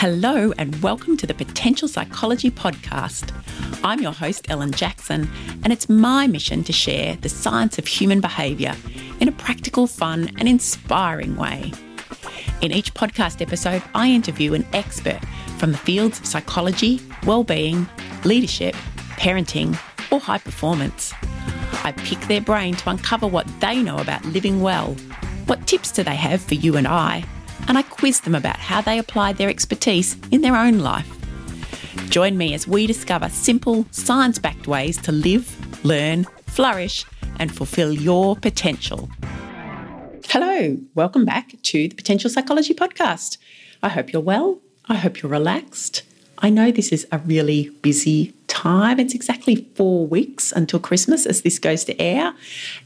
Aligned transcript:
Hello, 0.00 0.52
and 0.58 0.80
welcome 0.80 1.16
to 1.16 1.26
the 1.26 1.34
Potential 1.34 1.88
Psychology 1.88 2.52
Podcast. 2.52 3.34
I'm 3.82 4.00
your 4.00 4.12
host, 4.12 4.48
Ellen 4.48 4.70
Jackson, 4.70 5.28
and 5.64 5.72
it's 5.72 5.88
my 5.88 6.28
mission 6.28 6.62
to 6.62 6.72
share 6.72 7.16
the 7.16 7.28
science 7.28 7.78
of 7.78 7.86
human 7.88 8.20
behaviour 8.20 8.76
in 9.18 9.26
a 9.26 9.32
practical, 9.32 9.88
fun, 9.88 10.30
and 10.38 10.48
inspiring 10.48 11.34
way. 11.34 11.72
In 12.60 12.70
each 12.70 12.94
podcast 12.94 13.42
episode, 13.42 13.82
I 13.92 14.08
interview 14.08 14.54
an 14.54 14.64
expert 14.72 15.18
from 15.56 15.72
the 15.72 15.78
fields 15.78 16.20
of 16.20 16.26
psychology, 16.26 17.00
well-being, 17.26 17.88
leadership, 18.22 18.76
parenting, 19.16 19.76
or 20.12 20.20
high 20.20 20.38
performance. 20.38 21.12
I 21.82 21.90
pick 21.90 22.20
their 22.28 22.40
brain 22.40 22.76
to 22.76 22.90
uncover 22.90 23.26
what 23.26 23.48
they 23.60 23.82
know 23.82 23.98
about 23.98 24.24
living 24.26 24.60
well. 24.60 24.94
What 25.46 25.66
tips 25.66 25.90
do 25.90 26.04
they 26.04 26.14
have 26.14 26.40
for 26.40 26.54
you 26.54 26.76
and 26.76 26.86
I? 26.86 27.24
And 27.66 27.76
I 27.76 27.82
quiz 27.82 28.20
them 28.20 28.34
about 28.34 28.56
how 28.56 28.80
they 28.80 28.98
applied 28.98 29.36
their 29.36 29.48
expertise 29.48 30.16
in 30.30 30.42
their 30.42 30.56
own 30.56 30.78
life. 30.78 31.08
Join 32.10 32.38
me 32.38 32.54
as 32.54 32.68
we 32.68 32.86
discover 32.86 33.28
simple, 33.28 33.86
science 33.90 34.38
backed 34.38 34.66
ways 34.66 34.96
to 35.02 35.12
live, 35.12 35.84
learn, 35.84 36.24
flourish, 36.46 37.04
and 37.38 37.54
fulfill 37.54 37.92
your 37.92 38.36
potential. 38.36 39.08
Hello, 40.26 40.78
welcome 40.94 41.24
back 41.24 41.54
to 41.62 41.88
the 41.88 41.94
Potential 41.94 42.30
Psychology 42.30 42.74
Podcast. 42.74 43.38
I 43.82 43.88
hope 43.88 44.12
you're 44.12 44.22
well. 44.22 44.60
I 44.88 44.94
hope 44.96 45.22
you're 45.22 45.30
relaxed. 45.30 46.02
I 46.40 46.50
know 46.50 46.70
this 46.70 46.92
is 46.92 47.06
a 47.10 47.18
really 47.18 47.70
busy 47.82 48.32
time. 48.46 49.00
It's 49.00 49.14
exactly 49.14 49.68
four 49.74 50.06
weeks 50.06 50.52
until 50.52 50.78
Christmas 50.78 51.26
as 51.26 51.42
this 51.42 51.58
goes 51.58 51.84
to 51.84 52.00
air. 52.00 52.32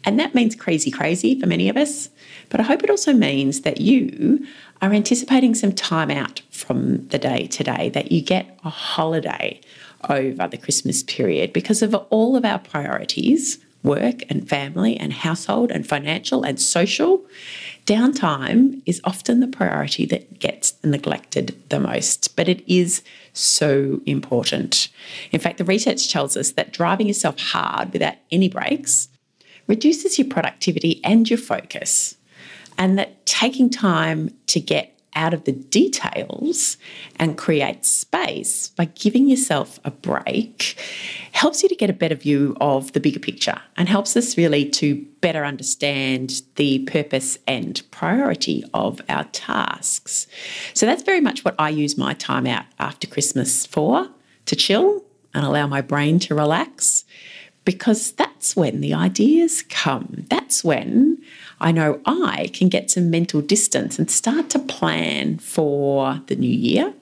And 0.05 0.19
that 0.19 0.35
means 0.35 0.55
crazy, 0.55 0.91
crazy 0.91 1.39
for 1.39 1.47
many 1.47 1.69
of 1.69 1.77
us. 1.77 2.09
But 2.49 2.61
I 2.61 2.65
hope 2.65 2.83
it 2.83 2.91
also 2.91 3.13
means 3.13 3.63
that 3.63 3.81
you 3.81 4.47
are 4.81 4.93
anticipating 4.93 5.55
some 5.55 5.73
time 5.73 6.11
out 6.11 6.41
from 6.51 7.07
the 7.09 7.19
day 7.19 7.47
today, 7.47 7.91
that 7.91 8.11
you 8.11 8.23
get 8.23 8.59
a 8.65 8.71
holiday 8.71 9.61
over 10.09 10.49
the 10.49 10.59
Christmas 10.59 11.03
period 11.03 11.53
because 11.53 11.83
of 11.83 11.95
all 11.95 12.37
of 12.37 12.45
our 12.45 12.59
priorities 12.59 13.59
work 13.83 14.23
and 14.31 14.49
family 14.49 14.97
and 14.97 15.13
household 15.13 15.71
and 15.71 15.87
financial 15.87 16.43
and 16.43 16.61
social. 16.61 17.25
Downtime 17.87 18.81
is 18.87 19.01
often 19.05 19.41
the 19.41 19.49
priority 19.49 20.07
that 20.07 20.39
gets 20.39 20.75
neglected 20.85 21.61
the 21.69 21.81
most, 21.81 22.37
but 22.37 22.49
it 22.49 22.63
is 22.73 23.03
so 23.33 24.01
important. 24.07 24.89
In 25.33 25.41
fact, 25.41 25.59
the 25.59 25.65
research 25.65 26.13
tells 26.13 26.37
us 26.37 26.53
that 26.53 26.73
driving 26.73 27.09
yourself 27.09 27.39
hard 27.39 27.93
without 27.93 28.15
any 28.31 28.49
breaks 28.49 29.09
reduces 29.67 30.19
your 30.19 30.29
productivity 30.29 31.01
and 31.05 31.29
your 31.29 31.39
focus 31.39 32.17
and 32.79 32.99
that 32.99 33.25
taking 33.27 33.69
time 33.69 34.33
to 34.47 34.61
get 34.61 34.99
out 35.15 35.35
of 35.35 35.45
the 35.45 35.53
details 35.53 36.77
and 37.17 37.37
create 37.37 37.85
space 37.85 38.69
by 38.71 38.87
giving 38.87 39.29
yourself 39.29 39.79
a 39.85 39.91
break 39.91 40.79
helps 41.33 41.63
you 41.63 41.69
to 41.69 41.77
get 41.77 41.91
a 41.91 41.95
better 41.95 42.15
view 42.15 42.57
of 42.61 42.93
the 42.93 43.01
bigger 43.01 43.19
picture 43.19 43.61
and 43.77 43.89
helps 43.89 44.17
us 44.17 44.37
really 44.37 44.69
to 44.69 45.05
better 45.21 45.45
understand 45.45 46.43
the 46.57 46.81
purpose 46.81 47.39
and 47.47 47.83
priority 47.91 48.65
of 48.75 49.01
our 49.09 49.25
tasks. 49.25 50.27
So 50.75 50.87
that's 50.87 51.03
very 51.03 51.21
much 51.21 51.45
what 51.45 51.55
I 51.59 51.71
use 51.71 51.99
my 51.99 52.15
time 52.15 52.47
out 52.47 52.65
after 52.79 53.07
Christmas 53.07 53.67
for 53.67 54.09
to 54.47 54.57
chill 54.57 55.05
and 55.35 55.45
allow 55.45 55.67
my 55.67 55.81
brain 55.81 56.19
to 56.21 56.35
relax 56.35 57.05
because 57.65 58.13
that's 58.13 58.57
when 58.57 58.81
the 58.81 58.95
ideas 58.95 59.63
come. 59.63 60.27
That's 60.29 60.65
when 60.65 61.23
I 61.63 61.73
know 61.73 62.01
I 62.05 62.51
can 62.53 62.69
get 62.69 62.91
some 62.91 63.09
mental 63.09 63.41
distance 63.41 63.99
and 63.99 64.11
start 64.11 64.51
to 64.51 64.59
plan 64.59 65.39
for 65.39 66.21
the 66.27 66.35
new 66.35 66.51
year. 66.51 66.93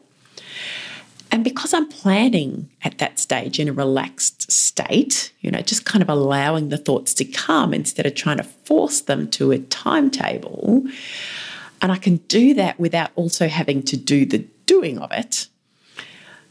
And 1.33 1.45
because 1.45 1.73
I'm 1.73 1.89
planning 1.89 2.69
at 2.83 2.99
that 2.99 3.19
stage 3.19 3.59
in 3.59 3.69
a 3.69 3.73
relaxed 3.73 4.51
state, 4.53 5.33
you 5.41 5.51
know, 5.51 5.61
just 5.61 5.87
kind 5.87 6.03
of 6.03 6.09
allowing 6.09 6.69
the 6.69 6.77
thoughts 6.77 7.15
to 7.15 7.25
come 7.25 7.73
instead 7.73 8.05
of 8.05 8.15
trying 8.15 8.37
to 8.37 8.43
force 8.43 9.01
them 9.01 9.31
to 9.31 9.53
a 9.53 9.59
timetable, 9.59 10.85
and 11.81 11.91
I 11.91 11.97
can 11.97 12.17
do 12.29 12.53
that 12.55 12.79
without 12.79 13.11
also 13.15 13.49
having 13.49 13.83
to 13.85 13.97
do 13.97 14.27
the 14.27 14.45
doing 14.67 14.99
of 14.99 15.11
it. 15.13 15.47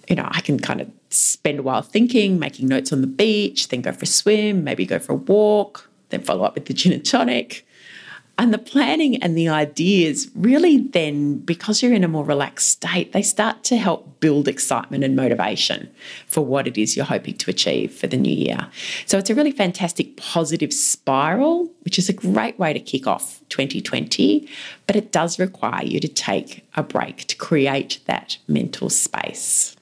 You 0.08 0.16
know, 0.16 0.28
I 0.31 0.42
can 0.42 0.59
kind 0.59 0.81
of 0.81 0.90
spend 1.09 1.59
a 1.59 1.64
while 1.64 1.84
thinking, 1.84 2.40
making 2.40 2.68
notes 2.68 2.92
on 2.92 3.02
the 3.02 3.08
beach, 3.08 3.68
then 3.68 3.81
go 3.81 3.92
for 3.92 4.03
a 4.03 4.08
swim, 4.08 4.64
maybe 4.64 4.86
go 4.86 4.98
for 4.98 5.14
a 5.14 5.18
walk, 5.18 5.90
then 6.09 6.22
follow 6.22 6.44
up 6.44 6.56
with 6.56 6.66
the 6.66 6.74
gin 6.74 6.94
and 6.94 7.06
tonic, 7.06 7.68
and 8.39 8.53
the 8.53 8.57
planning 8.57 9.22
and 9.22 9.38
the 9.38 9.50
ideas 9.50 10.29
really 10.33 10.77
then, 10.77 11.39
because 11.39 11.83
you're 11.83 11.94
in 11.94 12.05
a 12.05 12.07
more 12.07 12.23
relaxed 12.23 12.69
state, 12.69 13.11
they 13.11 13.22
start 13.22 13.66
to 13.66 13.75
help 13.75 14.22
build 14.22 14.47
excitement 14.47 15.03
and 15.03 15.13
motivation 15.13 15.89
for 16.25 16.45
what 16.45 16.66
it 16.66 16.77
is 16.77 16.95
you're 16.95 17.05
hoping 17.05 17.35
to 17.35 17.51
achieve 17.51 17.94
for 17.94 18.07
the 18.07 18.16
new 18.16 18.33
year. 18.33 18.69
So 19.05 19.17
it's 19.17 19.29
a 19.29 19.35
really 19.35 19.51
fantastic 19.51 20.16
positive 20.16 20.72
spiral, 20.72 21.69
which 21.81 22.00
is 22.00 22.07
a 22.07 22.13
great 22.13 22.57
way 22.57 22.72
to 22.72 22.79
kick 22.79 23.07
off 23.07 23.41
2020, 23.50 24.47
but 24.88 24.95
it 24.95 25.11
does 25.11 25.38
require 25.38 25.83
you 25.83 26.00
to 26.00 26.07
take 26.07 26.66
a 26.75 26.81
break 26.81 27.25
to 27.25 27.35
create 27.35 28.00
that 28.06 28.38
mental 28.47 28.89
space. 28.89 29.75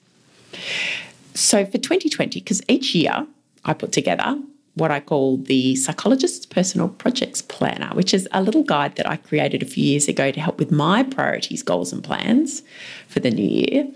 So 1.36 1.64
for 1.64 1.78
2020, 1.78 2.40
because 2.40 2.64
each 2.68 2.96
year 2.96 3.28
I 3.64 3.74
put 3.74 3.92
together 3.92 4.42
what 4.78 4.92
I 4.92 5.00
call 5.00 5.38
the 5.38 5.76
Psychologist's 5.76 6.46
Personal 6.46 6.90
Projects 6.90 7.42
Planner, 7.42 7.90
which 7.94 8.14
is 8.14 8.28
a 8.32 8.42
little 8.42 8.64
guide 8.64 8.96
that 8.96 9.10
I 9.10 9.18
created 9.18 9.64
a 9.64 9.66
few 9.66 9.84
years 9.84 10.08
ago 10.08 10.32
to 10.32 10.40
help 10.40 10.60
with 10.60 10.72
my 10.72 11.04
priorities, 11.04 11.64
goals, 11.64 11.92
and 11.92 12.04
plans 12.04 12.62
for 13.08 13.20
the 13.20 13.32
new 13.32 13.48
year. 13.48 13.88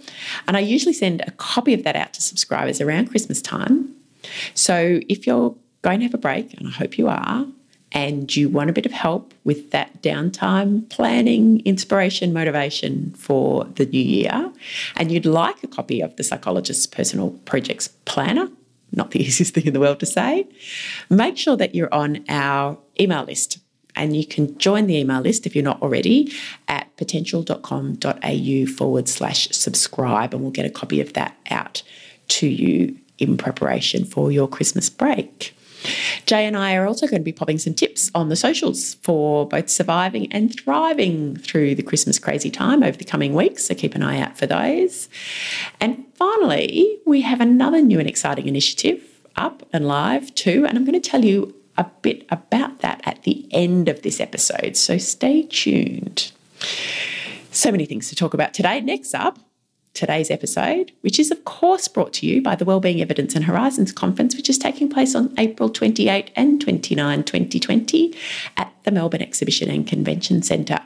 And 0.47 0.57
I 0.57 0.59
usually 0.61 0.93
send 0.93 1.21
a 1.21 1.31
copy 1.31 1.73
of 1.73 1.83
that 1.83 1.95
out 1.95 2.13
to 2.13 2.21
subscribers 2.21 2.81
around 2.81 3.09
Christmas 3.09 3.41
time. 3.41 3.93
So 4.53 4.99
if 5.07 5.27
you're 5.27 5.55
going 5.81 5.99
to 5.99 6.05
have 6.05 6.13
a 6.13 6.19
break, 6.19 6.53
and 6.55 6.67
I 6.67 6.71
hope 6.71 6.97
you 6.97 7.07
are, 7.07 7.45
and 7.91 8.33
you 8.35 8.47
want 8.47 8.69
a 8.69 8.73
bit 8.73 8.85
of 8.85 8.91
help 8.91 9.33
with 9.43 9.71
that 9.71 10.01
downtime 10.01 10.89
planning, 10.89 11.61
inspiration, 11.65 12.31
motivation 12.31 13.11
for 13.13 13.65
the 13.65 13.85
new 13.85 14.01
year, 14.01 14.51
and 14.95 15.11
you'd 15.11 15.25
like 15.25 15.61
a 15.63 15.67
copy 15.67 16.01
of 16.01 16.15
the 16.15 16.23
Psychologist's 16.23 16.87
Personal 16.87 17.31
Projects 17.45 17.89
Planner, 18.05 18.47
not 18.91 19.11
the 19.11 19.21
easiest 19.23 19.53
thing 19.53 19.65
in 19.65 19.73
the 19.73 19.79
world 19.79 19.99
to 19.99 20.05
say, 20.05 20.47
make 21.09 21.37
sure 21.37 21.57
that 21.57 21.75
you're 21.75 21.93
on 21.93 22.23
our 22.29 22.77
email 22.99 23.23
list. 23.23 23.59
And 23.93 24.15
you 24.15 24.25
can 24.25 24.57
join 24.57 24.87
the 24.87 24.97
email 24.97 25.19
list 25.19 25.45
if 25.45 25.53
you're 25.53 25.65
not 25.65 25.81
already 25.81 26.31
at 26.69 26.95
potential.com.au 26.95 28.65
forward 28.65 29.09
slash 29.09 29.49
subscribe, 29.51 30.33
and 30.33 30.41
we'll 30.41 30.51
get 30.51 30.65
a 30.65 30.69
copy 30.69 31.01
of 31.01 31.11
that 31.13 31.35
out 31.49 31.83
to 32.29 32.47
you 32.47 32.97
in 33.17 33.37
preparation 33.37 34.05
for 34.05 34.31
your 34.31 34.47
Christmas 34.47 34.89
break. 34.89 35.53
Jay 36.25 36.45
and 36.45 36.55
I 36.57 36.75
are 36.75 36.85
also 36.85 37.07
going 37.07 37.21
to 37.21 37.25
be 37.25 37.31
popping 37.31 37.57
some 37.57 37.73
tips 37.73 38.11
on 38.13 38.29
the 38.29 38.35
socials 38.35 38.95
for 38.95 39.47
both 39.47 39.69
surviving 39.69 40.31
and 40.31 40.55
thriving 40.55 41.35
through 41.37 41.75
the 41.75 41.83
Christmas 41.83 42.19
crazy 42.19 42.49
time 42.49 42.83
over 42.83 42.97
the 42.97 43.03
coming 43.03 43.33
weeks. 43.33 43.65
So 43.65 43.75
keep 43.75 43.95
an 43.95 44.03
eye 44.03 44.21
out 44.21 44.37
for 44.37 44.45
those. 44.45 45.09
And 45.79 46.05
finally, 46.15 46.99
we 47.05 47.21
have 47.21 47.41
another 47.41 47.81
new 47.81 47.99
and 47.99 48.07
exciting 48.07 48.47
initiative 48.47 49.01
up 49.35 49.63
and 49.73 49.87
live 49.87 50.33
too. 50.35 50.65
And 50.67 50.77
I'm 50.77 50.85
going 50.85 50.99
to 50.99 51.09
tell 51.09 51.25
you 51.25 51.55
a 51.77 51.85
bit 52.01 52.25
about 52.29 52.79
that 52.79 53.01
at 53.05 53.23
the 53.23 53.47
end 53.51 53.89
of 53.89 54.01
this 54.01 54.19
episode. 54.19 54.75
So 54.75 54.97
stay 54.97 55.43
tuned. 55.43 56.31
So 57.51 57.71
many 57.71 57.85
things 57.85 58.09
to 58.09 58.15
talk 58.15 58.33
about 58.33 58.53
today. 58.53 58.79
Next 58.81 59.13
up, 59.13 59.39
today's 59.93 60.31
episode, 60.31 60.91
which 61.01 61.19
is, 61.19 61.31
of 61.31 61.43
course, 61.45 61.87
brought 61.87 62.13
to 62.13 62.25
you 62.25 62.41
by 62.41 62.55
the 62.55 62.65
Wellbeing 62.65 63.01
Evidence 63.01 63.35
and 63.35 63.45
Horizons 63.45 63.91
Conference, 63.91 64.35
which 64.35 64.49
is 64.49 64.57
taking 64.57 64.89
place 64.89 65.15
on 65.15 65.33
April 65.37 65.69
28 65.69 66.31
and 66.35 66.61
29, 66.61 67.23
2020 67.23 68.15
at 68.57 68.73
the 68.83 68.91
Melbourne 68.91 69.21
Exhibition 69.21 69.69
and 69.69 69.85
Convention 69.85 70.41
Centre. 70.41 70.81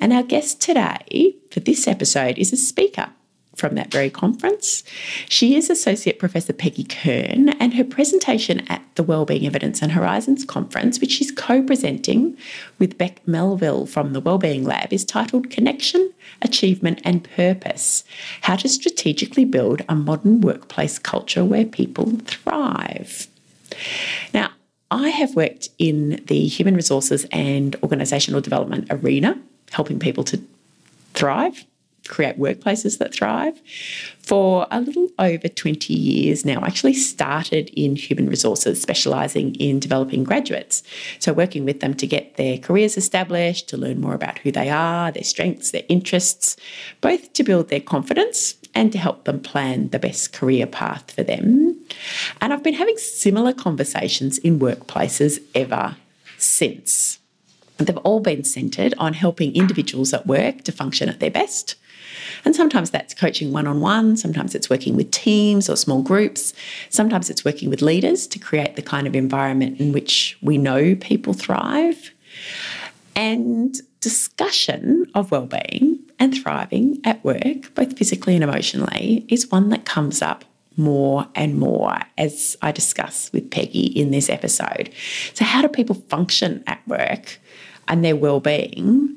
And 0.00 0.12
our 0.12 0.22
guest 0.22 0.60
today 0.60 1.36
for 1.50 1.60
this 1.60 1.86
episode 1.86 2.38
is 2.38 2.52
a 2.52 2.56
speaker 2.56 3.10
from 3.56 3.74
that 3.74 3.90
very 3.90 4.10
conference. 4.10 4.84
She 5.28 5.56
is 5.56 5.70
Associate 5.70 6.18
Professor 6.18 6.52
Peggy 6.52 6.84
Kern, 6.84 7.48
and 7.60 7.74
her 7.74 7.84
presentation 7.84 8.60
at 8.68 8.82
the 8.94 9.02
Wellbeing 9.02 9.46
Evidence 9.46 9.82
and 9.82 9.92
Horizons 9.92 10.44
Conference, 10.44 11.00
which 11.00 11.12
she's 11.12 11.32
co 11.32 11.62
presenting 11.62 12.36
with 12.78 12.98
Beck 12.98 13.26
Melville 13.26 13.86
from 13.86 14.12
the 14.12 14.20
Wellbeing 14.20 14.64
Lab, 14.64 14.92
is 14.92 15.04
titled 15.04 15.50
Connection, 15.50 16.12
Achievement 16.42 17.00
and 17.04 17.24
Purpose 17.24 18.04
How 18.42 18.56
to 18.56 18.68
Strategically 18.68 19.44
Build 19.44 19.82
a 19.88 19.94
Modern 19.94 20.40
Workplace 20.42 20.98
Culture 20.98 21.44
Where 21.44 21.64
People 21.64 22.18
Thrive. 22.24 23.26
Now, 24.34 24.50
I 24.90 25.08
have 25.08 25.34
worked 25.34 25.70
in 25.78 26.22
the 26.26 26.46
human 26.46 26.76
resources 26.76 27.26
and 27.32 27.72
organisational 27.80 28.42
development 28.42 28.86
arena, 28.90 29.40
helping 29.72 29.98
people 29.98 30.22
to 30.24 30.40
thrive 31.14 31.64
create 32.08 32.38
workplaces 32.38 32.98
that 32.98 33.14
thrive 33.14 33.60
for 34.18 34.66
a 34.70 34.80
little 34.80 35.08
over 35.18 35.48
20 35.48 35.94
years 35.94 36.44
now. 36.44 36.60
I 36.60 36.66
actually 36.66 36.94
started 36.94 37.70
in 37.74 37.96
human 37.96 38.28
resources, 38.28 38.80
specialising 38.82 39.54
in 39.56 39.78
developing 39.78 40.24
graduates. 40.24 40.82
So, 41.18 41.32
working 41.32 41.64
with 41.64 41.80
them 41.80 41.94
to 41.94 42.06
get 42.06 42.36
their 42.36 42.58
careers 42.58 42.96
established, 42.96 43.68
to 43.68 43.76
learn 43.76 44.00
more 44.00 44.14
about 44.14 44.38
who 44.38 44.50
they 44.50 44.68
are, 44.68 45.12
their 45.12 45.24
strengths, 45.24 45.70
their 45.70 45.84
interests, 45.88 46.56
both 47.00 47.32
to 47.34 47.44
build 47.44 47.68
their 47.68 47.80
confidence 47.80 48.56
and 48.74 48.92
to 48.92 48.98
help 48.98 49.24
them 49.24 49.40
plan 49.40 49.88
the 49.88 49.98
best 49.98 50.32
career 50.32 50.66
path 50.66 51.10
for 51.10 51.22
them. 51.22 51.78
And 52.40 52.52
I've 52.52 52.62
been 52.62 52.74
having 52.74 52.98
similar 52.98 53.52
conversations 53.52 54.38
in 54.38 54.58
workplaces 54.58 55.40
ever 55.54 55.96
since. 56.36 57.18
They've 57.78 57.96
all 57.98 58.20
been 58.20 58.44
centred 58.44 58.94
on 58.98 59.14
helping 59.14 59.54
individuals 59.54 60.12
at 60.12 60.26
work 60.26 60.62
to 60.64 60.72
function 60.72 61.08
at 61.08 61.20
their 61.20 61.30
best. 61.30 61.76
And 62.44 62.54
sometimes 62.54 62.90
that's 62.90 63.14
coaching 63.14 63.52
one 63.52 63.66
on 63.66 63.80
one, 63.80 64.16
sometimes 64.16 64.54
it's 64.54 64.70
working 64.70 64.96
with 64.96 65.10
teams 65.10 65.68
or 65.68 65.76
small 65.76 66.02
groups, 66.02 66.52
sometimes 66.88 67.30
it's 67.30 67.44
working 67.44 67.70
with 67.70 67.82
leaders 67.82 68.26
to 68.28 68.38
create 68.38 68.76
the 68.76 68.82
kind 68.82 69.06
of 69.06 69.14
environment 69.14 69.80
in 69.80 69.92
which 69.92 70.38
we 70.42 70.58
know 70.58 70.94
people 70.96 71.32
thrive. 71.32 72.10
And 73.14 73.76
discussion 74.00 75.06
of 75.14 75.30
well-being 75.30 75.98
and 76.18 76.34
thriving 76.34 77.00
at 77.04 77.24
work, 77.24 77.74
both 77.74 77.96
physically 77.96 78.34
and 78.34 78.44
emotionally, 78.44 79.24
is 79.28 79.50
one 79.50 79.70
that 79.70 79.84
comes 79.84 80.22
up 80.22 80.44
more 80.76 81.26
and 81.34 81.58
more 81.58 81.96
as 82.18 82.56
I 82.62 82.72
discuss 82.72 83.32
with 83.32 83.50
Peggy 83.50 83.86
in 83.86 84.10
this 84.10 84.28
episode. 84.28 84.90
So, 85.34 85.44
how 85.44 85.62
do 85.62 85.68
people 85.68 85.94
function 85.94 86.62
at 86.66 86.86
work 86.86 87.38
and 87.88 88.04
their 88.04 88.16
well-being? 88.16 89.15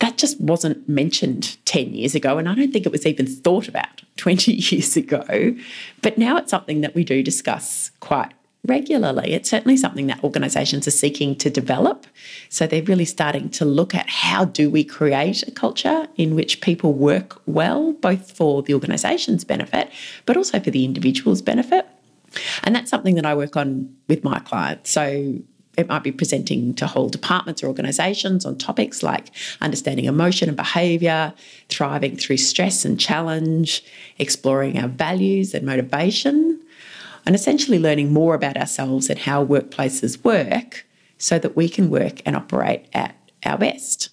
That 0.00 0.18
just 0.18 0.40
wasn't 0.40 0.88
mentioned 0.88 1.56
10 1.64 1.94
years 1.94 2.14
ago, 2.14 2.38
and 2.38 2.48
I 2.48 2.54
don't 2.54 2.72
think 2.72 2.86
it 2.86 2.92
was 2.92 3.06
even 3.06 3.26
thought 3.26 3.68
about 3.68 4.02
20 4.16 4.52
years 4.70 4.96
ago. 4.96 5.54
But 6.02 6.18
now 6.18 6.36
it's 6.36 6.50
something 6.50 6.80
that 6.82 6.94
we 6.94 7.04
do 7.04 7.22
discuss 7.22 7.90
quite 8.00 8.32
regularly. 8.66 9.32
It's 9.32 9.48
certainly 9.48 9.76
something 9.76 10.06
that 10.08 10.22
organisations 10.22 10.86
are 10.86 10.92
seeking 10.92 11.34
to 11.36 11.50
develop. 11.50 12.06
So 12.48 12.66
they're 12.66 12.82
really 12.82 13.04
starting 13.04 13.48
to 13.50 13.64
look 13.64 13.94
at 13.94 14.08
how 14.08 14.44
do 14.44 14.68
we 14.70 14.84
create 14.84 15.42
a 15.48 15.50
culture 15.50 16.06
in 16.16 16.34
which 16.34 16.60
people 16.60 16.92
work 16.92 17.40
well, 17.46 17.92
both 17.92 18.36
for 18.36 18.62
the 18.62 18.74
organisation's 18.74 19.44
benefit, 19.44 19.90
but 20.26 20.36
also 20.36 20.60
for 20.60 20.70
the 20.70 20.84
individual's 20.84 21.40
benefit. 21.40 21.86
And 22.62 22.76
that's 22.76 22.90
something 22.90 23.14
that 23.16 23.26
I 23.26 23.34
work 23.34 23.56
on 23.56 23.94
with 24.08 24.22
my 24.22 24.38
clients. 24.40 24.90
So 24.90 25.38
it 25.76 25.88
might 25.88 26.02
be 26.02 26.12
presenting 26.12 26.74
to 26.74 26.86
whole 26.86 27.08
departments 27.08 27.62
or 27.62 27.68
organisations 27.68 28.44
on 28.44 28.58
topics 28.58 29.02
like 29.02 29.30
understanding 29.60 30.04
emotion 30.04 30.48
and 30.48 30.56
behaviour, 30.56 31.32
thriving 31.68 32.16
through 32.16 32.36
stress 32.36 32.84
and 32.84 33.00
challenge, 33.00 33.82
exploring 34.18 34.78
our 34.78 34.88
values 34.88 35.54
and 35.54 35.64
motivation, 35.64 36.60
and 37.24 37.34
essentially 37.34 37.78
learning 37.78 38.12
more 38.12 38.34
about 38.34 38.56
ourselves 38.56 39.08
and 39.08 39.20
how 39.20 39.44
workplaces 39.44 40.22
work 40.24 40.86
so 41.18 41.38
that 41.38 41.56
we 41.56 41.68
can 41.68 41.90
work 41.90 42.20
and 42.26 42.36
operate 42.36 42.86
at 42.92 43.14
our 43.44 43.58
best. 43.58 44.09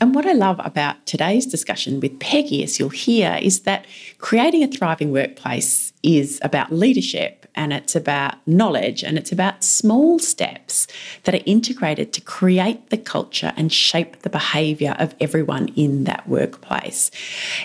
And 0.00 0.14
what 0.14 0.26
I 0.26 0.32
love 0.32 0.60
about 0.64 1.04
today's 1.06 1.46
discussion 1.46 2.00
with 2.00 2.18
Peggy, 2.20 2.62
as 2.62 2.78
you'll 2.78 2.88
hear, 2.88 3.38
is 3.40 3.60
that 3.60 3.86
creating 4.18 4.62
a 4.62 4.68
thriving 4.68 5.12
workplace 5.12 5.92
is 6.02 6.38
about 6.42 6.72
leadership 6.72 7.46
and 7.54 7.72
it's 7.72 7.96
about 7.96 8.34
knowledge 8.46 9.02
and 9.02 9.16
it's 9.16 9.32
about 9.32 9.64
small 9.64 10.18
steps 10.18 10.86
that 11.24 11.34
are 11.34 11.42
integrated 11.46 12.12
to 12.12 12.20
create 12.20 12.90
the 12.90 12.98
culture 12.98 13.52
and 13.56 13.72
shape 13.72 14.22
the 14.22 14.30
behaviour 14.30 14.94
of 14.98 15.14
everyone 15.20 15.68
in 15.68 16.04
that 16.04 16.28
workplace. 16.28 17.10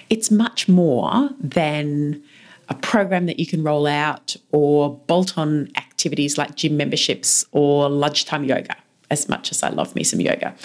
It's 0.09 0.31
much 0.31 0.67
more 0.67 1.29
than 1.39 2.23
a 2.69 2.75
program 2.75 3.25
that 3.25 3.37
you 3.37 3.45
can 3.45 3.63
roll 3.63 3.85
out 3.85 4.35
or 4.51 4.97
bolt 5.07 5.37
on 5.37 5.69
activities 5.75 6.37
like 6.37 6.55
gym 6.55 6.77
memberships 6.77 7.45
or 7.51 7.89
lunchtime 7.89 8.45
yoga, 8.45 8.75
as 9.11 9.29
much 9.29 9.51
as 9.51 9.61
I 9.61 9.69
love 9.69 9.95
me 9.95 10.03
some 10.03 10.21
yoga. 10.21 10.55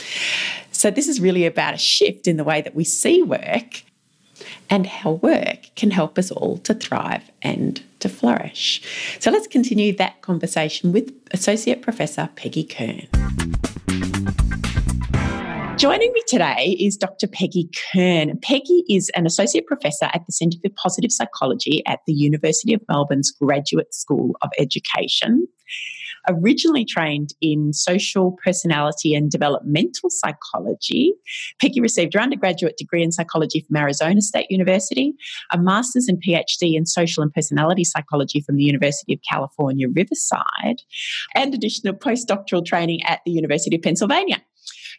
So, 0.70 0.90
this 0.90 1.08
is 1.08 1.20
really 1.20 1.44
about 1.44 1.75
a 1.75 1.78
shift 1.78 2.26
in 2.26 2.38
the 2.38 2.44
way 2.44 2.62
that 2.62 2.75
we 2.75 2.84
see 2.84 3.22
work 3.22 3.82
and 4.70 4.87
how 4.87 5.12
work 5.12 5.70
can 5.75 5.90
help 5.90 6.19
us 6.19 6.31
all 6.31 6.58
to 6.58 6.75
thrive 6.75 7.31
and 7.43 7.82
to 8.00 8.08
flourish. 8.08 8.82
So, 9.20 9.31
let's 9.31 9.46
continue 9.46 9.94
that 9.96 10.22
conversation 10.22 10.93
with 10.93 11.12
Associate 11.32 11.82
Professor 11.82 12.31
Peggy 12.37 12.64
Kern. 12.64 13.08
Joining 15.76 16.10
me 16.12 16.22
today 16.26 16.75
is 16.81 16.96
Dr. 16.96 17.26
Peggy 17.26 17.69
Kern. 17.93 18.38
Peggy 18.40 18.82
is 18.88 19.10
an 19.14 19.26
associate 19.26 19.66
professor 19.66 20.06
at 20.06 20.25
the 20.25 20.32
Centre 20.32 20.56
for 20.62 20.70
Positive 20.75 21.12
Psychology 21.12 21.82
at 21.87 22.00
the 22.06 22.14
University 22.14 22.72
of 22.72 22.81
Melbourne's 22.88 23.31
Graduate 23.31 23.93
School 23.93 24.37
of 24.40 24.48
Education. 24.58 25.46
Originally 26.28 26.84
trained 26.84 27.34
in 27.40 27.73
social, 27.73 28.37
personality, 28.44 29.14
and 29.14 29.31
developmental 29.31 30.11
psychology, 30.11 31.14
Peggy 31.61 31.81
received 31.81 32.14
her 32.14 32.20
undergraduate 32.20 32.76
degree 32.76 33.02
in 33.02 33.12
psychology 33.12 33.61
from 33.61 33.76
Arizona 33.76 34.20
State 34.20 34.50
University, 34.50 35.14
a 35.52 35.58
master's 35.58 36.08
and 36.08 36.23
PhD 36.23 36.75
in 36.76 36.87
social 36.87 37.23
and 37.23 37.32
personality 37.32 37.84
psychology 37.84 38.40
from 38.40 38.56
the 38.56 38.64
University 38.64 39.14
of 39.14 39.20
California, 39.28 39.88
Riverside, 39.88 40.82
and 41.34 41.55
additional 41.55 41.94
postdoctoral 41.94 42.64
training 42.64 43.00
at 43.05 43.20
the 43.25 43.32
University 43.32 43.76
of 43.76 43.82
Pennsylvania. 43.82 44.43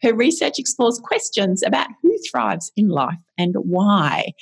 Her 0.03 0.13
research 0.13 0.57
explores 0.57 0.99
questions 1.03 1.63
about 1.63 1.87
who 2.01 2.15
thrives 2.29 2.71
in 2.75 2.89
life 2.89 3.17
and 3.37 3.55
why. 3.57 4.33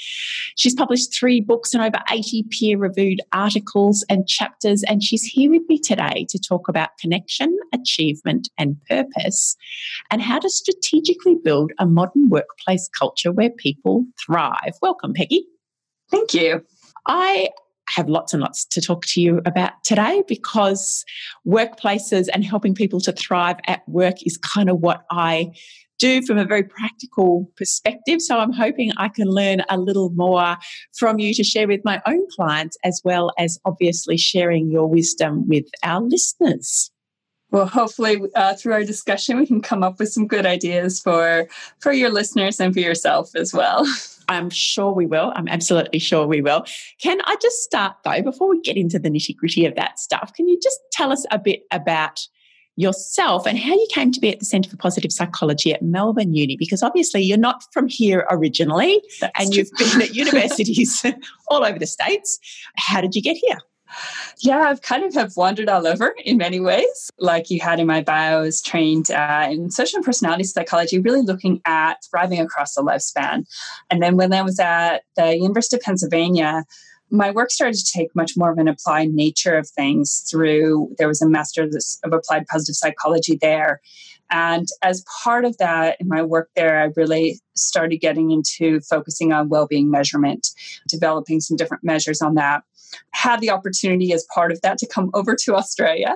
She's 0.55 0.75
published 0.75 1.17
three 1.17 1.41
books 1.41 1.73
and 1.73 1.83
over 1.83 1.99
80 2.09 2.45
peer 2.49 2.77
reviewed 2.77 3.21
articles 3.33 4.05
and 4.09 4.27
chapters, 4.27 4.83
and 4.83 5.03
she's 5.03 5.23
here 5.23 5.51
with 5.51 5.63
me 5.67 5.79
today 5.79 6.25
to 6.29 6.39
talk 6.39 6.67
about 6.67 6.97
connection, 6.99 7.57
achievement, 7.73 8.49
and 8.57 8.77
purpose, 8.89 9.55
and 10.11 10.21
how 10.21 10.39
to 10.39 10.49
strategically 10.49 11.35
build 11.43 11.71
a 11.79 11.85
modern 11.85 12.29
workplace 12.29 12.89
culture 12.97 13.31
where 13.31 13.49
people 13.49 14.05
thrive. 14.25 14.73
Welcome, 14.81 15.13
Peggy. 15.13 15.45
Thank 16.09 16.33
you. 16.33 16.63
I 17.07 17.49
have 17.89 18.09
lots 18.09 18.33
and 18.33 18.41
lots 18.41 18.65
to 18.65 18.81
talk 18.81 19.05
to 19.05 19.21
you 19.21 19.41
about 19.45 19.83
today 19.83 20.23
because 20.27 21.05
workplaces 21.47 22.27
and 22.33 22.43
helping 22.43 22.73
people 22.73 22.99
to 23.01 23.11
thrive 23.11 23.57
at 23.67 23.87
work 23.87 24.15
is 24.25 24.37
kind 24.37 24.69
of 24.69 24.79
what 24.79 25.05
I 25.11 25.51
do 25.97 26.21
from 26.21 26.37
a 26.37 26.45
very 26.45 26.63
practical 26.63 27.49
perspective. 27.55 28.21
So 28.21 28.37
I'm 28.37 28.51
hoping 28.51 28.91
I 28.97 29.07
can 29.09 29.29
learn 29.29 29.61
a 29.69 29.77
little 29.77 30.09
more 30.11 30.57
from 30.97 31.19
you 31.19 31.33
to 31.33 31.43
share 31.43 31.67
with 31.67 31.81
my 31.85 32.01
own 32.05 32.25
clients, 32.35 32.77
as 32.83 33.01
well 33.03 33.31
as 33.37 33.57
obviously 33.65 34.17
sharing 34.17 34.69
your 34.69 34.88
wisdom 34.88 35.47
with 35.47 35.65
our 35.83 36.01
listeners. 36.01 36.91
Well, 37.51 37.67
hopefully, 37.67 38.19
uh, 38.35 38.55
through 38.55 38.73
our 38.73 38.83
discussion, 38.83 39.38
we 39.38 39.45
can 39.45 39.61
come 39.61 39.83
up 39.83 39.99
with 39.99 40.11
some 40.11 40.27
good 40.27 40.45
ideas 40.45 40.99
for 40.99 41.47
for 41.79 41.93
your 41.93 42.09
listeners 42.09 42.59
and 42.59 42.73
for 42.73 42.81
yourself 42.81 43.29
as 43.35 43.53
well. 43.53 43.85
I'm 44.30 44.50
sure 44.50 44.91
we 44.91 45.05
will. 45.05 45.32
I'm 45.36 45.48
absolutely 45.48 46.00
sure 46.00 46.27
we 46.27 46.41
will. 46.41 46.65
Can 47.01 47.20
I 47.25 47.36
just 47.41 47.63
start 47.63 47.98
though, 48.03 48.22
before 48.22 48.50
we 48.50 48.62
get 48.62 48.77
into 48.77 49.00
the 49.00 49.10
nitty 49.10 49.36
gritty 49.36 49.65
of 49.65 49.75
that 49.75 50.00
stuff, 50.00 50.34
can 50.34 50.48
you 50.48 50.60
just 50.62 50.79
tell 50.91 51.12
us 51.12 51.25
a 51.32 51.39
bit 51.39 51.63
about 51.72 52.27
yourself 52.77 53.48
and 53.48 53.58
how 53.58 53.72
you 53.74 53.88
came 53.91 54.12
to 54.12 54.20
be 54.20 54.29
at 54.29 54.39
the 54.39 54.46
Centre 54.46 54.70
for 54.70 54.77
Positive 54.77 55.12
Psychology 55.12 55.74
at 55.74 55.82
Melbourne 55.82 56.34
Uni? 56.34 56.58
Because 56.58 56.84
obviously 56.84 57.22
you're 57.22 57.38
not 57.38 57.63
from 57.72 57.88
here 57.88 58.25
originally 58.29 59.01
That's 59.22 59.34
and 59.39 59.53
true. 59.53 59.63
you've 59.63 59.72
been 59.77 60.01
at 60.01 60.15
universities 60.15 61.05
all 61.48 61.63
over 61.63 61.79
the 61.79 61.88
States. 61.88 62.39
How 62.75 63.01
did 63.01 63.15
you 63.15 63.22
get 63.22 63.38
here? 63.38 63.60
Yeah, 64.39 64.59
I've 64.59 64.81
kind 64.81 65.03
of 65.03 65.13
have 65.13 65.37
wandered 65.37 65.69
all 65.69 65.87
over 65.87 66.13
in 66.23 66.37
many 66.37 66.59
ways. 66.59 67.11
Like 67.19 67.49
you 67.49 67.59
had 67.59 67.79
in 67.79 67.87
my 67.87 68.01
bios, 68.01 68.61
trained 68.61 69.11
uh, 69.11 69.47
in 69.49 69.71
social 69.71 69.97
and 69.97 70.05
personality 70.05 70.43
psychology, 70.43 70.99
really 70.99 71.21
looking 71.21 71.61
at 71.65 72.03
thriving 72.09 72.39
across 72.39 72.75
the 72.75 72.81
lifespan. 72.81 73.45
And 73.89 74.01
then 74.01 74.17
when 74.17 74.33
I 74.33 74.41
was 74.41 74.59
at 74.59 75.03
the 75.15 75.35
University 75.37 75.77
of 75.77 75.81
Pennsylvania, 75.81 76.65
my 77.11 77.31
work 77.31 77.51
started 77.51 77.77
to 77.77 77.91
take 77.91 78.15
much 78.15 78.33
more 78.35 78.51
of 78.51 78.57
an 78.57 78.67
applied 78.67 79.09
nature 79.09 79.55
of 79.57 79.69
things 79.69 80.25
through 80.29 80.93
there 80.97 81.07
was 81.07 81.21
a 81.21 81.29
master's 81.29 81.99
of 82.03 82.13
applied 82.13 82.45
positive 82.47 82.75
psychology 82.75 83.37
there 83.39 83.79
and 84.31 84.67
as 84.81 85.05
part 85.23 85.45
of 85.45 85.57
that 85.57 85.97
in 85.99 86.07
my 86.07 86.21
work 86.21 86.49
there 86.55 86.81
i 86.81 86.89
really 86.95 87.39
started 87.55 87.97
getting 87.97 88.31
into 88.31 88.79
focusing 88.81 89.31
on 89.31 89.49
well-being 89.49 89.89
measurement 89.89 90.47
developing 90.87 91.39
some 91.39 91.55
different 91.55 91.83
measures 91.83 92.21
on 92.21 92.35
that 92.35 92.63
had 93.11 93.41
the 93.41 93.49
opportunity 93.49 94.13
as 94.13 94.25
part 94.33 94.51
of 94.51 94.61
that 94.61 94.77
to 94.79 94.87
come 94.87 95.09
over 95.13 95.35
to 95.35 95.55
Australia, 95.55 96.15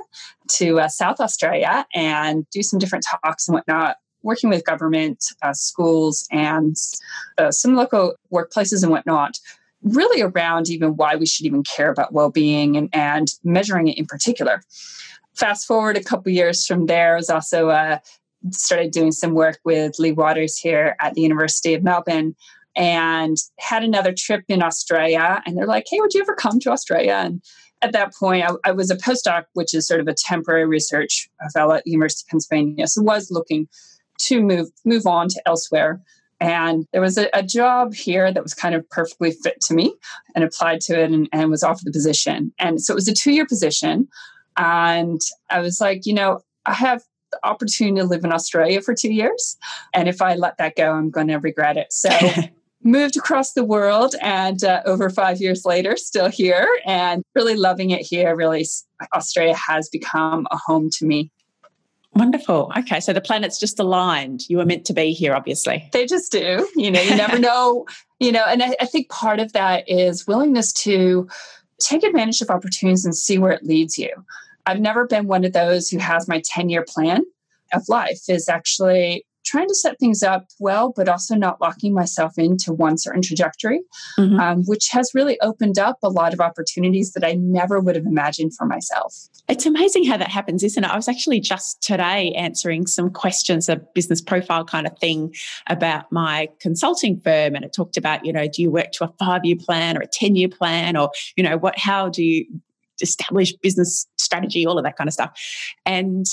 to 0.58 0.80
uh, 0.80 0.88
South 0.88 1.20
Australia, 1.20 1.86
and 1.94 2.46
do 2.52 2.62
some 2.62 2.80
different 2.80 3.06
talks 3.24 3.48
and 3.48 3.56
whatnot, 3.56 3.98
working 4.22 4.50
with 4.50 4.66
government, 4.66 5.24
uh, 5.42 5.54
schools, 5.54 6.28
and 6.32 6.76
uh, 7.38 7.52
some 7.52 7.76
local 7.76 8.16
workplaces 8.34 8.84
and 8.84 8.92
whatnot. 8.92 9.38
Really 9.82 10.22
around 10.22 10.70
even 10.70 10.98
why 10.98 11.16
we 11.16 11.26
should 11.26 11.46
even 11.46 11.64
care 11.64 11.90
about 11.90 12.12
well-being 12.12 12.76
and, 12.76 12.90
and 12.92 13.30
measuring 13.44 13.88
it 13.88 13.98
in 13.98 14.06
particular. 14.06 14.62
Fast 15.36 15.66
forward 15.66 15.96
a 15.96 16.04
couple 16.04 16.32
years 16.34 16.66
from 16.66 16.88
there, 16.88 17.14
I 17.14 17.18
was 17.18 17.30
also 17.30 17.70
uh, 17.70 18.00
started 18.52 18.92
doing 18.92 19.14
some 19.14 19.34
work 19.34 19.60
with 19.64 19.98
Lea 19.98 20.12
Waters 20.12 20.58
here 20.58 20.98
at 21.00 21.14
the 21.14 21.22
University 21.22 21.74
of 21.74 21.84
Melbourne 21.84 22.36
and 22.76 23.38
had 23.60 23.84
another 23.84 24.14
trip 24.14 24.44
in 24.48 24.64
Australia. 24.64 25.42
And 25.46 25.58
they're 25.58 25.66
like, 25.66 25.86
hey, 25.90 26.00
would 26.00 26.14
you 26.14 26.22
ever 26.22 26.36
come 26.36 26.60
to 26.62 26.72
Australia? 26.72 27.14
And 27.14 27.42
at 27.82 27.94
that 27.94 28.14
point, 28.14 28.46
I, 28.46 28.70
I, 28.70 28.72
was 28.72 28.92
a 28.92 28.96
postdoc, 28.96 29.46
which 29.54 29.74
is 29.74 29.88
sort 29.88 30.02
of 30.02 30.08
a 30.08 30.14
temporary 30.14 30.66
research 30.66 31.30
fellow 31.54 31.76
at 31.76 31.84
the 31.84 31.92
University 31.92 32.26
of 32.28 32.32
Pennsylvania. 32.32 32.88
So 32.88 33.02
was 33.02 33.32
looking 33.32 33.68
to 34.20 34.42
move 34.42 34.70
move 34.86 35.06
on 35.06 35.30
to 35.30 35.42
elsewhere. 35.46 36.02
And 36.42 36.86
there 36.94 37.02
was 37.02 37.18
a, 37.18 37.30
a, 37.34 37.44
job 37.44 37.94
here 37.94 38.32
that 38.32 38.44
was 38.44 38.54
kind 38.54 38.74
of 38.74 38.90
perfectly 38.90 39.32
fit 39.32 39.60
to 39.62 39.74
me 39.74 39.94
and 40.36 40.44
applied 40.44 40.80
to 40.82 40.98
it 40.98 41.12
and, 41.12 41.28
and 41.34 41.50
was 41.50 41.64
offered 41.64 41.86
the 41.86 41.92
position. 41.92 42.54
And 42.60 42.82
so 42.82 42.94
it 42.94 42.96
was 42.96 43.10
a 43.10 43.14
two 43.14 43.32
year 43.32 43.46
position. 43.46 44.08
And 44.56 45.20
I 45.50 45.60
was 45.60 45.82
like, 45.82 46.06
you 46.06 46.14
know, 46.14 46.42
I 46.66 46.74
have 46.74 47.04
the 47.32 47.40
opportunity 47.46 48.00
to 48.02 48.08
live 48.08 48.24
in 48.24 48.32
Australia 48.32 48.82
for 48.82 48.96
two 48.96 49.14
years. 49.14 49.58
And 49.94 50.08
if 50.08 50.22
I 50.22 50.36
let 50.36 50.58
that 50.58 50.76
go, 50.76 50.94
I'm 50.94 51.10
going 51.10 51.28
to 51.28 51.38
regret 51.38 51.78
it. 51.78 51.92
So 51.92 52.10
moved 52.84 53.18
across 53.18 53.54
the 53.54 53.64
world 53.64 54.16
and 54.22 54.64
uh, 54.64 54.82
over 54.86 55.10
five 55.10 55.42
years 55.42 55.66
later, 55.66 55.98
still 55.98 56.30
here 56.30 56.68
and 56.86 57.24
really 57.36 57.56
loving 57.56 57.92
it 57.92 58.02
here. 58.02 58.36
Really, 58.36 58.66
Australia 59.14 59.56
has 59.56 59.90
become 59.90 60.48
a 60.52 60.58
home 60.58 60.90
to 60.98 61.06
me. 61.06 61.32
Wonderful. 62.14 62.72
Okay. 62.78 63.00
So 63.00 63.14
the 63.14 63.22
planets 63.22 63.60
just 63.60 63.80
aligned. 63.80 64.42
You 64.50 64.58
were 64.58 64.66
meant 64.66 64.86
to 64.86 64.94
be 64.94 65.14
here, 65.14 65.36
obviously. 65.36 65.88
They 65.94 66.06
just 66.06 66.32
do. 66.32 66.68
You 66.76 66.92
know, 66.92 67.02
you 67.02 67.16
never 67.16 67.38
know, 67.50 67.86
you 68.20 68.32
know, 68.32 68.44
and 68.48 68.64
I, 68.64 68.76
I 68.80 68.86
think 68.86 69.10
part 69.10 69.40
of 69.40 69.54
that 69.54 69.88
is 69.88 70.26
willingness 70.26 70.74
to 70.74 71.28
take 71.80 72.04
advantage 72.04 72.42
of 72.42 72.50
opportunities 72.50 73.06
and 73.06 73.16
see 73.16 73.38
where 73.38 73.52
it 73.52 73.64
leads 73.64 73.98
you. 73.98 74.10
I've 74.66 74.82
never 74.82 75.08
been 75.08 75.28
one 75.28 75.46
of 75.46 75.54
those 75.54 75.90
who 75.90 75.98
has 75.98 76.28
my 76.28 76.42
10 76.44 76.70
year 76.70 76.84
plan 76.88 77.24
of 77.74 77.88
life, 77.88 78.22
is 78.28 78.50
actually 78.50 79.26
trying 79.50 79.68
to 79.68 79.76
set 79.76 80.00
things 80.00 80.22
up 80.22 80.48
well, 80.60 80.94
but 80.96 81.10
also 81.10 81.36
not 81.36 81.60
locking 81.60 81.94
myself 81.94 82.38
into 82.38 82.72
one 82.72 82.98
certain 82.98 83.22
trajectory, 83.22 83.82
mm-hmm. 84.18 84.40
um, 84.40 84.64
which 84.66 84.90
has 84.92 85.12
really 85.14 85.40
opened 85.42 85.80
up 85.80 85.98
a 86.04 86.10
lot 86.10 86.34
of 86.34 86.40
opportunities 86.40 87.14
that 87.14 87.24
I 87.24 87.34
never 87.34 87.80
would 87.80 87.96
have 87.96 88.06
imagined 88.06 88.56
for 88.56 88.66
myself. 88.66 89.16
It's 89.48 89.66
amazing 89.66 90.06
how 90.06 90.18
that 90.18 90.30
happens, 90.30 90.64
isn't 90.64 90.84
it? 90.84 90.90
I 90.90 90.96
was 90.96 91.08
actually 91.08 91.40
just 91.40 91.82
today 91.82 92.32
answering 92.34 92.86
some 92.86 93.10
questions, 93.10 93.68
a 93.68 93.78
business 93.96 94.22
profile 94.22 94.64
kind 94.64 94.86
of 94.86 94.98
thing 95.00 95.34
about 95.68 96.12
my 96.12 96.50
consulting 96.60 97.20
firm. 97.20 97.56
And 97.56 97.66
it 97.66 97.74
talked 97.74 97.98
about, 97.98 98.26
you 98.26 98.32
know, 98.32 98.48
do 98.48 98.62
you 98.62 98.70
work 98.70 98.92
to 98.94 99.06
a 99.06 99.14
five 99.20 99.44
year 99.44 99.58
plan 99.60 99.98
or 99.98 100.02
a 100.02 100.08
10 100.08 100.36
year 100.36 100.50
plan? 100.50 100.96
Or, 100.96 101.10
you 101.36 101.44
know, 101.44 101.58
what, 101.58 101.78
how 101.78 102.10
do 102.10 102.24
you 102.24 102.46
establish 103.02 103.54
business 103.54 104.08
strategy, 104.18 104.66
all 104.66 104.78
of 104.78 104.84
that 104.84 104.98
kind 104.98 105.08
of 105.08 105.14
stuff. 105.14 105.32
And 105.86 106.26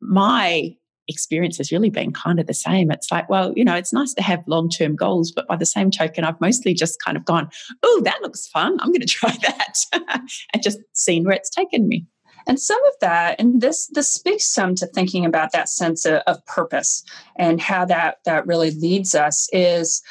my 0.00 0.74
experience 1.10 1.58
has 1.58 1.70
really 1.70 1.90
been 1.90 2.12
kind 2.12 2.40
of 2.40 2.46
the 2.46 2.54
same. 2.54 2.90
It's 2.90 3.10
like, 3.10 3.28
well, 3.28 3.52
you 3.54 3.64
know, 3.64 3.74
it's 3.74 3.92
nice 3.92 4.14
to 4.14 4.22
have 4.22 4.42
long 4.46 4.70
term 4.70 4.96
goals, 4.96 5.30
but 5.30 5.46
by 5.46 5.56
the 5.56 5.66
same 5.66 5.90
token, 5.90 6.24
I've 6.24 6.40
mostly 6.40 6.72
just 6.72 7.02
kind 7.02 7.16
of 7.16 7.24
gone, 7.24 7.50
oh, 7.82 8.00
that 8.04 8.22
looks 8.22 8.46
fun. 8.48 8.78
I'm 8.80 8.88
going 8.88 9.00
to 9.06 9.06
try 9.06 9.36
that 9.42 9.74
and 10.54 10.62
just 10.62 10.78
seen 10.92 11.24
where 11.24 11.34
it's 11.34 11.50
taken 11.50 11.88
me. 11.88 12.06
And 12.46 12.58
some 12.58 12.82
of 12.86 12.94
that, 13.00 13.38
and 13.38 13.60
this 13.60 13.88
this 13.88 14.10
speaks 14.10 14.46
some 14.46 14.74
to 14.76 14.86
thinking 14.86 15.26
about 15.26 15.52
that 15.52 15.68
sense 15.68 16.06
of, 16.06 16.22
of 16.26 16.44
purpose 16.46 17.04
and 17.36 17.60
how 17.60 17.84
that 17.84 18.18
that 18.24 18.46
really 18.46 18.70
leads 18.70 19.14
us 19.14 19.48
is 19.52 20.02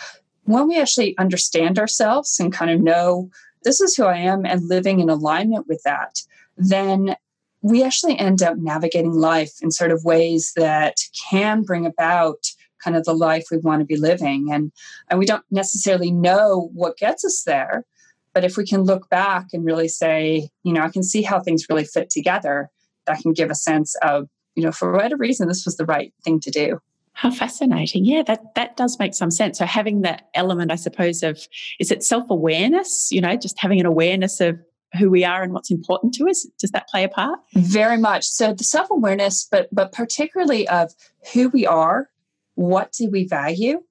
when 0.44 0.68
we 0.68 0.80
actually 0.80 1.18
understand 1.18 1.80
ourselves 1.80 2.40
and 2.40 2.54
kind 2.54 2.72
of 2.72 2.82
know 2.82 3.30
this 3.64 3.82
is 3.82 3.96
who 3.96 4.06
I 4.06 4.18
am 4.18 4.46
and 4.46 4.68
living 4.68 5.00
in 5.00 5.10
alignment 5.10 5.68
with 5.68 5.82
that, 5.84 6.22
then 6.58 7.16
we 7.62 7.84
actually 7.84 8.18
end 8.18 8.42
up 8.42 8.58
navigating 8.58 9.14
life 9.14 9.52
in 9.62 9.72
sort 9.72 9.92
of 9.92 10.04
ways 10.04 10.54
that 10.56 10.96
can 11.30 11.64
bring 11.64 11.86
about 11.86 12.38
kind 12.84 12.96
of 12.96 13.04
the 13.04 13.14
life 13.14 13.46
we 13.52 13.58
want 13.58 13.82
to 13.82 13.86
be 13.86 13.98
living. 13.98 14.48
And, 14.52 14.72
and 15.10 15.20
we 15.20 15.26
don't 15.26 15.44
necessarily 15.52 16.12
know 16.12 16.70
what 16.74 16.98
gets 16.98 17.26
us 17.26 17.44
there. 17.46 17.86
But 18.34 18.46
if 18.46 18.56
we 18.56 18.66
can 18.66 18.84
look 18.84 19.10
back 19.10 19.48
and 19.52 19.66
really 19.66 19.90
say, 19.90 20.50
you 20.64 20.72
know, 20.72 20.82
I 20.82 20.90
can 20.90 21.04
see 21.04 21.22
how 21.22 21.42
things 21.42 21.66
really 21.70 21.84
fit 21.84 22.10
together, 22.10 22.70
that 23.06 23.20
can 23.20 23.34
give 23.34 23.50
a 23.50 23.56
sense 23.56 23.96
of, 24.04 24.30
you 24.56 24.64
know, 24.64 24.72
for 24.72 24.94
whatever 24.94 25.18
reason, 25.18 25.48
this 25.48 25.66
was 25.66 25.78
the 25.78 25.86
right 25.86 26.14
thing 26.24 26.40
to 26.42 26.52
do. 26.52 26.80
How 27.14 27.32
fascinating. 27.32 28.06
Yeah, 28.06 28.24
that, 28.28 28.56
that 28.56 28.78
does 28.78 28.98
make 28.98 29.14
some 29.14 29.32
sense. 29.32 29.58
So 29.58 29.66
having 29.66 30.04
that 30.04 30.30
element, 30.34 30.72
I 30.72 30.76
suppose, 30.76 31.22
of 31.22 31.46
is 31.80 31.92
it 31.92 32.04
self-awareness, 32.04 33.10
you 33.12 33.20
know, 33.20 33.36
just 33.36 33.60
having 33.60 33.80
an 33.82 33.86
awareness 33.86 34.40
of 34.40 34.58
who 34.98 35.10
we 35.10 35.24
are 35.24 35.44
and 35.44 35.54
what's 35.54 35.72
important 35.72 36.14
to 36.16 36.28
us 36.28 36.48
does 36.60 36.72
that 36.72 36.88
play 36.88 37.04
a 37.04 37.10
part? 37.10 37.40
Very 37.54 37.98
much. 37.98 38.26
So 38.26 38.54
the 38.54 38.64
self-awareness 38.64 39.48
but 39.52 39.68
but 39.72 39.92
particularly 39.92 40.68
of 40.68 40.94
who 41.34 41.50
we 41.50 41.66
are 41.66 42.10
what 42.56 42.92
do 42.92 43.10
we 43.10 43.26
value 43.26 43.82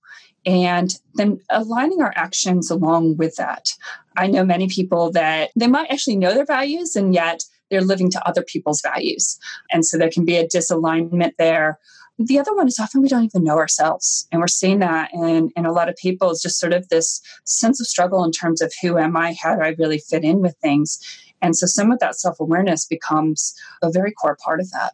and 0.44 0.98
then 1.14 1.40
aligning 1.50 2.02
our 2.02 2.12
actions 2.16 2.70
along 2.70 3.16
with 3.16 3.36
that. 3.36 3.72
I 4.16 4.26
know 4.26 4.44
many 4.44 4.68
people 4.68 5.10
that 5.12 5.50
they 5.56 5.66
might 5.66 5.90
actually 5.90 6.16
know 6.16 6.34
their 6.34 6.44
values 6.44 6.96
and 6.96 7.14
yet 7.14 7.44
they're 7.70 7.80
living 7.80 8.10
to 8.10 8.28
other 8.28 8.42
people's 8.42 8.80
values. 8.80 9.38
And 9.70 9.84
so 9.84 9.98
there 9.98 10.10
can 10.10 10.24
be 10.24 10.36
a 10.36 10.46
disalignment 10.46 11.32
there 11.38 11.78
the 12.18 12.38
other 12.38 12.54
one 12.54 12.66
is 12.66 12.78
often 12.80 13.00
we 13.00 13.08
don't 13.08 13.24
even 13.24 13.44
know 13.44 13.58
ourselves. 13.58 14.26
And 14.32 14.40
we're 14.40 14.48
seeing 14.48 14.80
that 14.80 15.10
in, 15.14 15.50
in 15.56 15.64
a 15.64 15.72
lot 15.72 15.88
of 15.88 15.96
people 15.96 16.30
is 16.30 16.42
just 16.42 16.58
sort 16.58 16.72
of 16.72 16.88
this 16.88 17.20
sense 17.44 17.80
of 17.80 17.86
struggle 17.86 18.24
in 18.24 18.32
terms 18.32 18.60
of 18.60 18.72
who 18.82 18.98
am 18.98 19.16
I? 19.16 19.36
How 19.40 19.54
do 19.54 19.62
I 19.62 19.76
really 19.78 19.98
fit 19.98 20.24
in 20.24 20.40
with 20.40 20.56
things? 20.60 20.98
And 21.40 21.56
so 21.56 21.66
some 21.66 21.92
of 21.92 22.00
that 22.00 22.18
self 22.18 22.40
awareness 22.40 22.84
becomes 22.84 23.54
a 23.82 23.90
very 23.90 24.12
core 24.12 24.36
part 24.44 24.60
of 24.60 24.70
that. 24.72 24.92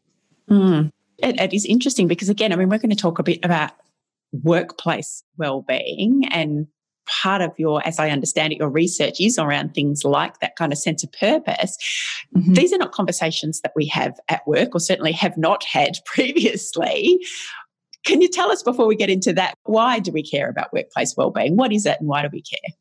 Mm. 0.50 0.92
It, 1.18 1.40
it 1.40 1.54
is 1.54 1.64
interesting 1.64 2.08
because, 2.08 2.28
again, 2.28 2.52
I 2.52 2.56
mean, 2.56 2.68
we're 2.68 2.78
going 2.78 2.90
to 2.90 2.96
talk 2.96 3.18
a 3.18 3.22
bit 3.22 3.42
about 3.42 3.72
workplace 4.42 5.22
well-being 5.38 6.24
and 6.30 6.66
part 7.06 7.42
of 7.42 7.52
your, 7.58 7.86
as 7.86 7.98
I 7.98 8.10
understand 8.10 8.52
it, 8.52 8.58
your 8.58 8.70
research 8.70 9.20
is 9.20 9.38
around 9.38 9.74
things 9.74 10.04
like 10.04 10.40
that 10.40 10.56
kind 10.56 10.72
of 10.72 10.78
sense 10.78 11.02
of 11.04 11.12
purpose. 11.12 11.76
Mm-hmm. 12.36 12.54
These 12.54 12.72
are 12.72 12.78
not 12.78 12.92
conversations 12.92 13.60
that 13.60 13.72
we 13.76 13.86
have 13.86 14.18
at 14.28 14.46
work 14.46 14.74
or 14.74 14.80
certainly 14.80 15.12
have 15.12 15.36
not 15.36 15.64
had 15.64 15.98
previously. 16.06 17.18
Can 18.04 18.20
you 18.20 18.28
tell 18.28 18.50
us 18.50 18.62
before 18.62 18.86
we 18.86 18.96
get 18.96 19.10
into 19.10 19.32
that, 19.32 19.54
why 19.64 19.98
do 19.98 20.12
we 20.12 20.22
care 20.22 20.48
about 20.48 20.72
workplace 20.72 21.14
well-being? 21.16 21.56
What 21.56 21.72
is 21.72 21.86
it 21.86 21.98
and 22.00 22.08
why 22.08 22.22
do 22.22 22.28
we 22.32 22.42
care? 22.42 22.74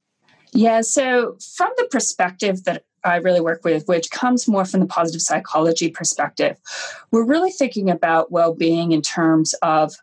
Yeah, 0.53 0.81
so 0.81 1.37
from 1.55 1.71
the 1.77 1.87
perspective 1.89 2.63
that 2.65 2.83
I 3.03 3.17
really 3.17 3.41
work 3.41 3.63
with, 3.63 3.87
which 3.87 4.11
comes 4.11 4.47
more 4.47 4.65
from 4.65 4.81
the 4.81 4.85
positive 4.85 5.21
psychology 5.21 5.89
perspective, 5.89 6.57
we're 7.11 7.25
really 7.25 7.51
thinking 7.51 7.89
about 7.89 8.31
well 8.31 8.53
being 8.53 8.91
in 8.91 9.01
terms 9.01 9.53
of 9.61 9.95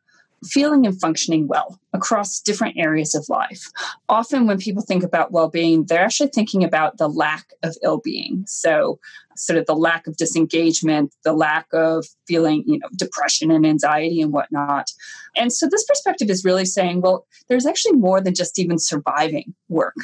feeling 0.45 0.87
and 0.87 0.99
functioning 1.01 1.47
well 1.47 1.79
across 1.93 2.41
different 2.41 2.77
areas 2.79 3.15
of 3.15 3.29
life. 3.29 3.67
Often, 4.09 4.47
when 4.47 4.59
people 4.59 4.83
think 4.83 5.03
about 5.03 5.33
well 5.33 5.49
being, 5.49 5.85
they're 5.85 6.05
actually 6.05 6.31
thinking 6.31 6.65
about 6.65 6.99
the 6.99 7.09
lack 7.09 7.53
of 7.63 7.77
ill 7.83 8.01
being. 8.03 8.45
So, 8.47 8.99
sort 9.37 9.59
of 9.59 9.67
the 9.67 9.77
lack 9.77 10.07
of 10.07 10.17
disengagement, 10.17 11.15
the 11.25 11.33
lack 11.33 11.67
of 11.73 12.07
feeling, 12.27 12.65
you 12.67 12.79
know, 12.79 12.89
depression 12.97 13.51
and 13.51 13.67
anxiety 13.67 14.21
and 14.21 14.33
whatnot. 14.33 14.91
And 15.37 15.53
so, 15.53 15.69
this 15.71 15.85
perspective 15.85 16.31
is 16.31 16.45
really 16.45 16.65
saying, 16.65 17.01
well, 17.01 17.27
there's 17.49 17.67
actually 17.67 17.97
more 17.97 18.21
than 18.21 18.35
just 18.35 18.59
even 18.59 18.79
surviving 18.79 19.55
work 19.69 19.97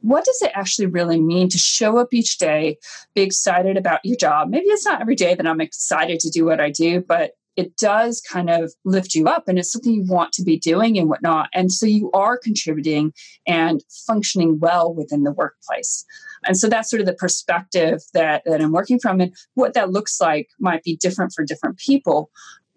what 0.00 0.24
does 0.24 0.40
it 0.42 0.52
actually 0.54 0.86
really 0.86 1.20
mean 1.20 1.48
to 1.48 1.58
show 1.58 1.98
up 1.98 2.14
each 2.14 2.38
day, 2.38 2.78
be 3.14 3.22
excited 3.22 3.76
about 3.76 4.00
your 4.04 4.16
job? 4.16 4.48
Maybe 4.48 4.66
it's 4.66 4.84
not 4.84 5.00
every 5.00 5.16
day 5.16 5.34
that 5.34 5.46
I'm 5.46 5.60
excited 5.60 6.20
to 6.20 6.30
do 6.30 6.44
what 6.44 6.60
I 6.60 6.70
do, 6.70 7.00
but 7.00 7.32
it 7.58 7.76
does 7.76 8.20
kind 8.20 8.48
of 8.48 8.72
lift 8.84 9.16
you 9.16 9.26
up 9.26 9.48
and 9.48 9.58
it's 9.58 9.72
something 9.72 9.92
you 9.92 10.06
want 10.06 10.32
to 10.32 10.44
be 10.44 10.56
doing 10.56 10.96
and 10.96 11.08
whatnot. 11.08 11.48
And 11.52 11.72
so 11.72 11.86
you 11.86 12.08
are 12.12 12.38
contributing 12.38 13.12
and 13.48 13.82
functioning 14.06 14.60
well 14.60 14.94
within 14.94 15.24
the 15.24 15.32
workplace. 15.32 16.04
And 16.44 16.56
so 16.56 16.68
that's 16.68 16.88
sort 16.88 17.00
of 17.00 17.06
the 17.06 17.14
perspective 17.14 18.00
that, 18.14 18.44
that 18.46 18.62
I'm 18.62 18.70
working 18.70 19.00
from. 19.00 19.20
And 19.20 19.34
what 19.54 19.74
that 19.74 19.90
looks 19.90 20.20
like 20.20 20.50
might 20.60 20.84
be 20.84 20.94
different 20.94 21.32
for 21.32 21.44
different 21.44 21.78
people, 21.78 22.30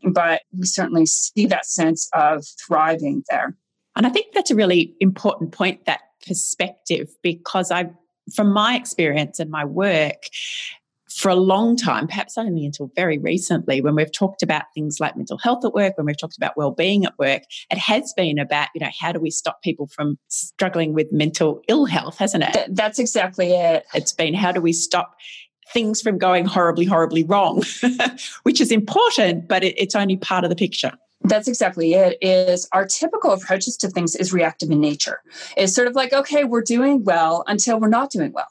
but 0.03 0.41
we 0.51 0.65
certainly 0.65 1.05
see 1.05 1.45
that 1.45 1.67
sense 1.67 2.09
of 2.13 2.43
thriving 2.65 3.23
there. 3.29 3.55
And 3.95 4.07
I 4.07 4.09
think 4.09 4.33
that's 4.33 4.49
a 4.49 4.55
really 4.55 4.95
important 4.99 5.51
point, 5.51 5.85
that 5.85 6.01
perspective, 6.25 7.07
because 7.21 7.69
I 7.69 7.91
from 8.33 8.51
my 8.51 8.75
experience 8.75 9.39
and 9.39 9.51
my 9.51 9.65
work, 9.65 10.23
for 11.15 11.29
a 11.29 11.35
long 11.35 11.75
time, 11.75 12.07
perhaps 12.07 12.37
only 12.37 12.65
until 12.65 12.91
very 12.95 13.17
recently, 13.17 13.81
when 13.81 13.95
we've 13.95 14.11
talked 14.11 14.43
about 14.43 14.63
things 14.73 14.99
like 14.99 15.15
mental 15.15 15.37
health 15.37 15.65
at 15.65 15.73
work, 15.73 15.97
when 15.97 16.05
we've 16.05 16.17
talked 16.17 16.37
about 16.37 16.57
well-being 16.57 17.05
at 17.05 17.17
work, 17.17 17.43
it 17.69 17.77
has 17.77 18.13
been 18.13 18.39
about, 18.39 18.69
you 18.73 18.81
know, 18.81 18.91
how 18.99 19.11
do 19.11 19.19
we 19.19 19.31
stop 19.31 19.61
people 19.61 19.87
from 19.87 20.17
struggling 20.27 20.93
with 20.93 21.11
mental 21.11 21.61
ill 21.67 21.85
health, 21.85 22.17
hasn't 22.17 22.43
it? 22.43 22.53
Th- 22.53 22.67
that's 22.71 22.99
exactly 22.99 23.51
it. 23.51 23.85
It's 23.93 24.13
been 24.13 24.33
how 24.33 24.51
do 24.51 24.61
we 24.61 24.73
stop 24.73 25.15
things 25.73 26.01
from 26.01 26.17
going 26.17 26.45
horribly, 26.45 26.85
horribly 26.85 27.23
wrong, 27.23 27.63
which 28.43 28.61
is 28.61 28.71
important, 28.71 29.47
but 29.47 29.63
it, 29.63 29.75
it's 29.77 29.95
only 29.95 30.17
part 30.17 30.43
of 30.43 30.49
the 30.49 30.55
picture. 30.55 30.91
That's 31.23 31.47
exactly 31.47 31.93
it. 31.93 32.17
Is 32.21 32.67
our 32.71 32.85
typical 32.85 33.31
approaches 33.31 33.77
to 33.77 33.89
things 33.89 34.15
is 34.15 34.33
reactive 34.33 34.71
in 34.71 34.81
nature. 34.81 35.21
It's 35.55 35.73
sort 35.73 35.87
of 35.87 35.95
like, 35.95 36.13
okay, 36.13 36.43
we're 36.45 36.63
doing 36.63 37.03
well 37.03 37.43
until 37.47 37.79
we're 37.79 37.89
not 37.89 38.09
doing 38.09 38.31
well 38.33 38.47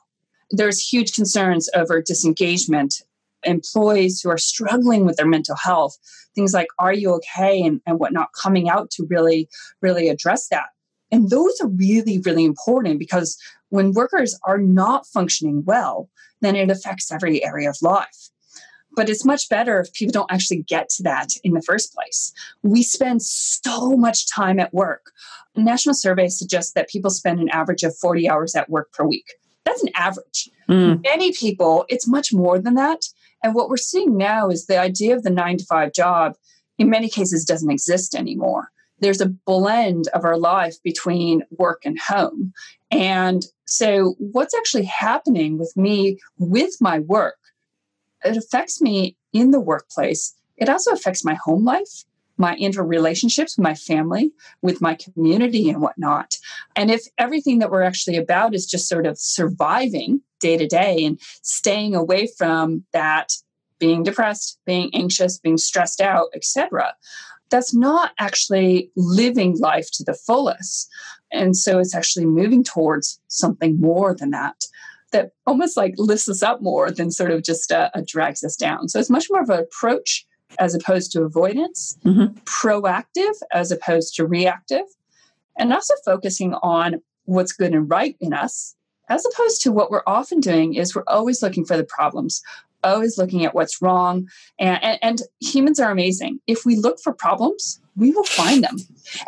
there's 0.50 0.80
huge 0.80 1.14
concerns 1.14 1.68
over 1.74 2.02
disengagement 2.02 3.02
employees 3.44 4.20
who 4.20 4.28
are 4.28 4.38
struggling 4.38 5.06
with 5.06 5.16
their 5.16 5.26
mental 5.26 5.56
health 5.56 5.96
things 6.34 6.52
like 6.52 6.68
are 6.78 6.92
you 6.92 7.10
okay 7.10 7.62
and, 7.62 7.80
and 7.86 7.98
whatnot 7.98 8.28
coming 8.34 8.68
out 8.68 8.90
to 8.90 9.06
really 9.08 9.48
really 9.80 10.08
address 10.08 10.48
that 10.48 10.66
And 11.10 11.30
those 11.30 11.60
are 11.60 11.68
really, 11.68 12.18
really 12.20 12.44
important 12.44 12.98
because 12.98 13.36
when 13.68 13.92
workers 13.92 14.38
are 14.44 14.58
not 14.58 15.06
functioning 15.06 15.62
well, 15.64 16.08
then 16.40 16.56
it 16.56 16.70
affects 16.70 17.12
every 17.12 17.44
area 17.44 17.68
of 17.68 17.76
life. 17.82 18.30
But 18.96 19.08
it's 19.08 19.24
much 19.24 19.48
better 19.48 19.80
if 19.80 19.92
people 19.92 20.12
don't 20.12 20.32
actually 20.32 20.62
get 20.62 20.88
to 20.90 21.02
that 21.04 21.28
in 21.44 21.52
the 21.52 21.62
first 21.62 21.94
place. 21.94 22.32
We 22.62 22.82
spend 22.82 23.22
so 23.22 23.96
much 23.96 24.28
time 24.28 24.58
at 24.58 24.74
work. 24.74 25.12
National 25.56 25.94
surveys 25.94 26.38
suggest 26.38 26.74
that 26.74 26.88
people 26.88 27.10
spend 27.10 27.38
an 27.38 27.48
average 27.50 27.84
of 27.84 27.96
40 27.96 28.28
hours 28.28 28.56
at 28.56 28.68
work 28.68 28.92
per 28.92 29.04
week. 29.04 29.34
That's 29.64 29.82
an 29.82 29.90
average. 29.94 30.50
Mm. 30.68 31.02
Many 31.02 31.32
people, 31.32 31.84
it's 31.88 32.08
much 32.08 32.32
more 32.32 32.58
than 32.58 32.74
that. 32.74 33.04
And 33.42 33.54
what 33.54 33.68
we're 33.68 33.76
seeing 33.76 34.16
now 34.16 34.48
is 34.48 34.66
the 34.66 34.78
idea 34.78 35.14
of 35.14 35.22
the 35.22 35.30
nine 35.30 35.56
to 35.58 35.64
five 35.64 35.92
job, 35.92 36.36
in 36.78 36.90
many 36.90 37.08
cases, 37.08 37.44
doesn't 37.44 37.70
exist 37.70 38.14
anymore. 38.14 38.70
There's 39.00 39.20
a 39.20 39.28
blend 39.28 40.08
of 40.08 40.24
our 40.24 40.36
life 40.36 40.76
between 40.82 41.42
work 41.50 41.82
and 41.84 41.98
home. 41.98 42.52
And 42.90 43.46
so, 43.64 44.14
what's 44.18 44.54
actually 44.54 44.84
happening 44.84 45.58
with 45.58 45.74
me 45.76 46.18
with 46.38 46.74
my 46.80 46.98
work 46.98 47.36
it 48.24 48.36
affects 48.36 48.80
me 48.80 49.16
in 49.32 49.50
the 49.50 49.60
workplace. 49.60 50.34
It 50.56 50.68
also 50.68 50.92
affects 50.92 51.24
my 51.24 51.34
home 51.34 51.64
life, 51.64 52.04
my 52.40 52.56
interrelationships 52.56 53.56
with 53.56 53.62
my 53.62 53.74
family, 53.74 54.32
with 54.62 54.80
my 54.80 54.94
community, 54.94 55.68
and 55.68 55.80
whatnot. 55.80 56.36
And 56.74 56.90
if 56.90 57.02
everything 57.18 57.58
that 57.58 57.70
we're 57.70 57.82
actually 57.82 58.16
about 58.16 58.54
is 58.54 58.66
just 58.66 58.88
sort 58.88 59.06
of 59.06 59.18
surviving 59.18 60.22
day 60.40 60.56
to 60.56 60.66
day 60.66 61.04
and 61.04 61.20
staying 61.42 61.94
away 61.94 62.26
from 62.26 62.84
that 62.92 63.32
being 63.78 64.02
depressed, 64.02 64.58
being 64.66 64.90
anxious, 64.94 65.38
being 65.38 65.58
stressed 65.58 66.00
out, 66.00 66.28
etc., 66.34 66.94
that's 67.50 67.74
not 67.74 68.12
actually 68.18 68.90
living 68.96 69.58
life 69.58 69.90
to 69.92 70.04
the 70.04 70.14
fullest. 70.14 70.88
And 71.32 71.56
so 71.56 71.78
it's 71.78 71.94
actually 71.94 72.26
moving 72.26 72.64
towards 72.64 73.20
something 73.28 73.80
more 73.80 74.14
than 74.14 74.30
that 74.30 74.64
that 75.12 75.32
almost 75.46 75.76
like 75.76 75.94
lifts 75.96 76.28
us 76.28 76.42
up 76.42 76.62
more 76.62 76.90
than 76.90 77.10
sort 77.10 77.32
of 77.32 77.42
just 77.42 77.72
uh, 77.72 77.90
uh, 77.94 78.02
drags 78.06 78.44
us 78.44 78.56
down. 78.56 78.88
So 78.88 78.98
it's 78.98 79.10
much 79.10 79.26
more 79.30 79.42
of 79.42 79.50
an 79.50 79.58
approach 79.58 80.26
as 80.58 80.74
opposed 80.74 81.12
to 81.12 81.22
avoidance, 81.22 81.98
mm-hmm. 82.04 82.34
proactive 82.44 83.34
as 83.52 83.70
opposed 83.70 84.14
to 84.16 84.26
reactive, 84.26 84.86
and 85.58 85.72
also 85.72 85.94
focusing 86.04 86.54
on 86.54 87.00
what's 87.24 87.52
good 87.52 87.72
and 87.72 87.88
right 87.88 88.16
in 88.20 88.32
us, 88.32 88.74
as 89.08 89.26
opposed 89.26 89.62
to 89.62 89.72
what 89.72 89.90
we're 89.90 90.02
often 90.06 90.40
doing 90.40 90.74
is 90.74 90.94
we're 90.94 91.04
always 91.06 91.42
looking 91.42 91.64
for 91.64 91.76
the 91.76 91.84
problems, 91.84 92.42
always 92.84 93.18
looking 93.18 93.44
at 93.44 93.54
what's 93.54 93.82
wrong. 93.82 94.28
And, 94.58 94.82
and, 94.82 94.98
and 95.02 95.22
humans 95.40 95.80
are 95.80 95.90
amazing. 95.90 96.40
If 96.46 96.64
we 96.64 96.76
look 96.76 97.00
for 97.00 97.12
problems, 97.12 97.80
we 97.96 98.12
will 98.12 98.24
find 98.24 98.62
them. 98.62 98.76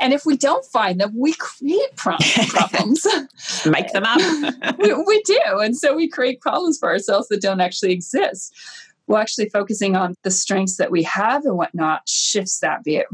And 0.00 0.12
if 0.12 0.24
we 0.24 0.36
don't 0.36 0.64
find 0.66 1.00
them, 1.00 1.12
we 1.16 1.34
create 1.34 1.94
problems. 1.96 3.06
Make 3.66 3.92
them 3.92 4.04
up. 4.04 4.78
we, 4.78 4.94
we, 4.94 5.22
do. 5.22 5.40
And 5.60 5.76
so 5.76 5.94
we 5.94 6.08
create 6.08 6.40
problems 6.40 6.78
for 6.78 6.88
ourselves 6.88 7.28
that 7.28 7.42
don't 7.42 7.60
actually 7.60 7.92
exist. 7.92 8.54
Well, 9.06 9.20
actually, 9.20 9.48
focusing 9.50 9.96
on 9.96 10.14
the 10.22 10.30
strengths 10.30 10.76
that 10.76 10.90
we 10.90 11.02
have 11.04 11.44
and 11.44 11.56
whatnot 11.56 12.02
shifts 12.08 12.60
that 12.60 12.84
view. 12.84 13.04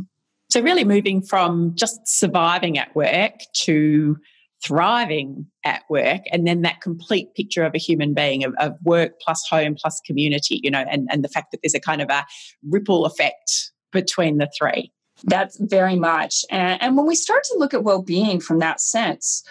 So, 0.51 0.61
really 0.61 0.85
moving 0.85 1.23
from 1.23 1.73
just 1.75 2.01
surviving 2.07 2.79
at 2.79 2.95
work 2.95 3.35
to 3.65 4.17
thriving 4.65 5.47
at 5.65 5.83
work 5.89 6.23
and 6.33 6.45
then 6.47 6.63
that 6.63 6.81
complete 6.81 7.33
picture 7.37 7.65
of 7.65 7.73
a 7.77 7.79
human 7.79 8.13
being 8.13 8.43
of, 8.43 8.53
of, 8.59 8.73
work 8.83 9.13
plus 9.21 9.47
home 9.49 9.77
plus 9.81 10.01
community 10.05 10.61
you 10.65 10.69
know 10.69 10.85
and, 10.91 11.07
and 11.13 11.23
the 11.23 11.29
fact 11.29 11.53
that 11.53 11.61
there's 11.63 11.77
a 11.77 11.81
kind 11.81 12.03
of 12.03 12.11
a 12.11 12.27
ripple 12.69 13.07
effect 13.07 13.71
between 13.93 14.39
the 14.39 14.51
three 14.59 14.93
that's 15.25 15.59
very 15.61 15.97
much. 15.97 16.45
And, 16.51 16.81
and 16.81 16.97
when 16.97 17.07
we 17.07 17.15
start 17.15 17.45
to 17.45 17.59
look 17.59 17.75
at 17.75 17.85
well 17.85 18.03
being 18.03 18.41
from 18.41 18.59
that 18.61 18.81
sense, 18.81 19.43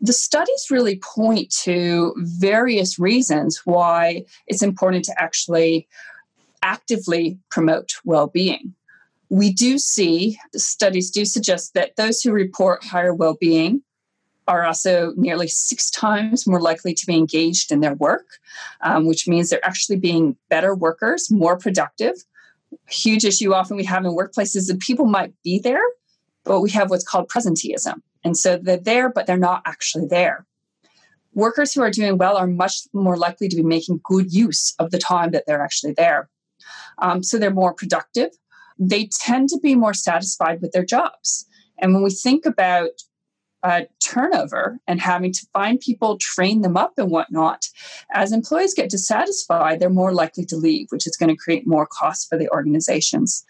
the 0.00 0.12
studies 0.12 0.68
really 0.70 1.00
point 1.00 1.50
to 1.64 2.14
various 2.18 2.98
reasons 2.98 3.62
why 3.64 4.24
it's 4.46 4.62
important 4.62 5.04
to 5.06 5.20
actually 5.20 5.88
actively 6.62 7.38
promote 7.50 7.94
well 8.04 8.26
being. 8.26 8.74
We 9.30 9.52
do 9.52 9.78
see, 9.78 10.38
studies 10.54 11.10
do 11.10 11.24
suggest 11.24 11.74
that 11.74 11.96
those 11.96 12.20
who 12.20 12.32
report 12.32 12.84
higher 12.84 13.12
well 13.12 13.36
being 13.38 13.82
are 14.46 14.64
also 14.64 15.12
nearly 15.16 15.46
six 15.46 15.90
times 15.90 16.46
more 16.46 16.60
likely 16.60 16.94
to 16.94 17.06
be 17.06 17.16
engaged 17.16 17.70
in 17.70 17.80
their 17.80 17.94
work, 17.94 18.26
um, 18.80 19.06
which 19.06 19.28
means 19.28 19.50
they're 19.50 19.64
actually 19.64 19.98
being 19.98 20.36
better 20.48 20.74
workers, 20.74 21.30
more 21.30 21.58
productive, 21.58 22.14
huge 22.88 23.24
issue 23.24 23.52
often 23.52 23.76
we 23.76 23.84
have 23.84 24.04
in 24.04 24.12
workplaces 24.12 24.68
that 24.68 24.80
people 24.80 25.04
might 25.06 25.32
be 25.42 25.58
there, 25.58 25.82
but 26.48 26.62
we 26.62 26.70
have 26.70 26.90
what's 26.90 27.04
called 27.04 27.28
presenteeism. 27.28 28.00
And 28.24 28.36
so 28.36 28.56
they're 28.56 28.78
there, 28.78 29.10
but 29.10 29.26
they're 29.26 29.36
not 29.36 29.62
actually 29.66 30.06
there. 30.06 30.46
Workers 31.34 31.72
who 31.72 31.82
are 31.82 31.90
doing 31.90 32.18
well 32.18 32.36
are 32.36 32.46
much 32.48 32.80
more 32.92 33.16
likely 33.16 33.48
to 33.48 33.54
be 33.56 33.62
making 33.62 34.00
good 34.02 34.32
use 34.32 34.74
of 34.80 34.90
the 34.90 34.98
time 34.98 35.30
that 35.30 35.44
they're 35.46 35.62
actually 35.62 35.92
there. 35.92 36.28
Um, 36.98 37.22
so 37.22 37.38
they're 37.38 37.52
more 37.52 37.74
productive. 37.74 38.30
They 38.78 39.08
tend 39.20 39.50
to 39.50 39.60
be 39.60 39.76
more 39.76 39.94
satisfied 39.94 40.60
with 40.60 40.72
their 40.72 40.84
jobs. 40.84 41.46
And 41.78 41.94
when 41.94 42.02
we 42.02 42.10
think 42.10 42.46
about 42.46 42.90
uh, 43.62 43.82
turnover 44.02 44.78
and 44.86 45.00
having 45.00 45.32
to 45.32 45.46
find 45.52 45.80
people, 45.80 46.16
train 46.18 46.62
them 46.62 46.76
up, 46.76 46.92
and 46.96 47.10
whatnot. 47.10 47.66
As 48.12 48.32
employees 48.32 48.74
get 48.74 48.90
dissatisfied, 48.90 49.80
they're 49.80 49.90
more 49.90 50.12
likely 50.12 50.44
to 50.46 50.56
leave, 50.56 50.86
which 50.90 51.06
is 51.06 51.16
going 51.16 51.30
to 51.30 51.36
create 51.36 51.66
more 51.66 51.86
costs 51.86 52.26
for 52.26 52.38
the 52.38 52.48
organizations. 52.50 53.44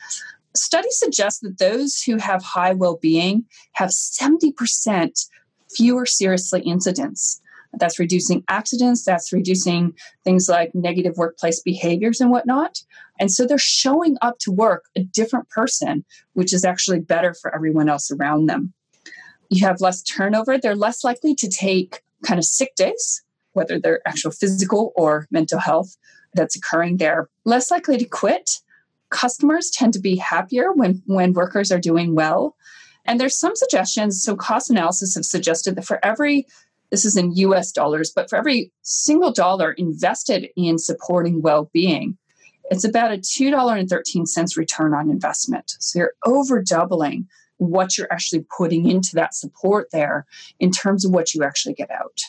Studies 0.55 0.99
suggest 0.99 1.43
that 1.43 1.59
those 1.59 2.03
who 2.03 2.17
have 2.17 2.43
high 2.43 2.73
well 2.73 2.99
being 3.01 3.45
have 3.73 3.91
70% 3.91 5.27
fewer 5.71 6.07
seriously 6.07 6.61
incidents. 6.63 7.41
That's 7.75 7.99
reducing 7.99 8.45
accidents, 8.49 9.05
that's 9.05 9.33
reducing 9.33 9.93
things 10.25 10.49
like 10.49 10.75
negative 10.75 11.19
workplace 11.19 11.61
behaviors 11.61 12.21
and 12.21 12.31
whatnot. 12.31 12.83
And 13.21 13.31
so 13.31 13.47
they're 13.47 13.59
showing 13.59 14.17
up 14.23 14.39
to 14.41 14.51
work 14.51 14.87
a 14.97 15.03
different 15.03 15.51
person, 15.51 16.05
which 16.33 16.55
is 16.55 16.65
actually 16.65 17.01
better 17.01 17.35
for 17.35 17.55
everyone 17.55 17.89
else 17.89 18.11
around 18.11 18.47
them 18.47 18.73
you 19.49 19.67
have 19.67 19.81
less 19.81 20.03
turnover. 20.03 20.59
They're 20.59 20.77
less 20.77 21.05
likely 21.05 21.35
to 21.37 21.49
take 21.49 22.03
kind 22.25 22.39
of 22.39 22.45
sick 22.45 22.75
days, 22.77 23.23
whether 23.53 23.79
they're 23.79 24.07
actual 24.07 24.31
physical 24.31 24.93
or 24.97 25.27
mental 25.31 25.59
health 25.59 25.97
that's 26.35 26.57
occurring. 26.57 26.99
They're 26.99 27.29
less 27.45 27.71
likely 27.71 27.97
to 27.99 28.05
quit. 28.05 28.61
Customers 29.11 29.71
tend 29.71 29.93
to 29.95 30.01
be 30.01 30.17
happier 30.17 30.73
when, 30.73 31.03
when 31.07 31.33
workers 31.33 31.73
are 31.73 31.81
doing 31.81 32.15
well. 32.15 32.57
And 33.05 33.19
there's 33.19 33.39
some 33.39 33.57
suggestions. 33.57 34.23
So, 34.23 34.37
cost 34.37 34.71
analysis 34.71 35.15
have 35.15 35.25
suggested 35.25 35.77
that 35.77 35.87
for 35.87 35.99
every, 36.05 36.47
this 36.91 37.05
is 37.05 37.17
in 37.17 37.33
US 37.37 37.73
dollars, 37.73 38.13
but 38.15 38.29
for 38.29 38.37
every 38.37 38.71
single 38.83 39.33
dollar 39.33 39.73
invested 39.73 40.49
in 40.57 40.79
supporting 40.79 41.41
well 41.41 41.71
being, 41.73 42.19
it's 42.71 42.85
about 42.85 43.13
a 43.13 43.17
$2.13 43.17 44.57
return 44.59 44.93
on 44.93 45.11
investment. 45.11 45.77
So, 45.81 46.01
you're 46.01 46.15
over 46.27 46.63
doubling 46.63 47.27
what 47.57 47.97
you're 47.97 48.13
actually 48.13 48.45
putting 48.57 48.89
into 48.89 49.15
that 49.15 49.35
support 49.35 49.89
there 49.91 50.27
in 50.61 50.71
terms 50.71 51.05
of 51.05 51.11
what 51.11 51.35
you 51.35 51.43
actually 51.43 51.75
get 51.75 51.91
out. 51.91 52.21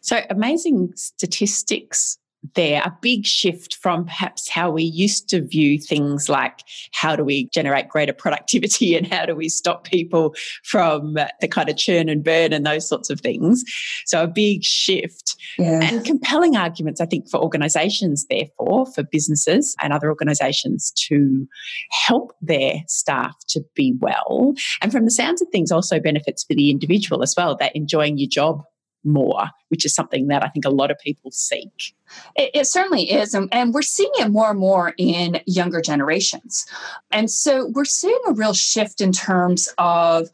So, 0.00 0.20
amazing 0.30 0.92
statistics 0.96 2.18
there, 2.54 2.82
a 2.84 2.96
big 3.00 3.26
shift 3.26 3.76
from 3.76 4.04
perhaps 4.04 4.48
how 4.48 4.70
we 4.70 4.82
used 4.82 5.28
to 5.30 5.42
view 5.42 5.78
things 5.78 6.28
like 6.28 6.60
how 6.92 7.16
do 7.16 7.24
we 7.24 7.48
generate 7.50 7.88
greater 7.88 8.12
productivity 8.12 8.94
and 8.96 9.06
how 9.06 9.26
do 9.26 9.34
we 9.34 9.48
stop 9.48 9.84
people 9.84 10.34
from 10.64 11.14
the 11.40 11.48
kind 11.48 11.68
of 11.68 11.76
churn 11.76 12.08
and 12.08 12.24
burn 12.24 12.52
and 12.52 12.66
those 12.66 12.88
sorts 12.88 13.10
of 13.10 13.20
things. 13.20 13.64
So, 14.06 14.22
a 14.22 14.28
big 14.28 14.62
shift 14.62 15.36
yeah. 15.58 15.80
and 15.82 16.04
compelling 16.04 16.56
arguments, 16.56 17.00
I 17.00 17.06
think, 17.06 17.28
for 17.30 17.40
organizations, 17.40 18.26
therefore, 18.28 18.86
for 18.86 19.02
businesses 19.02 19.74
and 19.82 19.92
other 19.92 20.08
organizations 20.08 20.92
to 21.08 21.46
help 21.90 22.32
their 22.40 22.82
staff 22.86 23.34
to 23.48 23.62
be 23.74 23.94
well. 24.00 24.54
And 24.80 24.92
from 24.92 25.04
the 25.04 25.10
sounds 25.10 25.42
of 25.42 25.48
things, 25.50 25.72
also 25.72 26.00
benefits 26.00 26.44
for 26.44 26.54
the 26.54 26.70
individual 26.70 27.22
as 27.22 27.34
well, 27.36 27.56
that 27.56 27.74
enjoying 27.74 28.18
your 28.18 28.28
job 28.28 28.62
more, 29.06 29.50
which 29.68 29.86
is 29.86 29.94
something 29.94 30.28
that 30.28 30.42
I 30.44 30.48
think 30.48 30.64
a 30.64 30.70
lot 30.70 30.90
of 30.90 30.98
people 30.98 31.30
seek. 31.30 31.94
It, 32.34 32.50
it 32.54 32.66
certainly 32.66 33.10
is. 33.10 33.34
And, 33.34 33.48
and, 33.52 33.72
we're 33.72 33.82
seeing 33.82 34.12
it 34.18 34.30
more 34.30 34.50
and 34.50 34.58
more 34.58 34.94
in 34.98 35.40
younger 35.46 35.80
generations. 35.80 36.66
And 37.10 37.30
so 37.30 37.70
we're 37.74 37.84
seeing 37.84 38.18
a 38.26 38.32
real 38.32 38.54
shift 38.54 39.00
in 39.00 39.12
terms 39.12 39.68
of 39.78 40.28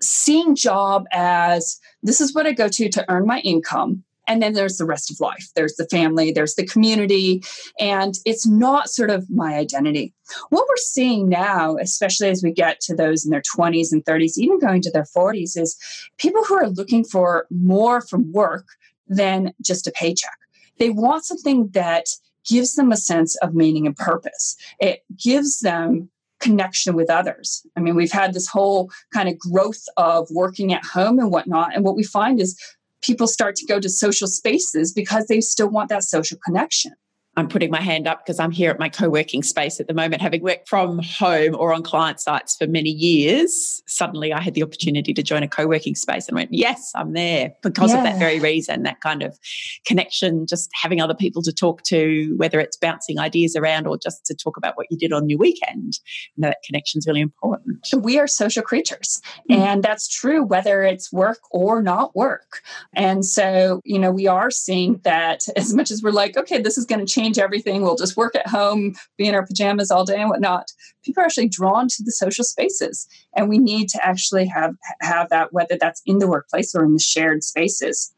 seeing 0.00 0.54
job 0.54 1.06
as 1.12 1.80
this 2.02 2.20
is 2.20 2.34
what 2.34 2.46
I 2.46 2.52
go 2.52 2.68
to 2.68 2.88
to 2.88 3.04
earn 3.08 3.26
my 3.26 3.40
income. 3.40 4.04
And 4.28 4.42
then 4.42 4.52
there's 4.52 4.76
the 4.76 4.84
rest 4.84 5.10
of 5.10 5.18
life. 5.20 5.48
There's 5.56 5.74
the 5.76 5.88
family, 5.88 6.30
there's 6.30 6.54
the 6.54 6.66
community, 6.66 7.42
and 7.80 8.14
it's 8.24 8.46
not 8.46 8.90
sort 8.90 9.10
of 9.10 9.28
my 9.30 9.54
identity. 9.54 10.14
What 10.50 10.66
we're 10.68 10.76
seeing 10.76 11.28
now, 11.28 11.76
especially 11.78 12.28
as 12.28 12.42
we 12.42 12.52
get 12.52 12.80
to 12.82 12.94
those 12.94 13.24
in 13.24 13.30
their 13.30 13.42
20s 13.42 13.90
and 13.90 14.04
30s, 14.04 14.36
even 14.36 14.60
going 14.60 14.82
to 14.82 14.90
their 14.90 15.06
40s, 15.16 15.56
is 15.56 15.76
people 16.18 16.44
who 16.44 16.54
are 16.54 16.68
looking 16.68 17.04
for 17.04 17.46
more 17.50 18.02
from 18.02 18.30
work 18.32 18.66
than 19.08 19.54
just 19.62 19.86
a 19.86 19.92
paycheck. 19.92 20.38
They 20.78 20.90
want 20.90 21.24
something 21.24 21.68
that 21.68 22.06
gives 22.48 22.74
them 22.74 22.92
a 22.92 22.96
sense 22.96 23.36
of 23.36 23.54
meaning 23.54 23.86
and 23.86 23.96
purpose. 23.96 24.56
It 24.78 25.02
gives 25.16 25.60
them 25.60 26.10
connection 26.40 26.94
with 26.94 27.10
others. 27.10 27.66
I 27.76 27.80
mean, 27.80 27.96
we've 27.96 28.12
had 28.12 28.32
this 28.32 28.46
whole 28.46 28.90
kind 29.12 29.28
of 29.28 29.38
growth 29.38 29.82
of 29.96 30.28
working 30.30 30.72
at 30.72 30.84
home 30.84 31.18
and 31.18 31.30
whatnot. 31.30 31.74
And 31.74 31.84
what 31.84 31.96
we 31.96 32.04
find 32.04 32.40
is 32.40 32.58
people 33.02 33.26
start 33.26 33.56
to 33.56 33.66
go 33.66 33.80
to 33.80 33.88
social 33.88 34.26
spaces 34.26 34.92
because 34.92 35.26
they 35.26 35.40
still 35.40 35.68
want 35.68 35.88
that 35.88 36.04
social 36.04 36.38
connection. 36.44 36.92
I'm 37.38 37.48
putting 37.48 37.70
my 37.70 37.80
hand 37.80 38.08
up 38.08 38.24
because 38.26 38.40
I'm 38.40 38.50
here 38.50 38.68
at 38.68 38.80
my 38.80 38.88
co 38.88 39.08
working 39.08 39.44
space 39.44 39.78
at 39.78 39.86
the 39.86 39.94
moment, 39.94 40.20
having 40.20 40.42
worked 40.42 40.68
from 40.68 40.98
home 40.98 41.54
or 41.54 41.72
on 41.72 41.84
client 41.84 42.20
sites 42.20 42.56
for 42.56 42.66
many 42.66 42.90
years. 42.90 43.80
Suddenly 43.86 44.32
I 44.32 44.40
had 44.40 44.54
the 44.54 44.64
opportunity 44.64 45.14
to 45.14 45.22
join 45.22 45.44
a 45.44 45.48
co 45.48 45.68
working 45.68 45.94
space 45.94 46.26
and 46.26 46.34
went, 46.34 46.52
Yes, 46.52 46.90
I'm 46.96 47.12
there 47.12 47.52
because 47.62 47.92
yeah. 47.92 47.98
of 47.98 48.04
that 48.04 48.18
very 48.18 48.40
reason, 48.40 48.82
that 48.82 49.00
kind 49.02 49.22
of 49.22 49.38
connection, 49.86 50.48
just 50.48 50.68
having 50.74 51.00
other 51.00 51.14
people 51.14 51.40
to 51.42 51.52
talk 51.52 51.84
to, 51.84 52.34
whether 52.38 52.58
it's 52.58 52.76
bouncing 52.76 53.20
ideas 53.20 53.54
around 53.54 53.86
or 53.86 53.96
just 53.96 54.26
to 54.26 54.34
talk 54.34 54.56
about 54.56 54.76
what 54.76 54.88
you 54.90 54.98
did 54.98 55.12
on 55.12 55.28
your 55.28 55.38
weekend. 55.38 56.00
You 56.34 56.42
know, 56.42 56.48
that 56.48 56.58
connection 56.66 56.98
is 56.98 57.06
really 57.06 57.20
important. 57.20 57.86
We 57.96 58.18
are 58.18 58.26
social 58.26 58.64
creatures, 58.64 59.22
mm-hmm. 59.48 59.62
and 59.62 59.82
that's 59.84 60.08
true 60.08 60.42
whether 60.42 60.82
it's 60.82 61.12
work 61.12 61.38
or 61.52 61.82
not 61.82 62.16
work. 62.16 62.62
And 62.94 63.24
so, 63.24 63.80
you 63.84 64.00
know, 64.00 64.10
we 64.10 64.26
are 64.26 64.50
seeing 64.50 65.00
that 65.04 65.44
as 65.56 65.72
much 65.72 65.92
as 65.92 66.02
we're 66.02 66.10
like, 66.10 66.36
okay, 66.36 66.60
this 66.60 66.76
is 66.76 66.84
going 66.84 67.06
to 67.06 67.06
change 67.06 67.27
change 67.28 67.38
everything. 67.38 67.82
We'll 67.82 67.96
just 67.96 68.16
work 68.16 68.34
at 68.34 68.46
home, 68.46 68.94
be 69.16 69.28
in 69.28 69.34
our 69.34 69.46
pajamas 69.46 69.90
all 69.90 70.04
day 70.04 70.20
and 70.20 70.30
whatnot. 70.30 70.72
People 71.04 71.22
are 71.22 71.26
actually 71.26 71.48
drawn 71.48 71.88
to 71.88 72.02
the 72.04 72.12
social 72.12 72.44
spaces. 72.44 73.06
And 73.36 73.48
we 73.48 73.58
need 73.58 73.88
to 73.90 74.06
actually 74.06 74.46
have, 74.46 74.74
have 75.00 75.28
that, 75.30 75.52
whether 75.52 75.76
that's 75.78 76.02
in 76.06 76.18
the 76.18 76.28
workplace 76.28 76.74
or 76.74 76.84
in 76.84 76.94
the 76.94 77.00
shared 77.00 77.44
spaces. 77.44 78.14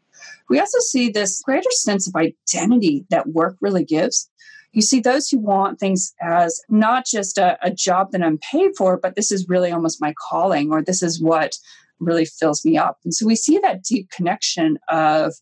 We 0.49 0.61
also 0.61 0.79
see 0.81 1.11
this 1.11 1.43
greater 1.43 1.71
sense 1.71 2.07
of 2.07 2.15
identity 2.15 3.07
that 3.11 3.29
work 3.29 3.57
really 3.61 3.85
gives. 3.85 4.29
You 4.73 4.83
see 4.83 5.01
those 5.01 5.29
who 5.29 5.39
want 5.39 5.81
things 5.81 6.13
as 6.21 6.61
not 6.69 7.05
just 7.05 7.39
a, 7.39 7.59
a 7.63 7.73
job 7.73 8.13
that 8.13 8.23
I'm 8.23 8.39
paid 8.39 8.73
for, 8.77 8.97
but 8.97 9.17
this 9.17 9.33
is 9.33 9.49
really 9.49 9.73
almost 9.73 10.01
my 10.01 10.15
calling, 10.31 10.71
or 10.71 10.83
this 10.83 11.03
is 11.03 11.21
what 11.21 11.57
really 11.99 12.25
fills 12.25 12.65
me 12.65 12.79
up. 12.79 12.99
And 13.05 13.13
so 13.13 13.27
we 13.27 13.35
see 13.35 13.59
that 13.59 13.83
deep 13.83 14.11
connection 14.11 14.79
of 14.89 15.35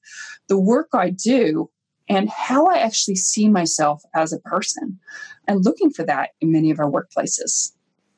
the 0.49 0.59
work 0.59 0.89
I 0.95 1.11
do 1.11 1.71
and 2.09 2.29
how 2.29 2.67
I 2.67 2.79
actually 2.79 3.17
see 3.17 3.49
myself 3.49 4.03
as 4.15 4.33
a 4.33 4.39
person 4.41 4.99
and 5.47 5.65
looking 5.65 5.91
for 5.91 6.05
that 6.05 6.31
in 6.41 6.53
many 6.53 6.71
of 6.71 6.79
our 6.79 6.91
workplaces. 6.91 7.73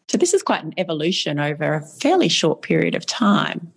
So, 0.09 0.19
this 0.19 0.35
is 0.35 0.43
quite 0.43 0.65
an 0.65 0.75
evolution 0.77 1.39
over 1.39 1.75
a 1.75 1.87
fairly 1.87 2.29
short 2.29 2.63
period 2.63 2.97
of 2.97 3.07
time, 3.07 3.73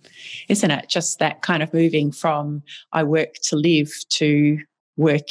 isn't 0.48 0.70
it? 0.70 0.88
Just 0.88 1.20
that 1.20 1.42
kind 1.42 1.62
of 1.62 1.72
moving 1.72 2.10
from 2.10 2.62
I 2.92 3.04
work 3.04 3.34
to 3.44 3.56
live 3.56 3.92
to 4.10 4.58
work 4.96 5.28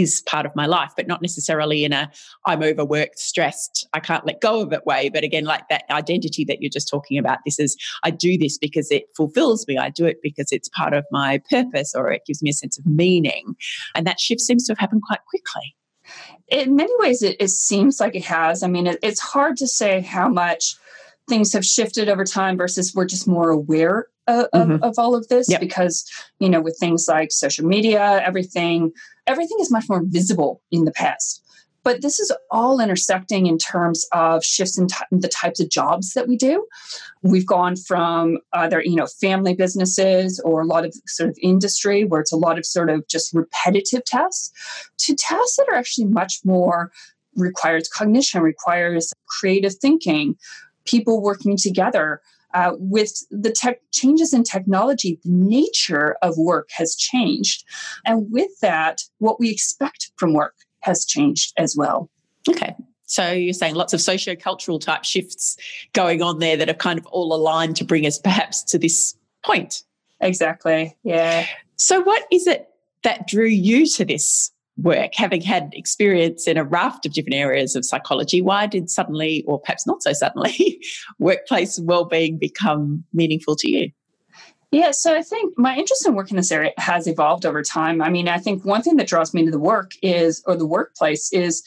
is 0.00 0.22
part 0.26 0.46
of 0.46 0.54
my 0.54 0.66
life, 0.66 0.92
but 0.96 1.06
not 1.06 1.22
necessarily 1.22 1.84
in 1.84 1.92
a 1.92 2.10
I'm 2.44 2.62
overworked, 2.62 3.18
stressed, 3.18 3.86
I 3.92 4.00
can't 4.00 4.26
let 4.26 4.40
go 4.40 4.60
of 4.60 4.72
it 4.72 4.84
way. 4.86 5.08
But 5.08 5.24
again, 5.24 5.44
like 5.44 5.68
that 5.68 5.84
identity 5.90 6.44
that 6.44 6.60
you're 6.60 6.70
just 6.70 6.88
talking 6.88 7.18
about, 7.18 7.38
this 7.44 7.58
is 7.58 7.76
I 8.02 8.10
do 8.10 8.36
this 8.36 8.58
because 8.58 8.90
it 8.90 9.04
fulfills 9.16 9.66
me. 9.66 9.78
I 9.78 9.90
do 9.90 10.04
it 10.06 10.18
because 10.22 10.48
it's 10.50 10.68
part 10.68 10.92
of 10.92 11.04
my 11.10 11.40
purpose 11.50 11.94
or 11.94 12.10
it 12.10 12.22
gives 12.26 12.42
me 12.42 12.50
a 12.50 12.54
sense 12.54 12.78
of 12.78 12.86
meaning. 12.86 13.54
And 13.94 14.06
that 14.06 14.20
shift 14.20 14.40
seems 14.40 14.66
to 14.66 14.72
have 14.72 14.78
happened 14.78 15.02
quite 15.06 15.24
quickly. 15.28 15.76
In 16.48 16.76
many 16.76 16.92
ways, 16.98 17.22
it, 17.22 17.36
it 17.40 17.48
seems 17.48 17.98
like 17.98 18.14
it 18.14 18.24
has. 18.24 18.62
I 18.62 18.68
mean, 18.68 18.86
it, 18.86 18.98
it's 19.02 19.20
hard 19.20 19.56
to 19.56 19.66
say 19.66 20.00
how 20.00 20.28
much 20.28 20.76
things 21.28 21.52
have 21.52 21.64
shifted 21.64 22.08
over 22.08 22.24
time 22.24 22.56
versus 22.56 22.94
we're 22.94 23.06
just 23.06 23.26
more 23.26 23.50
aware 23.50 24.06
of, 24.26 24.46
mm-hmm. 24.54 24.82
of, 24.82 24.94
all 24.98 25.14
of 25.14 25.26
this 25.28 25.48
yep. 25.48 25.60
because 25.60 26.04
you 26.40 26.48
know 26.48 26.60
with 26.60 26.76
things 26.80 27.06
like 27.08 27.30
social 27.30 27.64
media 27.64 28.20
everything 28.24 28.92
everything 29.26 29.58
is 29.60 29.70
much 29.70 29.88
more 29.88 30.02
visible 30.04 30.62
in 30.70 30.84
the 30.84 30.92
past. 30.92 31.42
But 31.86 32.02
this 32.02 32.18
is 32.18 32.32
all 32.50 32.80
intersecting 32.80 33.46
in 33.46 33.58
terms 33.58 34.08
of 34.10 34.44
shifts 34.44 34.76
in, 34.76 34.88
t- 34.88 34.96
the 35.12 35.28
types 35.28 35.60
of 35.60 35.70
jobs 35.70 36.14
that 36.14 36.26
we 36.26 36.36
do. 36.36 36.66
We've 37.22 37.46
gone 37.46 37.76
from 37.76 38.38
either 38.54 38.82
you 38.82 38.96
know 38.96 39.06
family 39.06 39.54
businesses 39.54 40.40
or 40.40 40.62
a 40.62 40.66
lot 40.66 40.84
of 40.84 40.94
sort 41.06 41.30
of 41.30 41.38
industry 41.40 42.04
where 42.04 42.20
it's 42.20 42.32
a 42.32 42.36
lot 42.36 42.58
of 42.58 42.66
sort 42.66 42.90
of 42.90 43.06
just 43.06 43.32
repetitive 43.32 44.04
tasks 44.04 44.50
to 44.98 45.14
tasks 45.14 45.56
that 45.56 45.68
are 45.70 45.76
actually 45.76 46.06
much 46.06 46.40
more 46.44 46.90
requires 47.36 47.88
cognition 47.88 48.42
requires 48.42 49.12
creative 49.28 49.74
thinking 49.76 50.34
people 50.86 51.22
working 51.22 51.56
together 51.56 52.20
uh, 52.56 52.72
with 52.78 53.12
the 53.30 53.52
tech 53.52 53.80
changes 53.92 54.32
in 54.32 54.42
technology, 54.42 55.20
the 55.22 55.30
nature 55.30 56.16
of 56.22 56.38
work 56.38 56.70
has 56.72 56.96
changed. 56.96 57.64
And 58.06 58.26
with 58.32 58.58
that, 58.62 59.02
what 59.18 59.38
we 59.38 59.50
expect 59.50 60.10
from 60.16 60.32
work 60.32 60.54
has 60.80 61.04
changed 61.04 61.52
as 61.58 61.76
well. 61.76 62.08
Okay. 62.48 62.74
So 63.04 63.30
you're 63.30 63.52
saying 63.52 63.74
lots 63.74 63.92
of 63.92 64.00
socio-cultural 64.00 64.78
type 64.78 65.04
shifts 65.04 65.56
going 65.92 66.22
on 66.22 66.38
there 66.38 66.56
that 66.56 66.70
are 66.70 66.74
kind 66.74 66.98
of 66.98 67.04
all 67.06 67.34
aligned 67.34 67.76
to 67.76 67.84
bring 67.84 68.06
us 68.06 68.18
perhaps 68.18 68.64
to 68.64 68.78
this 68.78 69.14
point. 69.44 69.82
Exactly. 70.20 70.96
Yeah. 71.02 71.46
So 71.76 72.00
what 72.00 72.24
is 72.32 72.46
it 72.46 72.68
that 73.02 73.28
drew 73.28 73.46
you 73.46 73.86
to 73.96 74.04
this 74.06 74.50
work, 74.78 75.14
having 75.14 75.40
had 75.40 75.70
experience 75.72 76.46
in 76.46 76.56
a 76.56 76.64
raft 76.64 77.06
of 77.06 77.12
different 77.12 77.34
areas 77.34 77.74
of 77.76 77.84
psychology, 77.84 78.42
why 78.42 78.66
did 78.66 78.90
suddenly, 78.90 79.42
or 79.46 79.60
perhaps 79.60 79.86
not 79.86 80.02
so 80.02 80.12
suddenly, 80.12 80.80
workplace 81.18 81.80
well-being 81.80 82.38
become 82.38 83.04
meaningful 83.12 83.56
to 83.56 83.70
you? 83.70 83.90
Yeah, 84.72 84.90
so 84.90 85.14
I 85.16 85.22
think 85.22 85.54
my 85.56 85.76
interest 85.76 86.06
in 86.06 86.14
work 86.14 86.30
in 86.30 86.36
this 86.36 86.50
area 86.52 86.72
has 86.76 87.06
evolved 87.06 87.46
over 87.46 87.62
time. 87.62 88.02
I 88.02 88.10
mean, 88.10 88.28
I 88.28 88.38
think 88.38 88.64
one 88.64 88.82
thing 88.82 88.96
that 88.96 89.06
draws 89.06 89.32
me 89.32 89.44
to 89.44 89.50
the 89.50 89.60
work 89.60 89.92
is, 90.02 90.42
or 90.46 90.56
the 90.56 90.66
workplace 90.66 91.32
is, 91.32 91.62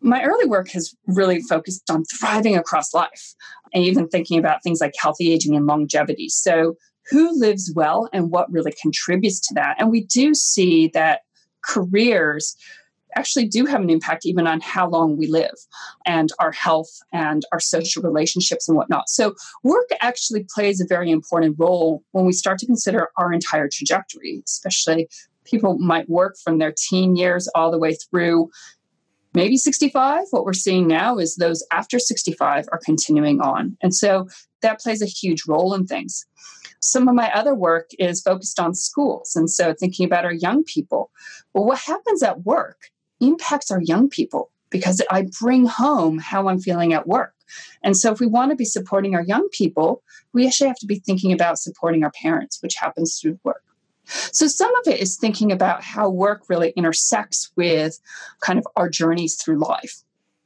my 0.00 0.22
early 0.22 0.46
work 0.46 0.70
has 0.70 0.94
really 1.08 1.40
focused 1.42 1.90
on 1.90 2.04
thriving 2.04 2.56
across 2.56 2.94
life 2.94 3.34
and 3.74 3.84
even 3.84 4.08
thinking 4.08 4.38
about 4.38 4.62
things 4.62 4.80
like 4.80 4.94
healthy 4.98 5.32
aging 5.32 5.56
and 5.56 5.66
longevity. 5.66 6.28
So, 6.28 6.76
who 7.10 7.38
lives 7.38 7.72
well 7.74 8.08
and 8.12 8.30
what 8.30 8.52
really 8.52 8.72
contributes 8.80 9.40
to 9.48 9.54
that? 9.54 9.76
And 9.78 9.90
we 9.90 10.04
do 10.04 10.34
see 10.34 10.88
that 10.88 11.20
careers 11.68 12.56
actually 13.16 13.46
do 13.46 13.66
have 13.66 13.80
an 13.80 13.90
impact 13.90 14.26
even 14.26 14.46
on 14.46 14.60
how 14.60 14.88
long 14.88 15.16
we 15.16 15.26
live 15.26 15.54
and 16.06 16.30
our 16.38 16.52
health 16.52 16.90
and 17.12 17.44
our 17.52 17.60
social 17.60 18.02
relationships 18.02 18.68
and 18.68 18.76
whatnot. 18.76 19.08
So, 19.08 19.34
work 19.62 19.88
actually 20.00 20.46
plays 20.54 20.80
a 20.80 20.86
very 20.86 21.10
important 21.10 21.56
role 21.58 22.02
when 22.12 22.26
we 22.26 22.32
start 22.32 22.58
to 22.58 22.66
consider 22.66 23.08
our 23.16 23.32
entire 23.32 23.68
trajectory, 23.72 24.42
especially 24.46 25.08
people 25.44 25.78
might 25.78 26.08
work 26.08 26.36
from 26.42 26.58
their 26.58 26.72
teen 26.76 27.16
years 27.16 27.48
all 27.54 27.70
the 27.70 27.78
way 27.78 27.94
through 27.94 28.50
maybe 29.34 29.56
65. 29.56 30.24
What 30.30 30.44
we're 30.44 30.52
seeing 30.52 30.86
now 30.86 31.18
is 31.18 31.36
those 31.36 31.66
after 31.72 31.98
65 31.98 32.66
are 32.72 32.80
continuing 32.84 33.40
on. 33.40 33.76
And 33.82 33.94
so 33.94 34.28
that 34.62 34.80
plays 34.80 35.02
a 35.02 35.06
huge 35.06 35.44
role 35.46 35.74
in 35.74 35.86
things. 35.86 36.26
Some 36.80 37.08
of 37.08 37.14
my 37.14 37.30
other 37.32 37.54
work 37.54 37.90
is 37.98 38.22
focused 38.22 38.60
on 38.60 38.74
schools. 38.74 39.34
And 39.34 39.50
so 39.50 39.74
thinking 39.74 40.06
about 40.06 40.24
our 40.24 40.32
young 40.32 40.64
people. 40.64 41.10
Well, 41.52 41.64
what 41.64 41.78
happens 41.78 42.22
at 42.22 42.44
work 42.44 42.90
impacts 43.20 43.70
our 43.70 43.82
young 43.82 44.08
people 44.08 44.50
because 44.70 45.02
I 45.10 45.26
bring 45.40 45.66
home 45.66 46.18
how 46.18 46.48
I'm 46.48 46.60
feeling 46.60 46.92
at 46.92 47.06
work. 47.06 47.34
And 47.82 47.96
so 47.96 48.12
if 48.12 48.20
we 48.20 48.26
want 48.26 48.50
to 48.50 48.56
be 48.56 48.64
supporting 48.64 49.14
our 49.14 49.22
young 49.22 49.48
people, 49.50 50.02
we 50.32 50.46
actually 50.46 50.68
have 50.68 50.78
to 50.78 50.86
be 50.86 50.98
thinking 50.98 51.32
about 51.32 51.58
supporting 51.58 52.04
our 52.04 52.12
parents, 52.12 52.62
which 52.62 52.74
happens 52.74 53.18
through 53.18 53.38
work. 53.44 53.62
So 54.08 54.46
some 54.46 54.74
of 54.76 54.92
it 54.92 55.00
is 55.00 55.16
thinking 55.16 55.52
about 55.52 55.82
how 55.82 56.08
work 56.08 56.44
really 56.48 56.70
intersects 56.70 57.50
with 57.56 57.98
kind 58.40 58.58
of 58.58 58.66
our 58.76 58.88
journeys 58.88 59.36
through 59.36 59.58
life. 59.58 60.02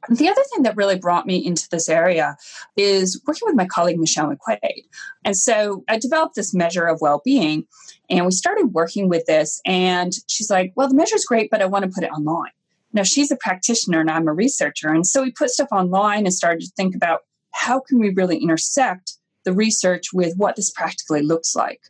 The 0.09 0.27
other 0.27 0.41
thing 0.53 0.63
that 0.63 0.75
really 0.75 0.97
brought 0.97 1.25
me 1.25 1.37
into 1.37 1.67
this 1.69 1.87
area 1.87 2.35
is 2.75 3.21
working 3.25 3.45
with 3.45 3.55
my 3.55 3.65
colleague 3.65 3.99
Michelle 3.99 4.29
McQuaid. 4.29 4.83
And 5.23 5.37
so 5.37 5.83
I 5.87 5.97
developed 5.97 6.35
this 6.35 6.53
measure 6.53 6.85
of 6.85 6.99
well 7.01 7.21
being 7.23 7.65
and 8.09 8.25
we 8.25 8.31
started 8.31 8.73
working 8.73 9.07
with 9.07 9.25
this. 9.25 9.61
And 9.65 10.13
she's 10.27 10.49
like, 10.49 10.73
Well, 10.75 10.89
the 10.89 10.95
measure 10.95 11.15
is 11.15 11.25
great, 11.25 11.49
but 11.49 11.61
I 11.61 11.65
want 11.65 11.85
to 11.85 11.91
put 11.91 12.03
it 12.03 12.11
online. 12.11 12.51
Now, 12.93 13.03
she's 13.03 13.31
a 13.31 13.37
practitioner 13.37 14.01
and 14.01 14.11
I'm 14.11 14.27
a 14.27 14.33
researcher. 14.33 14.89
And 14.89 15.05
so 15.05 15.23
we 15.23 15.31
put 15.31 15.49
stuff 15.49 15.69
online 15.71 16.25
and 16.25 16.33
started 16.33 16.61
to 16.61 16.71
think 16.77 16.95
about 16.95 17.21
how 17.51 17.79
can 17.79 17.99
we 17.99 18.09
really 18.09 18.37
intersect 18.37 19.13
the 19.45 19.53
research 19.53 20.13
with 20.13 20.35
what 20.37 20.55
this 20.55 20.71
practically 20.71 21.21
looks 21.21 21.55
like. 21.55 21.81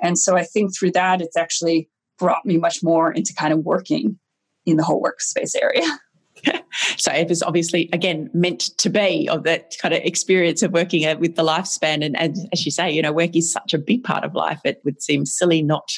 And 0.00 0.18
so 0.18 0.36
I 0.36 0.44
think 0.44 0.74
through 0.74 0.92
that, 0.92 1.20
it's 1.20 1.36
actually 1.36 1.88
brought 2.18 2.46
me 2.46 2.56
much 2.56 2.82
more 2.82 3.12
into 3.12 3.34
kind 3.34 3.52
of 3.52 3.60
working 3.60 4.18
in 4.64 4.76
the 4.76 4.82
whole 4.82 5.02
workspace 5.02 5.54
area. 5.60 5.86
so 6.96 7.12
it 7.12 7.28
was 7.28 7.42
obviously 7.42 7.88
again 7.92 8.30
meant 8.32 8.60
to 8.78 8.88
be 8.88 9.28
of 9.28 9.44
that 9.44 9.74
kind 9.80 9.94
of 9.94 10.02
experience 10.02 10.62
of 10.62 10.72
working 10.72 11.06
uh, 11.06 11.16
with 11.18 11.36
the 11.36 11.42
lifespan. 11.42 12.04
And, 12.04 12.18
and 12.18 12.36
as 12.52 12.64
you 12.64 12.70
say 12.70 12.90
you 12.90 13.02
know 13.02 13.12
work 13.12 13.34
is 13.36 13.52
such 13.52 13.74
a 13.74 13.78
big 13.78 14.04
part 14.04 14.24
of 14.24 14.34
life. 14.34 14.60
It 14.64 14.80
would 14.84 15.02
seem 15.02 15.26
silly 15.26 15.62
not 15.62 15.88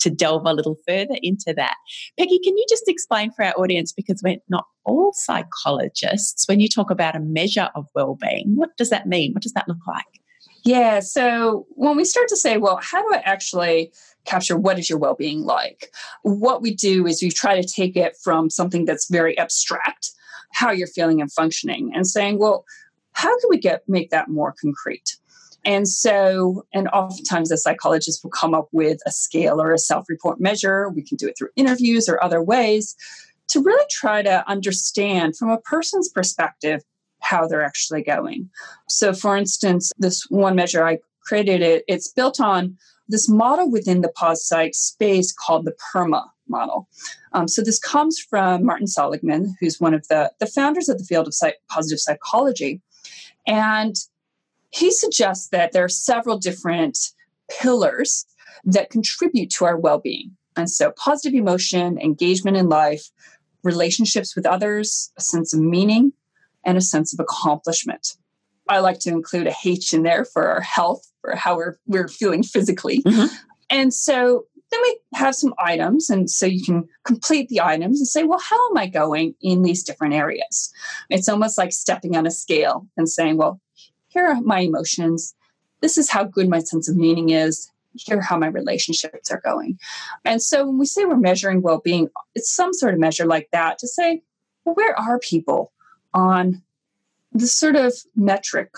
to 0.00 0.10
delve 0.10 0.46
a 0.46 0.52
little 0.52 0.76
further 0.86 1.16
into 1.22 1.54
that. 1.56 1.76
Peggy 2.18 2.38
can 2.42 2.56
you 2.56 2.66
just 2.68 2.88
explain 2.88 3.32
for 3.32 3.44
our 3.44 3.54
audience 3.54 3.92
because 3.92 4.20
we're 4.24 4.36
not 4.48 4.66
all 4.84 5.12
psychologists 5.14 6.46
when 6.46 6.60
you 6.60 6.68
talk 6.68 6.90
about 6.90 7.16
a 7.16 7.20
measure 7.20 7.70
of 7.74 7.86
well-being 7.94 8.54
what 8.54 8.76
does 8.76 8.90
that 8.90 9.06
mean? 9.06 9.32
What 9.32 9.42
does 9.42 9.52
that 9.52 9.68
look 9.68 9.86
like 9.86 10.04
yeah 10.64 11.00
so 11.00 11.66
when 11.70 11.96
we 11.96 12.04
start 12.04 12.28
to 12.28 12.36
say 12.36 12.56
well 12.56 12.78
how 12.82 13.00
do 13.02 13.14
i 13.14 13.22
actually 13.24 13.92
capture 14.24 14.56
what 14.56 14.78
is 14.78 14.88
your 14.88 14.98
well-being 14.98 15.42
like 15.42 15.90
what 16.22 16.62
we 16.62 16.74
do 16.74 17.06
is 17.06 17.22
we 17.22 17.30
try 17.30 17.60
to 17.60 17.66
take 17.66 17.96
it 17.96 18.16
from 18.22 18.48
something 18.48 18.84
that's 18.84 19.10
very 19.10 19.36
abstract 19.38 20.10
how 20.52 20.70
you're 20.70 20.86
feeling 20.86 21.20
and 21.20 21.32
functioning 21.32 21.90
and 21.94 22.06
saying 22.06 22.38
well 22.38 22.64
how 23.14 23.38
can 23.38 23.48
we 23.48 23.58
get 23.58 23.82
make 23.88 24.10
that 24.10 24.28
more 24.28 24.54
concrete? 24.60 25.16
And 25.64 25.88
so, 25.88 26.66
and 26.74 26.88
oftentimes 26.88 27.48
the 27.48 27.56
psychologist 27.56 28.22
will 28.22 28.30
come 28.30 28.52
up 28.52 28.68
with 28.72 28.98
a 29.06 29.10
scale 29.10 29.62
or 29.62 29.72
a 29.72 29.78
self 29.78 30.06
report 30.10 30.38
measure. 30.38 30.90
We 30.90 31.02
can 31.02 31.16
do 31.16 31.26
it 31.26 31.38
through 31.38 31.48
interviews 31.56 32.06
or 32.06 32.22
other 32.22 32.42
ways 32.42 32.94
to 33.48 33.62
really 33.62 33.86
try 33.90 34.22
to 34.22 34.46
understand 34.48 35.36
from 35.36 35.48
a 35.48 35.60
person's 35.60 36.08
perspective 36.10 36.82
how 37.24 37.46
they're 37.46 37.64
actually 37.64 38.02
going. 38.02 38.48
So, 38.88 39.12
for 39.12 39.36
instance, 39.36 39.90
this 39.98 40.26
one 40.28 40.54
measure 40.54 40.86
I 40.86 40.98
created 41.22 41.62
it, 41.62 41.84
it's 41.88 42.08
built 42.08 42.40
on 42.40 42.76
this 43.08 43.28
model 43.28 43.70
within 43.70 44.02
the 44.02 44.12
pos 44.14 44.46
psych 44.46 44.74
space 44.74 45.32
called 45.32 45.64
the 45.64 45.76
PERMA 45.92 46.24
model. 46.48 46.88
Um, 47.32 47.48
so 47.48 47.62
this 47.62 47.78
comes 47.78 48.18
from 48.18 48.64
Martin 48.64 48.86
Seligman, 48.86 49.56
who's 49.60 49.80
one 49.80 49.94
of 49.94 50.06
the, 50.08 50.32
the 50.38 50.46
founders 50.46 50.88
of 50.88 50.98
the 50.98 51.04
field 51.04 51.26
of 51.26 51.34
psych- 51.34 51.60
positive 51.70 52.00
psychology. 52.00 52.82
And 53.46 53.94
he 54.70 54.90
suggests 54.90 55.48
that 55.48 55.72
there 55.72 55.84
are 55.84 55.88
several 55.88 56.38
different 56.38 56.98
pillars 57.50 58.26
that 58.64 58.90
contribute 58.90 59.50
to 59.50 59.64
our 59.64 59.76
well-being. 59.76 60.36
And 60.56 60.70
so 60.70 60.92
positive 60.92 61.34
emotion, 61.34 61.98
engagement 61.98 62.56
in 62.56 62.68
life, 62.68 63.10
relationships 63.62 64.36
with 64.36 64.46
others, 64.46 65.10
a 65.16 65.20
sense 65.20 65.54
of 65.54 65.60
meaning, 65.60 66.12
and 66.64 66.76
a 66.76 66.82
sense 66.82 67.12
of 67.12 67.20
accomplishment. 67.20 68.16
I 68.68 68.78
like 68.78 68.98
to 69.00 69.10
include 69.10 69.46
a 69.46 69.54
H 69.64 69.92
in 69.92 70.02
there 70.02 70.24
for 70.24 70.48
our 70.48 70.60
health, 70.60 71.06
for 71.20 71.36
how 71.36 71.56
we're 71.56 71.76
we're 71.86 72.08
feeling 72.08 72.42
physically. 72.42 73.02
Mm-hmm. 73.02 73.34
And 73.70 73.92
so 73.92 74.46
then 74.70 74.80
we 74.82 74.98
have 75.14 75.34
some 75.34 75.54
items, 75.58 76.08
and 76.08 76.30
so 76.30 76.46
you 76.46 76.64
can 76.64 76.88
complete 77.04 77.48
the 77.48 77.60
items 77.60 78.00
and 78.00 78.08
say, 78.08 78.24
well, 78.24 78.40
how 78.40 78.70
am 78.70 78.76
I 78.76 78.86
going 78.86 79.34
in 79.40 79.62
these 79.62 79.84
different 79.84 80.14
areas? 80.14 80.72
It's 81.10 81.28
almost 81.28 81.58
like 81.58 81.72
stepping 81.72 82.16
on 82.16 82.26
a 82.26 82.30
scale 82.30 82.86
and 82.96 83.08
saying, 83.08 83.36
well, 83.36 83.60
here 84.08 84.26
are 84.26 84.40
my 84.40 84.60
emotions. 84.60 85.34
This 85.80 85.98
is 85.98 86.08
how 86.08 86.24
good 86.24 86.48
my 86.48 86.60
sense 86.60 86.88
of 86.88 86.96
meaning 86.96 87.30
is. 87.30 87.70
Here 87.96 88.18
are 88.18 88.22
how 88.22 88.38
my 88.38 88.48
relationships 88.48 89.30
are 89.30 89.40
going. 89.44 89.78
And 90.24 90.42
so 90.42 90.66
when 90.66 90.78
we 90.78 90.86
say 90.86 91.04
we're 91.04 91.16
measuring 91.16 91.62
well 91.62 91.80
being, 91.84 92.08
it's 92.34 92.50
some 92.50 92.72
sort 92.72 92.94
of 92.94 93.00
measure 93.00 93.26
like 93.26 93.48
that 93.52 93.78
to 93.80 93.86
say, 93.86 94.22
well, 94.64 94.74
where 94.74 94.98
are 94.98 95.18
people 95.18 95.72
on 96.14 96.62
the 97.32 97.46
sort 97.46 97.76
of 97.76 97.92
metric 98.16 98.70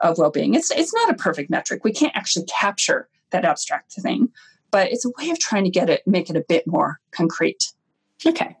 of 0.00 0.18
well-being. 0.18 0.54
It's 0.54 0.70
it's 0.70 0.94
not 0.94 1.10
a 1.10 1.14
perfect 1.14 1.50
metric. 1.50 1.84
We 1.84 1.92
can't 1.92 2.14
actually 2.14 2.44
capture 2.46 3.08
that 3.30 3.44
abstract 3.44 3.94
thing, 3.94 4.28
but 4.70 4.92
it's 4.92 5.04
a 5.04 5.10
way 5.18 5.30
of 5.30 5.38
trying 5.38 5.64
to 5.64 5.70
get 5.70 5.88
it 5.90 6.02
make 6.06 6.28
it 6.30 6.36
a 6.36 6.44
bit 6.48 6.66
more 6.66 7.00
concrete. 7.10 7.72
Okay. 8.24 8.56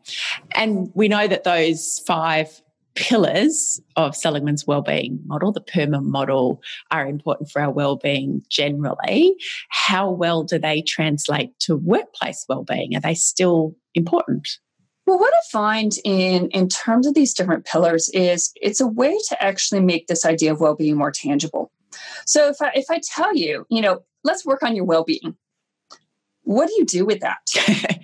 And 0.52 0.90
we 0.94 1.06
know 1.08 1.28
that 1.28 1.44
those 1.44 2.02
five 2.06 2.62
pillars 2.94 3.80
of 3.96 4.14
Seligman's 4.14 4.66
well-being 4.66 5.18
model, 5.24 5.52
the 5.52 5.60
PERMA 5.60 6.02
model, 6.02 6.60
are 6.90 7.06
important 7.06 7.50
for 7.50 7.62
our 7.62 7.70
well-being 7.70 8.42
generally. 8.50 9.34
How 9.70 10.10
well 10.10 10.42
do 10.42 10.58
they 10.58 10.82
translate 10.82 11.58
to 11.60 11.76
workplace 11.76 12.44
well-being? 12.48 12.94
Are 12.96 13.00
they 13.00 13.14
still 13.14 13.74
important? 13.94 14.48
Well, 15.12 15.20
what 15.20 15.34
I 15.34 15.40
find 15.50 15.92
in 16.04 16.48
in 16.52 16.70
terms 16.70 17.06
of 17.06 17.12
these 17.12 17.34
different 17.34 17.66
pillars 17.66 18.08
is 18.14 18.50
it's 18.56 18.80
a 18.80 18.86
way 18.86 19.14
to 19.28 19.42
actually 19.42 19.82
make 19.82 20.06
this 20.06 20.24
idea 20.24 20.52
of 20.52 20.60
well-being 20.60 20.96
more 20.96 21.10
tangible. 21.10 21.70
So 22.24 22.48
if 22.48 22.56
I 22.62 22.70
if 22.74 22.86
I 22.88 22.98
tell 23.04 23.36
you, 23.36 23.66
you 23.68 23.82
know, 23.82 24.04
let's 24.24 24.46
work 24.46 24.62
on 24.62 24.74
your 24.74 24.86
well-being, 24.86 25.36
what 26.44 26.68
do 26.68 26.72
you 26.78 26.86
do 26.86 27.04
with 27.04 27.20
that? 27.20 27.40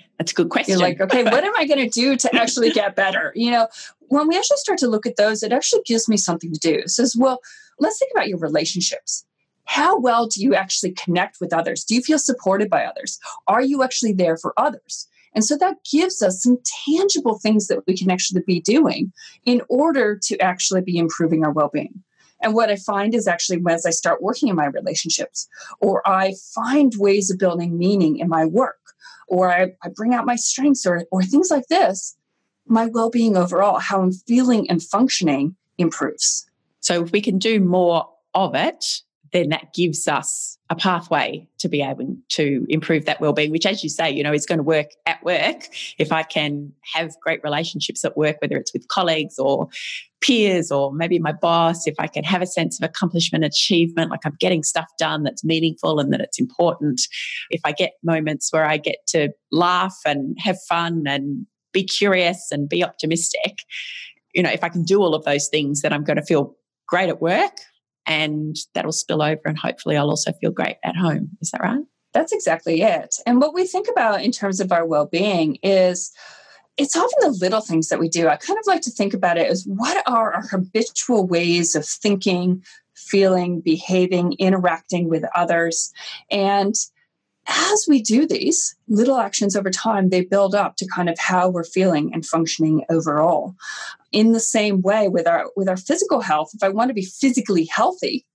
That's 0.19 0.33
a 0.33 0.35
good 0.35 0.51
question. 0.51 0.73
You're 0.73 0.87
like, 0.87 1.01
okay, 1.01 1.25
what 1.25 1.45
am 1.45 1.57
I 1.57 1.67
going 1.67 1.81
to 1.81 1.89
do 1.89 2.15
to 2.15 2.35
actually 2.37 2.73
get 2.73 2.95
better? 2.95 3.33
You 3.35 3.53
know, 3.53 3.69
when 4.09 4.29
we 4.29 4.37
actually 4.37 4.59
start 4.59 4.79
to 4.81 4.87
look 4.87 5.07
at 5.07 5.17
those, 5.17 5.43
it 5.43 5.51
actually 5.51 5.85
gives 5.87 6.11
me 6.11 6.19
something 6.19 6.53
to 6.53 6.61
do. 6.61 6.75
It 6.75 6.91
says, 6.91 7.17
well, 7.19 7.41
let's 7.79 7.99
think 7.99 8.13
about 8.15 8.29
your 8.29 8.39
relationships. 8.39 9.25
How 9.65 9.99
well 9.99 10.27
do 10.27 10.43
you 10.43 10.55
actually 10.55 10.93
connect 10.93 11.41
with 11.41 11.55
others? 11.55 11.85
Do 11.85 11.95
you 11.95 12.03
feel 12.03 12.19
supported 12.19 12.69
by 12.69 12.85
others? 12.85 13.19
Are 13.47 13.63
you 13.63 13.83
actually 13.83 14.13
there 14.13 14.37
for 14.37 14.53
others? 14.59 15.09
And 15.35 15.45
so 15.45 15.57
that 15.59 15.77
gives 15.91 16.23
us 16.23 16.43
some 16.43 16.59
tangible 16.87 17.39
things 17.39 17.67
that 17.69 17.87
we 17.87 17.97
can 17.97 18.11
actually 18.11 18.43
be 18.47 18.61
doing 18.61 19.13
in 19.45 19.63
order 19.69 20.17
to 20.25 20.39
actually 20.39 20.81
be 20.81 20.99
improving 20.99 21.45
our 21.45 21.53
well 21.53 21.71
being. 21.73 22.03
And 22.41 22.55
what 22.55 22.71
I 22.71 22.77
find 22.77 23.15
is 23.15 23.27
actually 23.27 23.63
as 23.69 23.85
I 23.85 23.91
start 23.91 24.23
working 24.23 24.49
in 24.49 24.57
my 24.57 24.67
relationships, 24.67 25.49
or 25.81 26.09
I 26.09 26.35
find 26.55 26.93
ways 26.97 27.31
of 27.31 27.39
building 27.39 27.77
meaning 27.77 28.19
in 28.19 28.29
my 28.29 28.45
work, 28.45 28.79
or 29.27 29.51
I, 29.51 29.73
I 29.83 29.89
bring 29.89 30.15
out 30.15 30.25
my 30.25 30.37
strengths, 30.37 30.87
or, 30.87 31.05
or 31.11 31.23
things 31.23 31.51
like 31.51 31.67
this, 31.69 32.17
my 32.67 32.87
well 32.87 33.11
being 33.11 33.37
overall, 33.37 33.79
how 33.79 34.01
I'm 34.01 34.13
feeling 34.13 34.71
and 34.71 34.83
functioning 34.83 35.57
improves. 35.79 36.49
So 36.81 37.03
if 37.03 37.13
we 37.13 37.21
can 37.21 37.39
do 37.39 37.61
more 37.61 38.09
of 38.35 38.55
it, 38.55 39.03
then 39.33 39.49
that 39.51 39.73
gives 39.75 40.09
us 40.09 40.59
a 40.71 40.77
pathway 40.77 41.47
to 41.59 41.69
be 41.69 41.83
able 41.83 42.17
to 42.29 42.67
improve 42.69 43.05
that 43.05 43.21
well-being 43.21 43.51
which 43.51 43.67
as 43.67 43.83
you 43.83 43.89
say 43.89 44.11
you 44.11 44.23
know 44.23 44.33
is 44.33 44.47
going 44.47 44.59
to 44.59 44.63
work 44.63 44.91
at 45.07 45.23
work. 45.23 45.69
If 45.99 46.13
i 46.13 46.23
can 46.23 46.73
have 46.95 47.15
great 47.21 47.41
relationships 47.43 48.05
at 48.05 48.17
work 48.17 48.37
whether 48.41 48.57
it's 48.57 48.73
with 48.73 48.89
colleagues 48.89 49.39
or 49.39 49.69
peers 50.21 50.71
or 50.71 50.93
maybe 50.93 51.19
my 51.19 51.33
boss 51.33 51.87
if 51.87 51.95
i 51.99 52.07
can 52.07 52.25
have 52.25 52.43
a 52.43 52.47
sense 52.47 52.81
of 52.81 52.89
accomplishment 52.89 53.45
achievement 53.45 54.11
like 54.11 54.21
i'm 54.25 54.37
getting 54.41 54.63
stuff 54.63 54.87
done 54.99 55.23
that's 55.23 55.45
meaningful 55.45 56.01
and 56.01 56.13
that 56.13 56.21
it's 56.21 56.39
important. 56.39 57.01
If 57.51 57.61
i 57.65 57.73
get 57.73 57.93
moments 58.03 58.53
where 58.53 58.67
i 58.67 58.77
get 58.77 58.99
to 59.09 59.31
laugh 59.53 59.97
and 60.05 60.37
have 60.41 60.59
fun 60.69 61.05
and 61.07 61.47
be 61.73 61.85
curious 61.85 62.49
and 62.51 62.69
be 62.69 62.85
optimistic 62.85 63.59
you 64.35 64.43
know 64.43 64.51
if 64.51 64.65
i 64.65 64.69
can 64.69 64.83
do 64.83 65.01
all 65.01 65.15
of 65.15 65.25
those 65.25 65.49
things 65.49 65.83
then 65.83 65.93
i'm 65.93 66.05
going 66.05 66.17
to 66.17 66.23
feel 66.25 66.55
great 66.87 67.09
at 67.09 67.21
work 67.21 67.53
and 68.09 68.57
that'll 68.75 68.91
spill 68.91 69.23
over 69.23 69.43
and 69.45 69.59
hopefully 69.59 69.97
I'll 69.97 70.11
also 70.11 70.33
feel 70.33 70.51
great 70.51 70.77
at 70.83 70.97
home. 70.97 71.31
Is 71.41 71.51
that 71.51 71.61
right? 71.61 71.85
That's 72.15 72.33
exactly 72.33 72.83
it. 72.83 73.17
And 73.27 73.41
what 73.41 73.55
we 73.55 73.67
think 73.67 73.87
about 73.89 74.23
in 74.23 74.33
terms 74.33 74.61
of 74.61 74.73
our 74.73 74.85
well 74.85 75.07
being 75.07 75.59
is 75.63 76.11
it's 76.79 76.97
often 76.97 77.19
the 77.21 77.39
little 77.39 77.61
things 77.61 77.89
that 77.89 78.01
we 78.01 78.09
do. 78.09 78.29
I 78.29 78.37
kind 78.37 78.59
of 78.59 78.67
like 78.67 78.81
to 78.83 78.91
think 78.91 79.13
about 79.13 79.37
it 79.37 79.51
as 79.51 79.65
what 79.67 80.03
are 80.07 80.33
our 80.33 80.43
habitual 80.43 81.27
ways 81.27 81.75
of 81.75 81.87
thinking, 81.87 82.65
feeling, 82.95 83.61
behaving, 83.61 84.35
interacting 84.39 85.09
with 85.09 85.25
others. 85.35 85.93
And 86.31 86.75
as 87.49 87.87
we 87.89 88.03
do 88.03 88.27
these 88.27 88.77
little 88.89 89.17
actions 89.17 89.57
over 89.57 89.71
time, 89.71 90.11
they 90.11 90.21
build 90.21 90.55
up 90.55 90.77
to 90.77 90.87
kind 90.87 91.09
of 91.09 91.19
how 91.19 91.49
we're 91.49 91.65
feeling 91.65 92.13
and 92.13 92.25
functioning 92.25 92.85
overall. 92.91 93.55
In 94.13 94.33
the 94.33 94.41
same 94.41 94.83
way 94.83 95.09
with 95.09 95.27
our 95.27 95.51
with 95.57 95.69
our 95.69 95.77
physical 95.77 96.21
health, 96.21 96.51
if 96.55 96.63
I 96.63 96.69
want 96.69 96.89
to 96.89 96.95
be 96.95 97.05
physically 97.05 97.65
healthy, 97.65 98.27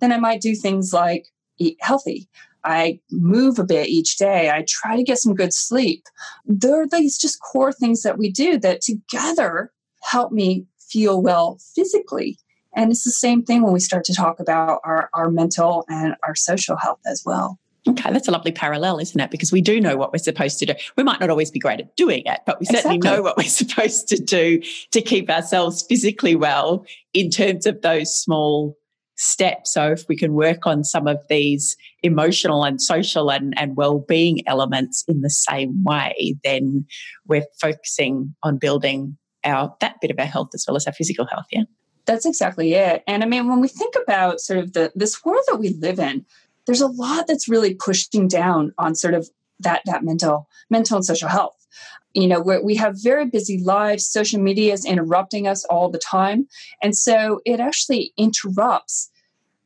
then 0.00 0.12
I 0.12 0.18
might 0.18 0.40
do 0.40 0.54
things 0.54 0.92
like 0.92 1.28
eat 1.58 1.76
healthy. 1.80 2.28
I 2.64 2.98
move 3.10 3.58
a 3.58 3.64
bit 3.64 3.88
each 3.88 4.16
day. 4.16 4.50
I 4.50 4.64
try 4.66 4.96
to 4.96 5.04
get 5.04 5.18
some 5.18 5.34
good 5.34 5.52
sleep. 5.52 6.04
There 6.44 6.82
are 6.82 6.88
these 6.88 7.16
just 7.16 7.40
core 7.40 7.72
things 7.72 8.02
that 8.02 8.18
we 8.18 8.30
do 8.30 8.58
that 8.58 8.80
together 8.80 9.72
help 10.02 10.32
me 10.32 10.66
feel 10.78 11.22
well 11.22 11.58
physically. 11.74 12.38
And 12.74 12.90
it's 12.90 13.04
the 13.04 13.10
same 13.10 13.42
thing 13.42 13.62
when 13.62 13.72
we 13.72 13.80
start 13.80 14.04
to 14.04 14.14
talk 14.14 14.40
about 14.40 14.80
our, 14.84 15.08
our 15.14 15.30
mental 15.30 15.84
and 15.88 16.14
our 16.24 16.34
social 16.34 16.76
health 16.76 17.00
as 17.06 17.22
well. 17.24 17.58
Okay, 17.98 18.12
that's 18.12 18.28
a 18.28 18.30
lovely 18.30 18.52
parallel, 18.52 18.98
isn't 18.98 19.20
it? 19.20 19.30
Because 19.30 19.52
we 19.52 19.60
do 19.60 19.80
know 19.80 19.96
what 19.96 20.12
we're 20.12 20.18
supposed 20.18 20.58
to 20.58 20.66
do. 20.66 20.74
We 20.96 21.02
might 21.02 21.20
not 21.20 21.30
always 21.30 21.50
be 21.50 21.58
great 21.58 21.80
at 21.80 21.96
doing 21.96 22.22
it, 22.26 22.40
but 22.46 22.60
we 22.60 22.66
certainly 22.66 22.96
exactly. 22.96 23.16
know 23.16 23.22
what 23.22 23.36
we're 23.36 23.44
supposed 23.48 24.08
to 24.08 24.16
do 24.16 24.60
to 24.92 25.00
keep 25.00 25.30
ourselves 25.30 25.84
physically 25.88 26.36
well 26.36 26.84
in 27.14 27.30
terms 27.30 27.66
of 27.66 27.82
those 27.82 28.14
small 28.14 28.76
steps. 29.16 29.72
So 29.72 29.92
if 29.92 30.04
we 30.08 30.16
can 30.16 30.34
work 30.34 30.66
on 30.66 30.84
some 30.84 31.06
of 31.06 31.24
these 31.28 31.76
emotional 32.02 32.64
and 32.64 32.80
social 32.80 33.30
and, 33.30 33.58
and 33.58 33.76
well-being 33.76 34.46
elements 34.46 35.04
in 35.08 35.22
the 35.22 35.30
same 35.30 35.82
way, 35.84 36.36
then 36.44 36.84
we're 37.26 37.46
focusing 37.60 38.34
on 38.42 38.58
building 38.58 39.16
our 39.44 39.74
that 39.80 39.96
bit 40.00 40.10
of 40.10 40.18
our 40.18 40.26
health 40.26 40.50
as 40.54 40.64
well 40.66 40.76
as 40.76 40.86
our 40.86 40.92
physical 40.92 41.26
health. 41.26 41.46
Yeah. 41.50 41.62
That's 42.04 42.26
exactly 42.26 42.74
it. 42.74 43.02
And 43.06 43.22
I 43.22 43.26
mean, 43.26 43.48
when 43.48 43.60
we 43.60 43.68
think 43.68 43.94
about 44.00 44.40
sort 44.40 44.60
of 44.60 44.74
the 44.74 44.92
this 44.94 45.24
world 45.24 45.42
that 45.48 45.58
we 45.58 45.70
live 45.70 45.98
in, 45.98 46.24
there's 46.66 46.80
a 46.80 46.88
lot 46.88 47.26
that's 47.26 47.48
really 47.48 47.74
pushing 47.74 48.28
down 48.28 48.72
on 48.78 48.94
sort 48.94 49.14
of 49.14 49.28
that 49.60 49.82
that 49.86 50.04
mental 50.04 50.48
mental 50.70 50.96
and 50.96 51.04
social 51.04 51.28
health. 51.28 51.66
You 52.14 52.28
know 52.28 52.40
we 52.40 52.76
have 52.76 53.02
very 53.02 53.26
busy 53.26 53.62
lives 53.62 54.06
social 54.06 54.40
media 54.40 54.72
is 54.72 54.84
interrupting 54.84 55.46
us 55.46 55.64
all 55.66 55.90
the 55.90 55.98
time. 55.98 56.46
And 56.82 56.96
so 56.96 57.40
it 57.44 57.60
actually 57.60 58.12
interrupts 58.16 59.10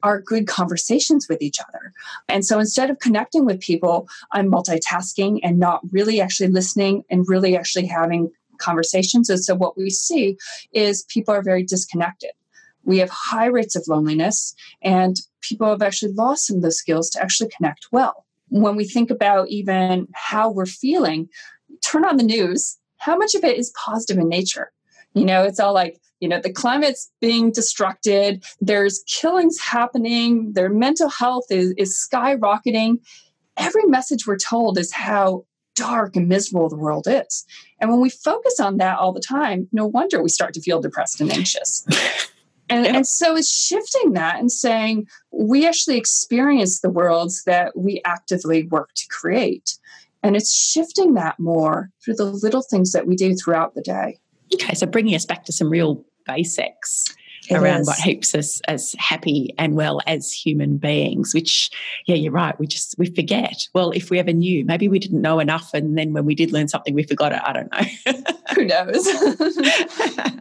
our 0.02 0.22
good 0.22 0.46
conversations 0.46 1.26
with 1.28 1.42
each 1.42 1.58
other. 1.60 1.92
And 2.28 2.44
so 2.44 2.58
instead 2.58 2.88
of 2.88 2.98
connecting 2.98 3.44
with 3.44 3.60
people 3.60 4.08
i'm 4.32 4.50
multitasking 4.50 5.40
and 5.42 5.58
not 5.58 5.80
really 5.92 6.20
actually 6.20 6.48
listening 6.48 7.04
and 7.10 7.28
really 7.28 7.56
actually 7.56 7.86
having 7.86 8.30
conversations. 8.60 9.28
And 9.28 9.42
so 9.42 9.54
what 9.54 9.76
we 9.76 9.90
see 9.90 10.36
is 10.72 11.04
people 11.08 11.34
are 11.34 11.42
very 11.42 11.64
disconnected. 11.64 12.30
We 12.84 12.98
have 12.98 13.10
high 13.10 13.46
rates 13.46 13.74
of 13.76 13.84
loneliness, 13.88 14.54
and 14.82 15.16
people 15.40 15.68
have 15.68 15.82
actually 15.82 16.12
lost 16.12 16.46
some 16.46 16.56
of 16.56 16.62
those 16.62 16.78
skills 16.78 17.10
to 17.10 17.22
actually 17.22 17.50
connect 17.56 17.86
well. 17.92 18.26
When 18.48 18.76
we 18.76 18.84
think 18.84 19.10
about 19.10 19.48
even 19.48 20.08
how 20.14 20.50
we're 20.50 20.66
feeling, 20.66 21.28
turn 21.84 22.04
on 22.04 22.16
the 22.16 22.24
news. 22.24 22.78
How 22.98 23.16
much 23.16 23.34
of 23.34 23.44
it 23.44 23.58
is 23.58 23.72
positive 23.82 24.18
in 24.18 24.28
nature? 24.28 24.72
You 25.14 25.24
know, 25.24 25.42
it's 25.42 25.58
all 25.58 25.72
like, 25.72 26.00
you 26.20 26.28
know, 26.28 26.40
the 26.40 26.52
climate's 26.52 27.10
being 27.20 27.50
destructed, 27.50 28.44
there's 28.60 29.02
killings 29.06 29.58
happening, 29.58 30.52
their 30.52 30.68
mental 30.68 31.08
health 31.08 31.46
is, 31.50 31.72
is 31.78 31.96
skyrocketing. 31.96 32.98
Every 33.56 33.84
message 33.84 34.26
we're 34.26 34.36
told 34.36 34.78
is 34.78 34.92
how 34.92 35.44
dark 35.74 36.14
and 36.14 36.28
miserable 36.28 36.68
the 36.68 36.76
world 36.76 37.06
is. 37.08 37.46
And 37.80 37.90
when 37.90 38.00
we 38.00 38.10
focus 38.10 38.60
on 38.60 38.76
that 38.76 38.98
all 38.98 39.12
the 39.12 39.20
time, 39.20 39.68
no 39.72 39.86
wonder 39.86 40.22
we 40.22 40.28
start 40.28 40.52
to 40.54 40.60
feel 40.60 40.80
depressed 40.80 41.20
and 41.20 41.32
anxious. 41.32 41.86
And, 42.70 42.86
and 42.86 43.06
so 43.06 43.36
it's 43.36 43.52
shifting 43.52 44.12
that 44.12 44.38
and 44.38 44.50
saying 44.50 45.08
we 45.32 45.66
actually 45.66 45.98
experience 45.98 46.80
the 46.80 46.90
worlds 46.90 47.42
that 47.44 47.76
we 47.76 48.00
actively 48.04 48.66
work 48.68 48.90
to 48.94 49.06
create. 49.10 49.76
And 50.22 50.36
it's 50.36 50.54
shifting 50.54 51.14
that 51.14 51.38
more 51.38 51.90
through 52.04 52.14
the 52.14 52.24
little 52.24 52.62
things 52.62 52.92
that 52.92 53.06
we 53.06 53.16
do 53.16 53.34
throughout 53.34 53.74
the 53.74 53.82
day. 53.82 54.20
Okay, 54.54 54.74
so 54.74 54.86
bringing 54.86 55.14
us 55.14 55.26
back 55.26 55.44
to 55.44 55.52
some 55.52 55.68
real 55.68 56.04
basics 56.26 57.04
it 57.50 57.56
around 57.56 57.82
is. 57.82 57.86
what 57.88 57.98
keeps 57.98 58.34
us 58.34 58.60
as 58.68 58.94
happy 58.98 59.54
and 59.58 59.74
well 59.74 60.00
as 60.06 60.32
human 60.32 60.76
beings 60.76 61.34
which 61.34 61.70
yeah 62.06 62.14
you're 62.14 62.32
right 62.32 62.58
we 62.58 62.66
just 62.66 62.94
we 62.98 63.06
forget. 63.06 63.66
Well 63.74 63.90
if 63.92 64.10
we 64.10 64.18
ever 64.18 64.32
knew 64.32 64.64
maybe 64.64 64.88
we 64.88 64.98
didn't 64.98 65.20
know 65.20 65.38
enough 65.40 65.72
and 65.74 65.96
then 65.96 66.12
when 66.12 66.24
we 66.24 66.34
did 66.34 66.52
learn 66.52 66.68
something 66.68 66.94
we 66.94 67.02
forgot 67.02 67.32
it 67.32 67.40
i 67.44 67.52
don't 67.52 67.70
know. 67.72 68.22
Who 68.54 68.64
knows? 68.64 69.08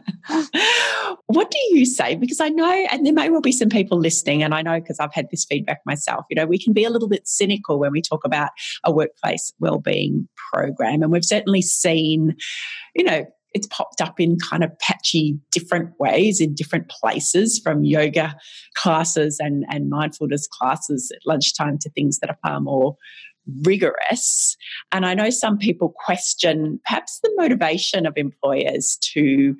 What 1.26 1.50
do 1.50 1.58
you 1.70 1.86
say? 1.86 2.16
Because 2.16 2.40
i 2.40 2.48
know 2.48 2.86
and 2.90 3.06
there 3.06 3.12
may 3.12 3.30
well 3.30 3.40
be 3.40 3.52
some 3.52 3.68
people 3.68 3.98
listening 3.98 4.42
and 4.42 4.54
i 4.54 4.62
know 4.62 4.80
because 4.80 5.00
i've 5.00 5.14
had 5.14 5.28
this 5.30 5.44
feedback 5.44 5.80
myself 5.86 6.24
you 6.30 6.36
know 6.36 6.46
we 6.46 6.58
can 6.58 6.72
be 6.72 6.84
a 6.84 6.90
little 6.90 7.08
bit 7.08 7.26
cynical 7.26 7.78
when 7.78 7.92
we 7.92 8.02
talk 8.02 8.24
about 8.24 8.50
a 8.84 8.92
workplace 8.92 9.52
well-being 9.58 10.28
program 10.52 11.02
and 11.02 11.12
we've 11.12 11.24
certainly 11.24 11.62
seen 11.62 12.36
you 12.94 13.04
know 13.04 13.24
it's 13.52 13.66
popped 13.66 14.00
up 14.00 14.20
in 14.20 14.38
kind 14.38 14.62
of 14.62 14.76
patchy 14.78 15.38
different 15.50 15.90
ways 15.98 16.40
in 16.40 16.54
different 16.54 16.88
places 16.88 17.58
from 17.58 17.84
yoga 17.84 18.36
classes 18.74 19.38
and, 19.40 19.64
and 19.68 19.90
mindfulness 19.90 20.46
classes 20.46 21.10
at 21.14 21.26
lunchtime 21.26 21.78
to 21.78 21.90
things 21.90 22.18
that 22.18 22.30
are 22.30 22.38
far 22.46 22.60
more 22.60 22.96
rigorous. 23.62 24.56
And 24.92 25.04
I 25.06 25.14
know 25.14 25.30
some 25.30 25.58
people 25.58 25.94
question 26.04 26.80
perhaps 26.84 27.20
the 27.22 27.32
motivation 27.36 28.06
of 28.06 28.14
employers 28.16 28.98
to 29.14 29.56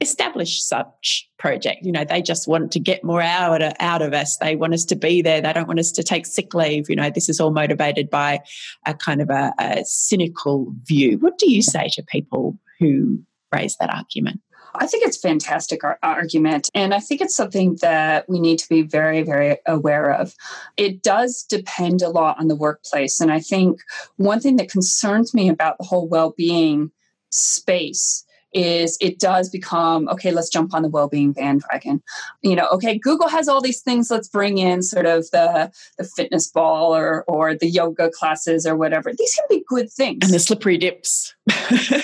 establish 0.00 0.62
such 0.62 1.26
project. 1.38 1.78
You 1.82 1.92
know 1.92 2.04
they 2.04 2.20
just 2.20 2.46
want 2.46 2.70
to 2.72 2.80
get 2.80 3.02
more 3.02 3.22
out 3.22 3.62
of, 3.62 3.72
out 3.80 4.02
of 4.02 4.12
us. 4.12 4.36
They 4.36 4.54
want 4.54 4.74
us 4.74 4.84
to 4.86 4.96
be 4.96 5.22
there. 5.22 5.40
They 5.40 5.52
don't 5.52 5.66
want 5.66 5.80
us 5.80 5.92
to 5.92 6.02
take 6.02 6.26
sick 6.26 6.52
leave. 6.52 6.90
You 6.90 6.96
know 6.96 7.10
this 7.10 7.28
is 7.28 7.40
all 7.40 7.50
motivated 7.50 8.10
by 8.10 8.40
a 8.84 8.92
kind 8.92 9.22
of 9.22 9.30
a, 9.30 9.52
a 9.58 9.84
cynical 9.84 10.74
view. 10.84 11.18
What 11.18 11.38
do 11.38 11.50
you 11.50 11.62
say 11.62 11.88
to 11.92 12.02
people 12.02 12.58
who 12.78 13.20
raise 13.52 13.76
that 13.78 13.90
argument. 13.90 14.40
I 14.78 14.86
think 14.86 15.06
it's 15.06 15.16
fantastic 15.16 15.82
ar- 15.84 15.98
argument. 16.02 16.70
And 16.74 16.92
I 16.92 17.00
think 17.00 17.20
it's 17.20 17.36
something 17.36 17.78
that 17.80 18.28
we 18.28 18.38
need 18.40 18.58
to 18.58 18.68
be 18.68 18.82
very, 18.82 19.22
very 19.22 19.58
aware 19.66 20.12
of. 20.12 20.34
It 20.76 21.02
does 21.02 21.44
depend 21.48 22.02
a 22.02 22.10
lot 22.10 22.38
on 22.38 22.48
the 22.48 22.56
workplace. 22.56 23.20
And 23.20 23.32
I 23.32 23.40
think 23.40 23.80
one 24.16 24.40
thing 24.40 24.56
that 24.56 24.70
concerns 24.70 25.32
me 25.32 25.48
about 25.48 25.78
the 25.78 25.84
whole 25.84 26.08
well 26.08 26.34
being 26.36 26.90
space 27.30 28.25
is 28.56 28.96
it 29.02 29.18
does 29.18 29.50
become 29.50 30.08
okay 30.08 30.32
let's 30.32 30.48
jump 30.48 30.74
on 30.74 30.82
the 30.82 30.88
well-being 30.88 31.32
bandwagon. 31.32 32.02
You 32.42 32.56
know 32.56 32.66
okay 32.72 32.98
google 32.98 33.28
has 33.28 33.48
all 33.48 33.60
these 33.60 33.82
things 33.82 34.10
let's 34.10 34.28
bring 34.28 34.56
in 34.58 34.82
sort 34.82 35.06
of 35.06 35.30
the 35.30 35.70
the 35.98 36.04
fitness 36.04 36.50
ball 36.50 36.96
or 36.96 37.24
or 37.28 37.54
the 37.54 37.68
yoga 37.68 38.10
classes 38.10 38.66
or 38.66 38.74
whatever. 38.74 39.12
These 39.12 39.34
can 39.34 39.44
be 39.50 39.64
good 39.68 39.92
things. 39.92 40.24
And 40.24 40.32
the 40.32 40.40
slippery 40.40 40.78
dips. 40.78 41.34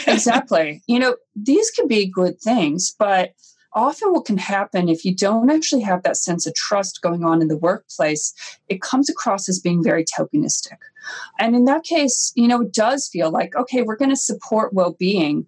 Exactly. 0.07 0.83
You 0.87 0.99
know 0.99 1.17
these 1.35 1.71
can 1.71 1.89
be 1.89 2.07
good 2.07 2.39
things 2.41 2.95
but 2.99 3.33
often 3.73 4.13
what 4.13 4.27
can 4.27 4.37
happen 4.37 4.91
if 4.91 5.05
you 5.05 5.15
don't 5.15 5.51
actually 5.51 5.81
have 5.81 6.03
that 6.03 6.19
sense 6.19 6.47
of 6.47 6.55
trust 6.55 7.01
going 7.01 7.25
on 7.25 7.41
in 7.41 7.49
the 7.49 7.57
workplace 7.57 8.35
it 8.69 8.83
comes 8.83 9.09
across 9.09 9.49
as 9.49 9.59
being 9.59 9.83
very 9.83 10.05
tokenistic. 10.05 10.77
And 11.39 11.57
in 11.57 11.65
that 11.65 11.85
case 11.85 12.33
you 12.37 12.47
know 12.47 12.61
it 12.61 12.75
does 12.75 13.09
feel 13.09 13.31
like 13.31 13.57
okay 13.57 13.83
we're 13.83 13.97
going 13.97 14.11
to 14.11 14.17
support 14.17 14.75
well-being 14.75 15.47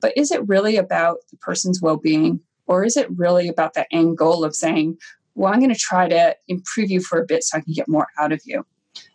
but 0.00 0.16
is 0.16 0.30
it 0.30 0.46
really 0.48 0.76
about 0.76 1.18
the 1.30 1.36
person's 1.36 1.80
well 1.80 1.96
being? 1.96 2.40
Or 2.66 2.84
is 2.84 2.96
it 2.96 3.10
really 3.16 3.48
about 3.48 3.74
that 3.74 3.88
end 3.90 4.16
goal 4.16 4.44
of 4.44 4.54
saying, 4.54 4.96
well, 5.34 5.52
I'm 5.52 5.58
going 5.58 5.74
to 5.74 5.78
try 5.78 6.08
to 6.08 6.36
improve 6.48 6.90
you 6.90 7.00
for 7.00 7.20
a 7.20 7.26
bit 7.26 7.42
so 7.42 7.58
I 7.58 7.60
can 7.62 7.72
get 7.72 7.88
more 7.88 8.08
out 8.18 8.32
of 8.32 8.40
you? 8.44 8.64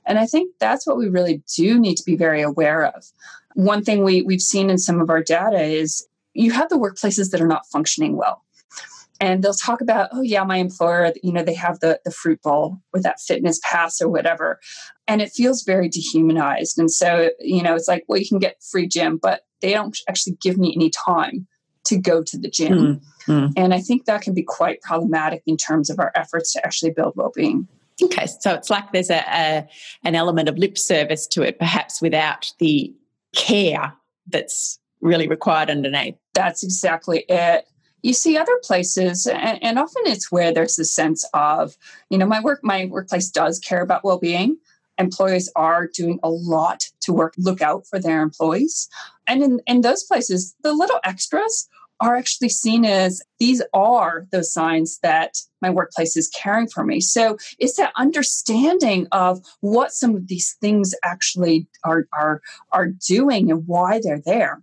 And 0.06 0.20
I 0.20 0.26
think 0.26 0.54
that's 0.60 0.86
what 0.86 0.98
we 0.98 1.08
really 1.10 1.42
do 1.56 1.80
need 1.80 1.96
to 1.96 2.04
be 2.04 2.16
very 2.16 2.42
aware 2.42 2.86
of. 2.86 3.06
One 3.54 3.84
thing 3.84 4.04
we, 4.04 4.22
we've 4.22 4.42
seen 4.42 4.70
in 4.70 4.78
some 4.78 5.02
of 5.02 5.10
our 5.10 5.24
data 5.24 5.62
is 5.62 6.06
you 6.34 6.52
have 6.52 6.70
the 6.70 6.78
workplaces 6.78 7.32
that 7.32 7.42
are 7.42 7.48
not 7.48 7.66
functioning 7.72 8.18
well. 8.18 8.44
And 9.22 9.42
they'll 9.42 9.54
talk 9.54 9.80
about, 9.80 10.10
oh 10.12 10.22
yeah, 10.22 10.44
my 10.44 10.58
employer, 10.58 11.14
you 11.24 11.32
know, 11.32 11.44
they 11.44 11.54
have 11.54 11.80
the, 11.80 12.02
the 12.04 12.12
fruit 12.12 12.42
bowl 12.42 12.82
or 12.94 13.02
that 13.02 13.22
fitness 13.22 13.60
pass 13.64 14.02
or 14.02 14.10
whatever. 14.10 14.60
And 15.08 15.22
it 15.22 15.32
feels 15.32 15.64
very 15.64 15.88
dehumanized. 15.88 16.78
And 16.78 16.92
so, 16.92 17.30
you 17.40 17.64
know, 17.64 17.76
it's 17.76 17.88
like, 17.88 18.04
well, 18.08 18.20
you 18.20 18.28
can 18.28 18.40
get 18.40 18.62
free 18.62 18.88
gym, 18.88 19.18
but 19.22 19.46
they 19.62 19.74
don't 19.74 19.98
actually 20.08 20.38
give 20.42 20.58
me 20.58 20.74
any 20.76 20.90
time 20.90 21.48
to 21.86 21.98
go 21.98 22.24
to 22.24 22.38
the 22.38 22.50
gym. 22.50 23.02
Mm, 23.28 23.54
And 23.56 23.74
I 23.74 23.80
think 23.80 24.06
that 24.06 24.22
can 24.22 24.34
be 24.34 24.44
quite 24.44 24.82
problematic 24.82 25.44
in 25.46 25.58
terms 25.58 25.90
of 25.90 26.00
our 26.00 26.12
efforts 26.16 26.54
to 26.54 26.66
actually 26.66 26.92
build 26.92 27.14
well 27.16 27.32
being. 27.34 27.68
Okay, 28.02 28.28
so 28.28 28.54
it's 28.54 28.70
like 28.70 28.92
there's 28.92 29.10
a, 29.10 29.24
a, 29.28 29.68
an 30.04 30.16
element 30.16 30.50
of 30.50 30.58
lip 30.58 30.78
service 30.78 31.26
to 31.28 31.44
it, 31.44 31.60
perhaps 31.60 32.02
without 32.02 32.52
the 32.60 32.94
care 33.36 33.94
that's 34.28 34.80
really 35.02 35.28
required 35.28 35.70
underneath. 35.70 36.16
That's 36.34 36.64
exactly 36.64 37.24
it. 37.30 37.66
You 38.02 38.14
see 38.14 38.38
other 38.38 38.60
places, 38.64 39.26
and, 39.28 39.64
and 39.64 39.80
often 39.80 40.04
it's 40.06 40.32
where 40.32 40.54
there's 40.54 40.78
a 40.78 40.86
sense 40.86 41.28
of, 41.34 41.76
you 42.10 42.18
know, 42.18 42.26
my 42.26 42.42
work, 42.42 42.60
my 42.64 42.86
workplace 42.86 43.30
does 43.30 43.60
care 43.60 43.82
about 43.82 44.04
well-being, 44.04 44.58
employees 44.98 45.52
are 45.56 45.88
doing 45.88 46.20
a 46.24 46.30
lot 46.30 46.90
to 47.02 47.14
work 47.14 47.34
look 47.38 47.62
out 47.62 47.86
for 47.88 48.00
their 48.00 48.22
employees 48.22 48.88
and 49.28 49.44
in, 49.44 49.60
in 49.68 49.82
those 49.82 50.04
places 50.04 50.56
the 50.64 50.74
little 50.74 51.00
extras 51.04 51.68
are 52.00 52.16
actually 52.16 52.50
seen 52.50 52.86
as 52.86 53.22
these 53.40 53.62
are 53.74 54.28
those 54.32 54.52
signs 54.52 55.00
that 55.00 55.38
my 55.62 55.70
workplace 55.70 56.18
is 56.18 56.30
caring 56.30 56.68
for 56.68 56.84
me. 56.84 57.00
So 57.00 57.38
it's 57.58 57.78
that 57.78 57.94
understanding 57.96 59.08
of 59.12 59.42
what 59.62 59.94
some 59.94 60.16
of 60.16 60.28
these 60.28 60.58
things 60.60 60.94
actually 61.04 61.68
are, 61.84 62.08
are, 62.14 62.42
are 62.72 62.88
doing 62.88 63.50
and 63.50 63.66
why 63.66 64.02
they're 64.04 64.22
there. 64.24 64.62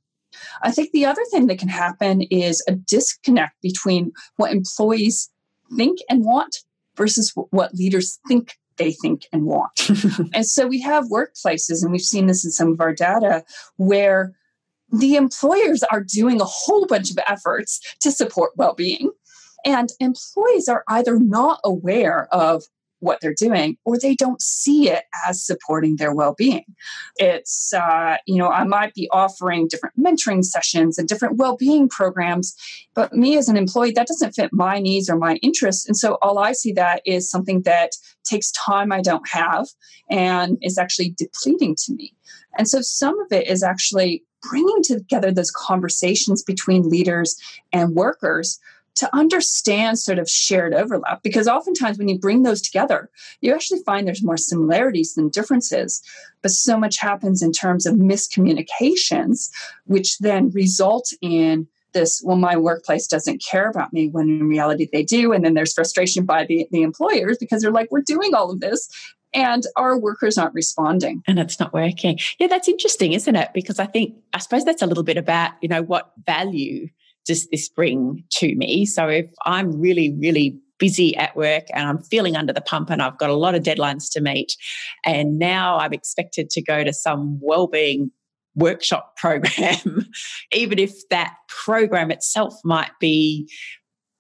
I 0.62 0.71
think 0.71 0.92
the 0.92 1.07
other 1.07 1.25
thing 1.31 1.47
that 1.47 1.59
can 1.59 1.68
happen 1.68 2.23
is 2.23 2.62
a 2.68 2.73
disconnect 2.73 3.61
between 3.62 4.12
what 4.37 4.53
employees 4.53 5.31
think 5.77 5.99
and 6.09 6.25
want 6.25 6.59
versus 6.97 7.33
what 7.35 7.75
leaders 7.75 8.18
think 8.29 8.57
they 8.76 8.92
think 8.92 9.26
and 9.32 9.44
want. 9.44 9.88
and 10.35 10.46
so 10.46 10.66
we 10.66 10.80
have 10.80 11.04
workplaces, 11.06 11.82
and 11.82 11.92
we've 11.92 12.00
seen 12.00 12.26
this 12.26 12.44
in 12.44 12.50
some 12.50 12.72
of 12.72 12.80
our 12.80 12.94
data, 12.94 13.44
where 13.76 14.35
the 14.92 15.16
employers 15.16 15.82
are 15.85 16.02
doing 16.02 16.40
a 16.40 16.46
whole 16.46 16.87
bunch 16.87 17.11
of 17.11 17.18
efforts 17.26 17.80
to 18.00 18.12
support 18.12 18.52
well 18.56 18.74
being. 18.74 19.11
And 19.64 19.90
employees 20.00 20.68
are 20.68 20.85
either 20.88 21.18
not 21.18 21.61
aware 21.64 22.28
of 22.35 22.64
what 23.03 23.21
they're 23.21 23.35
doing 23.37 23.77
or 23.85 23.99
they 23.99 24.15
don't 24.15 24.41
see 24.41 24.88
it 24.88 25.05
as 25.27 25.45
supporting 25.45 25.97
their 25.97 26.15
well-being. 26.15 26.65
It's 27.17 27.73
uh, 27.73 28.17
you 28.27 28.37
know 28.37 28.49
i 28.49 28.65
might 28.65 28.95
be 28.95 29.09
offering 29.11 29.69
different 29.69 29.99
mentoring 29.99 30.45
sessions 30.45 30.99
and 30.99 31.09
different 31.09 31.37
well-being 31.37 31.88
programs 31.88 32.55
but 32.95 33.12
me 33.12 33.37
as 33.37 33.49
an 33.49 33.57
employee 33.57 33.93
that 33.93 34.07
doesn't 34.07 34.33
fit 34.33 34.51
my 34.53 34.79
needs 34.79 35.09
or 35.09 35.17
my 35.17 35.37
interests 35.37 35.87
and 35.87 35.97
so 35.97 36.19
all 36.23 36.38
i 36.38 36.53
see 36.53 36.73
that 36.73 37.03
is 37.05 37.31
something 37.31 37.62
that 37.62 37.91
takes 38.25 38.51
time 38.53 38.93
i 38.93 39.01
don't 39.01 39.29
have 39.29 39.67
and 40.12 40.59
is 40.62 40.79
actually 40.79 41.15
depleting 41.17 41.75
to 41.75 41.95
me. 41.95 42.15
And 42.59 42.69
so 42.69 42.81
some 42.83 43.19
of 43.21 43.33
it 43.33 43.49
is 43.49 43.62
actually 43.62 44.23
bringing 44.43 44.83
together 44.83 45.33
those 45.33 45.51
conversations 45.51 46.43
between 46.43 46.88
leaders 46.88 47.37
and 47.73 47.95
workers 47.95 48.59
to 48.94 49.14
understand 49.14 49.98
sort 49.98 50.18
of 50.18 50.28
shared 50.28 50.74
overlap 50.74 51.22
because 51.22 51.48
oftentimes 51.48 51.98
when 51.98 52.09
you 52.09 52.18
bring 52.18 52.42
those 52.42 52.61
together 52.61 53.11
you 53.40 53.55
actually 53.55 53.83
find 53.85 54.07
there's 54.07 54.22
more 54.22 54.37
similarities 54.37 55.14
than 55.14 55.28
differences. 55.28 56.02
But 56.42 56.50
so 56.50 56.76
much 56.78 56.98
happens 56.98 57.42
in 57.42 57.52
terms 57.52 57.87
of 57.87 57.94
miscommunications 57.94 59.50
which 59.87 60.18
then 60.18 60.50
result 60.50 61.12
in 61.20 61.66
this 61.92 62.22
well 62.24 62.37
my 62.37 62.57
workplace 62.57 63.07
doesn't 63.07 63.42
care 63.44 63.68
about 63.68 63.92
me 63.92 64.09
when 64.09 64.29
in 64.29 64.48
reality 64.48 64.88
they 64.92 65.02
do. 65.02 65.33
And 65.33 65.44
then 65.44 65.54
there's 65.54 65.75
frustration 65.75 66.25
by 66.25 66.44
the, 66.44 66.67
the 66.71 66.83
employers 66.83 67.38
because 67.38 67.62
they're 67.62 67.71
like 67.71 67.90
we're 67.90 68.00
doing 68.02 68.35
all 68.35 68.50
of 68.50 68.60
this 68.60 68.88
and 69.35 69.67
our 69.77 69.98
workers 69.98 70.37
aren't 70.37 70.54
responding. 70.54 71.23
And 71.27 71.38
it's 71.38 71.58
not 71.58 71.73
working. 71.73 72.19
Yeah 72.38 72.48
that's 72.48 72.69
interesting 72.69 73.12
isn't 73.12 73.37
it? 73.37 73.50
Because 73.54 73.79
i 73.79 73.87
think 73.87 74.14
i 74.33 74.38
suppose 74.38 74.64
that's 74.64 74.83
a 74.83 74.87
little 74.87 75.04
bit 75.04 75.17
about 75.17 75.52
you 75.60 75.69
know 75.69 75.83
what 75.83 76.12
value 76.27 76.88
does 77.27 77.48
this 77.50 77.68
bring 77.68 78.25
to 78.38 78.54
me? 78.56 78.87
So 78.87 79.08
if 79.08 79.27
I'm 79.44 79.81
really, 79.81 80.14
really 80.20 80.58
busy 80.79 81.16
at 81.16 81.37
work 81.37 81.64
and 81.73 81.88
I'm 81.88 82.02
feeling 82.02 82.37
under 82.37 82.52
the 82.52 82.60
pump 82.60 82.90
and 82.90 83.00
I've 83.00 83.18
got 83.18 83.31
a 83.31 83.37
lot 83.37 83.54
of 83.54 83.62
deadlines 83.62 84.10
to 84.12 84.20
meet, 84.20 84.56
and 85.04 85.38
now 85.38 85.79
I'm 85.79 85.92
expected 85.92 86.50
to 86.50 86.62
go 86.62 86.83
to 86.83 86.92
some 86.92 87.38
well-being 87.40 88.10
workshop 88.54 89.16
program, 89.16 90.06
even 90.52 90.79
if 90.79 90.92
that 91.10 91.35
program 91.48 92.10
itself 92.10 92.54
might 92.64 92.90
be 93.00 93.48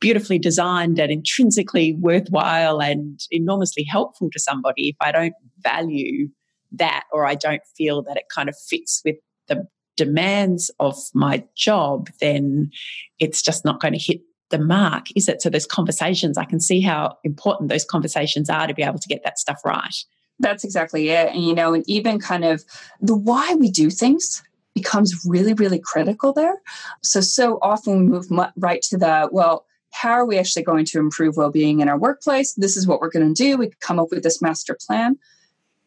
beautifully 0.00 0.38
designed 0.38 0.98
and 0.98 1.12
intrinsically 1.12 1.94
worthwhile 1.94 2.80
and 2.82 3.20
enormously 3.30 3.84
helpful 3.84 4.28
to 4.30 4.38
somebody, 4.38 4.88
if 4.88 4.96
I 5.00 5.12
don't 5.12 5.34
value 5.58 6.28
that 6.72 7.04
or 7.12 7.26
I 7.26 7.34
don't 7.34 7.62
feel 7.76 8.02
that 8.02 8.16
it 8.16 8.24
kind 8.34 8.48
of 8.48 8.56
fits 8.68 9.00
with 9.04 9.16
the 9.48 9.66
demands 9.96 10.70
of 10.80 10.96
my 11.14 11.44
job, 11.54 12.08
then 12.20 12.70
it's 13.18 13.42
just 13.42 13.64
not 13.64 13.80
going 13.80 13.94
to 13.94 13.98
hit 13.98 14.20
the 14.50 14.58
mark, 14.58 15.06
is 15.16 15.28
it? 15.28 15.42
So 15.42 15.50
those 15.50 15.66
conversations, 15.66 16.38
I 16.38 16.44
can 16.44 16.60
see 16.60 16.80
how 16.80 17.16
important 17.24 17.70
those 17.70 17.84
conversations 17.84 18.48
are 18.48 18.66
to 18.66 18.74
be 18.74 18.82
able 18.82 18.98
to 18.98 19.08
get 19.08 19.24
that 19.24 19.38
stuff 19.38 19.60
right. 19.64 19.94
That's 20.38 20.64
exactly 20.64 21.08
it. 21.08 21.32
And, 21.32 21.44
you 21.44 21.54
know, 21.54 21.74
and 21.74 21.84
even 21.88 22.18
kind 22.18 22.44
of 22.44 22.64
the 23.00 23.16
why 23.16 23.54
we 23.54 23.70
do 23.70 23.90
things 23.90 24.42
becomes 24.74 25.24
really, 25.26 25.54
really 25.54 25.78
critical 25.78 26.32
there. 26.32 26.60
So, 27.02 27.20
so 27.20 27.58
often 27.62 27.98
we 27.98 28.08
move 28.08 28.26
right 28.56 28.82
to 28.82 28.96
the, 28.96 29.28
well, 29.32 29.66
how 29.92 30.12
are 30.12 30.26
we 30.26 30.38
actually 30.38 30.62
going 30.62 30.86
to 30.86 30.98
improve 30.98 31.36
well 31.36 31.50
being 31.50 31.80
in 31.80 31.88
our 31.88 31.98
workplace? 31.98 32.54
This 32.54 32.76
is 32.76 32.86
what 32.86 33.00
we're 33.00 33.10
going 33.10 33.34
to 33.34 33.42
do. 33.42 33.56
We 33.56 33.70
come 33.80 33.98
up 33.98 34.08
with 34.10 34.22
this 34.22 34.40
master 34.40 34.76
plan. 34.86 35.18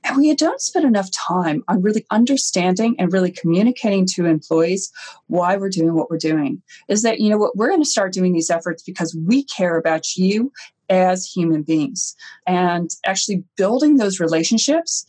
And 0.06 0.18
we 0.18 0.36
don't 0.36 0.62
spend 0.62 0.86
enough 0.86 1.10
time 1.12 1.64
on 1.68 1.82
really 1.82 2.06
understanding 2.12 2.96
and 3.00 3.12
really 3.12 3.32
communicating 3.32 4.06
to 4.14 4.26
employees 4.26 4.92
why 5.28 5.58
we're 5.58 5.70
doing 5.70 5.96
what 5.96 6.12
we're 6.12 6.18
doing. 6.18 6.62
Is 6.88 7.02
that, 7.02 7.20
you 7.20 7.30
know 7.30 7.40
what, 7.40 7.58
we're 7.58 7.70
going 7.70 7.82
to 7.82 7.90
start 7.90 8.14
doing 8.14 8.32
these 8.32 8.52
efforts 8.52 8.84
because 8.84 9.18
we 9.26 9.44
care 9.44 9.78
about 9.78 10.16
you 10.16 10.52
as 10.90 11.26
human 11.26 11.64
beings. 11.64 12.16
And 12.46 12.92
actually 13.06 13.44
building 13.58 13.98
those 13.98 14.20
relationships 14.20 15.08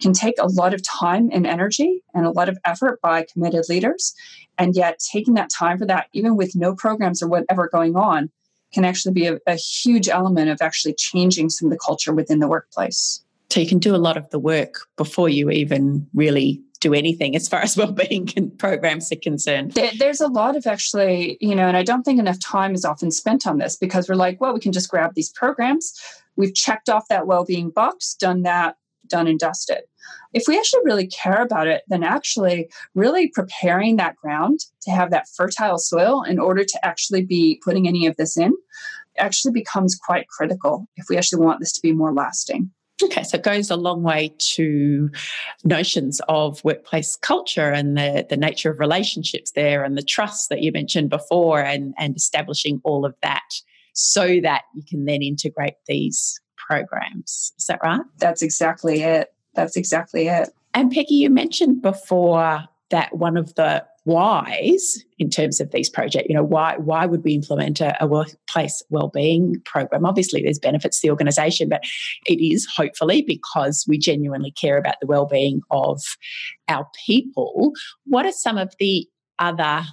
can 0.00 0.14
take 0.14 0.36
a 0.38 0.46
lot 0.46 0.72
of 0.72 0.82
time 0.82 1.28
and 1.30 1.46
energy 1.46 2.02
and 2.14 2.24
a 2.24 2.30
lot 2.30 2.48
of 2.48 2.58
effort 2.64 3.00
by 3.02 3.26
committed 3.30 3.64
leaders. 3.68 4.14
And 4.56 4.74
yet, 4.74 4.98
taking 5.12 5.34
that 5.34 5.50
time 5.50 5.76
for 5.78 5.86
that, 5.86 6.06
even 6.14 6.36
with 6.36 6.56
no 6.56 6.74
programs 6.74 7.22
or 7.22 7.28
whatever 7.28 7.68
going 7.70 7.96
on, 7.96 8.30
can 8.72 8.84
actually 8.84 9.12
be 9.12 9.26
a, 9.26 9.38
a 9.46 9.54
huge 9.54 10.08
element 10.08 10.50
of 10.50 10.62
actually 10.62 10.94
changing 10.94 11.50
some 11.50 11.66
of 11.66 11.72
the 11.72 11.78
culture 11.84 12.14
within 12.14 12.38
the 12.38 12.48
workplace. 12.48 13.22
So 13.50 13.60
you 13.60 13.66
can 13.66 13.78
do 13.78 13.94
a 13.94 13.96
lot 13.96 14.16
of 14.16 14.28
the 14.30 14.38
work 14.38 14.80
before 14.96 15.28
you 15.28 15.50
even 15.50 16.06
really 16.14 16.62
do 16.80 16.94
anything 16.94 17.34
as 17.34 17.48
far 17.48 17.60
as 17.60 17.76
well-being 17.76 18.52
programs 18.58 19.10
are 19.10 19.16
concerned. 19.16 19.72
There's 19.98 20.20
a 20.20 20.28
lot 20.28 20.56
of 20.56 20.66
actually, 20.66 21.38
you 21.40 21.54
know, 21.54 21.66
and 21.66 21.76
I 21.76 21.82
don't 21.82 22.02
think 22.02 22.20
enough 22.20 22.40
time 22.40 22.74
is 22.74 22.84
often 22.84 23.10
spent 23.10 23.46
on 23.46 23.58
this 23.58 23.76
because 23.76 24.08
we're 24.08 24.14
like, 24.14 24.40
well, 24.40 24.54
we 24.54 24.60
can 24.60 24.72
just 24.72 24.90
grab 24.90 25.14
these 25.14 25.30
programs. 25.30 25.98
We've 26.36 26.54
checked 26.54 26.88
off 26.88 27.08
that 27.08 27.26
well-being 27.26 27.70
box, 27.70 28.14
done 28.14 28.42
that, 28.42 28.76
done 29.08 29.26
and 29.26 29.38
dusted. 29.38 29.80
If 30.32 30.44
we 30.46 30.58
actually 30.58 30.82
really 30.84 31.06
care 31.06 31.42
about 31.42 31.66
it, 31.66 31.82
then 31.88 32.04
actually 32.04 32.68
really 32.94 33.28
preparing 33.28 33.96
that 33.96 34.16
ground 34.16 34.60
to 34.82 34.90
have 34.90 35.10
that 35.10 35.26
fertile 35.34 35.78
soil 35.78 36.22
in 36.22 36.38
order 36.38 36.64
to 36.64 36.86
actually 36.86 37.24
be 37.24 37.60
putting 37.64 37.88
any 37.88 38.06
of 38.06 38.16
this 38.16 38.36
in 38.36 38.52
actually 39.18 39.52
becomes 39.52 39.96
quite 39.96 40.28
critical 40.28 40.86
if 40.96 41.06
we 41.08 41.16
actually 41.16 41.44
want 41.44 41.58
this 41.60 41.72
to 41.72 41.82
be 41.82 41.92
more 41.92 42.12
lasting. 42.12 42.70
Okay, 43.02 43.22
so 43.22 43.36
it 43.36 43.44
goes 43.44 43.70
a 43.70 43.76
long 43.76 44.02
way 44.02 44.34
to 44.38 45.08
notions 45.64 46.20
of 46.28 46.62
workplace 46.64 47.14
culture 47.16 47.70
and 47.70 47.96
the, 47.96 48.26
the 48.28 48.36
nature 48.36 48.70
of 48.70 48.80
relationships 48.80 49.52
there 49.52 49.84
and 49.84 49.96
the 49.96 50.02
trust 50.02 50.48
that 50.48 50.62
you 50.62 50.72
mentioned 50.72 51.08
before 51.08 51.60
and, 51.60 51.94
and 51.96 52.16
establishing 52.16 52.80
all 52.84 53.04
of 53.04 53.14
that 53.22 53.48
so 53.92 54.40
that 54.42 54.62
you 54.74 54.82
can 54.88 55.04
then 55.04 55.22
integrate 55.22 55.74
these 55.86 56.40
programs. 56.56 57.52
Is 57.58 57.66
that 57.66 57.80
right? 57.82 58.00
That's 58.18 58.42
exactly 58.42 59.02
it. 59.02 59.32
That's 59.54 59.76
exactly 59.76 60.28
it. 60.28 60.50
And 60.74 60.90
Peggy, 60.92 61.14
you 61.14 61.30
mentioned 61.30 61.82
before 61.82 62.64
that 62.90 63.16
one 63.16 63.36
of 63.36 63.54
the 63.54 63.84
whys 64.08 65.04
in 65.18 65.28
terms 65.28 65.60
of 65.60 65.70
these 65.70 65.90
projects 65.90 66.26
you 66.30 66.34
know 66.34 66.42
why 66.42 66.74
why 66.78 67.04
would 67.04 67.22
we 67.24 67.34
implement 67.34 67.78
a, 67.78 67.94
a 68.02 68.06
workplace 68.06 68.82
well-being 68.88 69.60
program? 69.66 70.06
Obviously 70.06 70.42
there's 70.42 70.58
benefits 70.58 70.98
to 70.98 71.06
the 71.06 71.10
organization 71.10 71.68
but 71.68 71.82
it 72.26 72.42
is 72.42 72.66
hopefully 72.74 73.20
because 73.20 73.84
we 73.86 73.98
genuinely 73.98 74.50
care 74.52 74.78
about 74.78 74.94
the 75.00 75.06
well-being 75.06 75.60
of 75.70 76.00
our 76.68 76.86
people. 77.06 77.72
What 78.06 78.24
are 78.24 78.32
some 78.32 78.56
of 78.56 78.72
the 78.78 79.06
other 79.38 79.84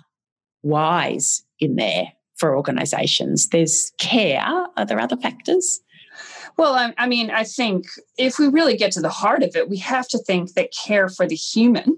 whys 0.62 1.44
in 1.60 1.76
there 1.76 2.08
for 2.38 2.56
organizations? 2.56 3.50
There's 3.50 3.92
care. 3.98 4.46
Are 4.78 4.86
there 4.86 5.00
other 5.00 5.18
factors? 5.18 5.82
Well, 6.58 6.94
I, 6.98 7.08
mean, 7.08 7.32
I 7.32 7.44
think 7.44 7.86
if 8.18 8.40
we 8.40 8.48
really 8.48 8.78
get 8.78 8.94
to 8.94 9.02
the 9.02 9.10
heart 9.10 9.44
of 9.44 9.58
it, 9.58 9.70
we 9.70 9.78
have 9.80 10.08
to 10.10 10.18
think 10.18 10.54
that 10.54 10.74
care 10.86 11.10
for 11.10 11.28
the 11.28 11.36
human 11.36 11.98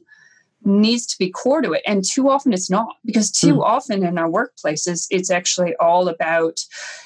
needs 0.67 1.05
to 1.07 1.17
be 1.17 1.29
core 1.29 1.61
to 1.61 1.71
it. 1.71 1.81
And 1.87 2.03
too 2.03 2.29
often 2.29 2.53
it's 2.53 2.69
not 2.69 2.95
because 3.05 3.31
too 3.31 3.55
mm. 3.55 3.63
often 3.63 4.03
in 4.03 4.17
our 4.17 4.29
workplaces 4.29 5.07
it's 5.09 5.31
actually 5.31 5.75
all 5.79 6.07
about 6.09 6.59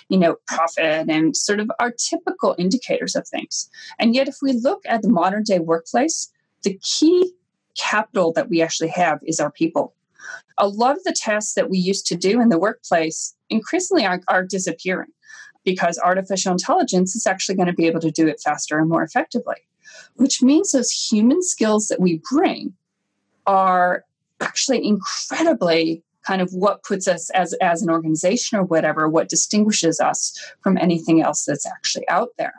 you 0.10 0.18
know 0.18 0.38
profit 0.48 1.10
and 1.10 1.38
sort 1.38 1.60
of 1.60 1.72
our 1.80 1.92
typical 1.92 2.56
indicators 2.58 3.16
of 3.16 3.28
things. 3.28 3.70
And 4.00 4.16
yet 4.16 4.28
if 4.28 4.38
we 4.42 4.54
look 4.54 4.82
at 4.86 5.02
the 5.02 5.10
modern 5.10 5.44
day 5.44 5.60
workplace 5.60 6.30
the 6.64 6.80
key 6.82 7.34
capital 7.78 8.34
that 8.34 8.50
we 8.50 8.62
actually 8.62 8.90
have 8.90 9.20
is 9.24 9.40
our 9.40 9.52
people. 9.52 9.94
A 10.58 10.68
lot 10.68 10.98
of 10.98 11.04
the 11.04 11.16
tasks 11.18 11.54
that 11.54 11.70
we 11.70 11.78
used 11.78 12.06
to 12.08 12.16
do 12.16 12.42
in 12.42 12.50
the 12.50 12.60
workplace 12.60 13.36
increasingly 13.50 14.06
are, 14.06 14.22
are 14.28 14.44
disappearing 14.44 15.10
because 15.64 15.98
artificial 15.98 16.52
intelligence 16.52 17.16
is 17.16 17.26
actually 17.26 17.56
going 17.56 17.68
to 17.68 17.74
be 17.74 17.88
able 17.88 18.00
to 18.02 18.12
do 18.12 18.28
it 18.28 18.42
faster 18.44 18.78
and 18.78 18.90
more 18.90 19.04
effectively 19.04 19.56
which 20.16 20.42
means 20.42 20.72
those 20.72 20.92
human 20.92 21.42
skills 21.42 21.88
that 21.88 22.00
we 22.00 22.22
bring 22.30 22.74
are 23.48 24.04
actually 24.40 24.86
incredibly 24.86 26.04
kind 26.26 26.42
of 26.42 26.52
what 26.54 26.84
puts 26.84 27.08
us 27.08 27.30
as 27.32 27.54
as 27.62 27.82
an 27.82 27.90
organization 27.90 28.58
or 28.58 28.64
whatever 28.64 29.10
what 29.10 29.30
distinguishes 29.30 30.00
us 30.00 30.38
from 30.62 30.78
anything 30.78 31.22
else 31.22 31.46
that's 31.46 31.66
actually 31.66 32.08
out 32.08 32.30
there. 32.38 32.54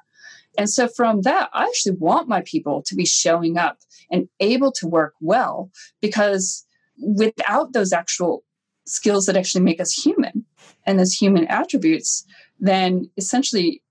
And 0.58 0.68
so 0.68 0.88
from 0.88 1.22
that 1.22 1.48
i 1.52 1.64
actually 1.64 1.96
want 1.96 2.28
my 2.28 2.42
people 2.42 2.82
to 2.82 2.94
be 2.94 3.06
showing 3.06 3.56
up 3.56 3.78
and 4.10 4.28
able 4.40 4.72
to 4.72 4.86
work 4.86 5.14
well 5.20 5.70
because 6.00 6.66
without 6.98 7.72
those 7.72 7.92
actual 7.92 8.44
skills 8.86 9.26
that 9.26 9.36
actually 9.36 9.64
make 9.64 9.80
us 9.80 9.92
human 9.92 10.44
and 10.84 10.98
those 10.98 11.14
human 11.14 11.46
attributes 11.46 12.24
then 12.60 13.10
essentially 13.16 13.81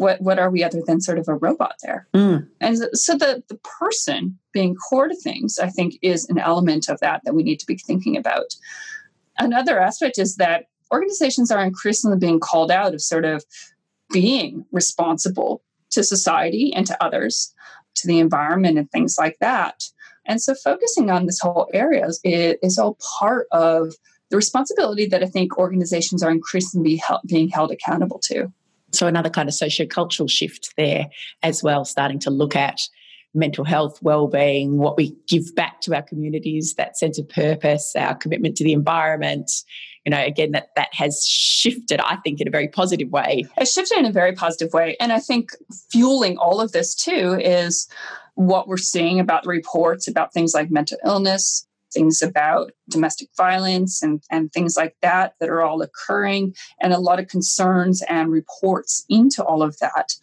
what 0.00 0.20
what 0.20 0.38
are 0.38 0.50
we 0.50 0.64
other 0.64 0.82
than 0.86 1.00
sort 1.00 1.18
of 1.18 1.28
a 1.28 1.34
robot 1.34 1.76
there? 1.82 2.08
Mm. 2.14 2.48
and 2.60 2.78
so 2.92 3.16
the 3.16 3.42
the 3.48 3.56
person 3.56 4.38
being 4.52 4.74
core 4.74 5.08
to 5.08 5.14
things 5.14 5.58
i 5.58 5.68
think 5.68 5.98
is 6.02 6.28
an 6.28 6.38
element 6.38 6.88
of 6.88 6.98
that 7.00 7.22
that 7.24 7.34
we 7.34 7.42
need 7.42 7.60
to 7.60 7.66
be 7.66 7.76
thinking 7.76 8.16
about. 8.16 8.54
Another 9.38 9.80
aspect 9.80 10.18
is 10.18 10.36
that 10.36 10.66
organizations 10.92 11.50
are 11.50 11.64
increasingly 11.64 12.18
being 12.18 12.40
called 12.40 12.70
out 12.70 12.94
of 12.94 13.00
sort 13.00 13.24
of 13.24 13.44
being 14.12 14.66
responsible 14.72 15.62
to 15.90 16.02
society 16.02 16.72
and 16.74 16.86
to 16.86 17.02
others 17.02 17.54
to 17.94 18.06
the 18.06 18.18
environment 18.18 18.78
and 18.78 18.90
things 18.90 19.16
like 19.18 19.36
that. 19.40 19.84
And 20.26 20.40
so 20.40 20.54
focusing 20.54 21.10
on 21.10 21.26
this 21.26 21.40
whole 21.40 21.68
area 21.72 22.06
is, 22.06 22.20
is 22.24 22.78
all 22.78 22.98
part 23.18 23.46
of 23.50 23.94
the 24.30 24.36
responsibility 24.36 25.06
that 25.06 25.22
i 25.22 25.26
think 25.26 25.58
organizations 25.58 26.22
are 26.22 26.30
increasingly 26.30 26.96
held, 26.96 27.20
being 27.26 27.48
held 27.48 27.72
accountable 27.72 28.20
to 28.20 28.52
so, 28.92 29.06
another 29.06 29.30
kind 29.30 29.48
of 29.48 29.54
socio-cultural 29.54 30.28
shift 30.28 30.74
there 30.76 31.08
as 31.42 31.62
well, 31.62 31.84
starting 31.84 32.18
to 32.20 32.30
look 32.30 32.56
at 32.56 32.80
mental 33.32 33.64
health, 33.64 34.00
well-being, 34.02 34.78
what 34.78 34.96
we 34.96 35.16
give 35.28 35.54
back 35.54 35.80
to 35.82 35.94
our 35.94 36.02
communities, 36.02 36.74
that 36.74 36.98
sense 36.98 37.18
of 37.18 37.28
purpose, 37.28 37.94
our 37.96 38.14
commitment 38.14 38.56
to 38.56 38.64
the 38.64 38.72
environment. 38.72 39.50
You 40.04 40.10
know, 40.10 40.24
again, 40.24 40.52
that 40.52 40.68
that 40.76 40.88
has 40.92 41.24
shifted, 41.24 42.00
I 42.00 42.16
think, 42.16 42.40
in 42.40 42.48
a 42.48 42.50
very 42.50 42.68
positive 42.68 43.10
way. 43.10 43.44
It 43.58 43.68
shifted 43.68 43.98
in 43.98 44.06
a 44.06 44.12
very 44.12 44.32
positive 44.32 44.72
way. 44.72 44.96
And 44.98 45.12
I 45.12 45.20
think 45.20 45.50
fueling 45.90 46.38
all 46.38 46.60
of 46.60 46.72
this 46.72 46.94
too 46.94 47.38
is 47.38 47.86
what 48.34 48.66
we're 48.66 48.78
seeing 48.78 49.20
about 49.20 49.46
reports 49.46 50.08
about 50.08 50.32
things 50.32 50.54
like 50.54 50.70
mental 50.70 50.96
illness, 51.04 51.66
things 51.92 52.22
about 52.22 52.72
domestic 52.88 53.28
violence 53.36 54.02
and, 54.02 54.22
and 54.30 54.52
things 54.52 54.76
like 54.76 54.96
that 55.02 55.34
that 55.40 55.48
are 55.48 55.62
all 55.62 55.82
occurring, 55.82 56.54
and 56.80 56.92
a 56.92 56.98
lot 56.98 57.18
of 57.18 57.28
concerns 57.28 58.02
and 58.08 58.30
reports 58.30 59.04
into 59.08 59.44
all 59.44 59.62
of 59.62 59.78
that. 59.78 60.14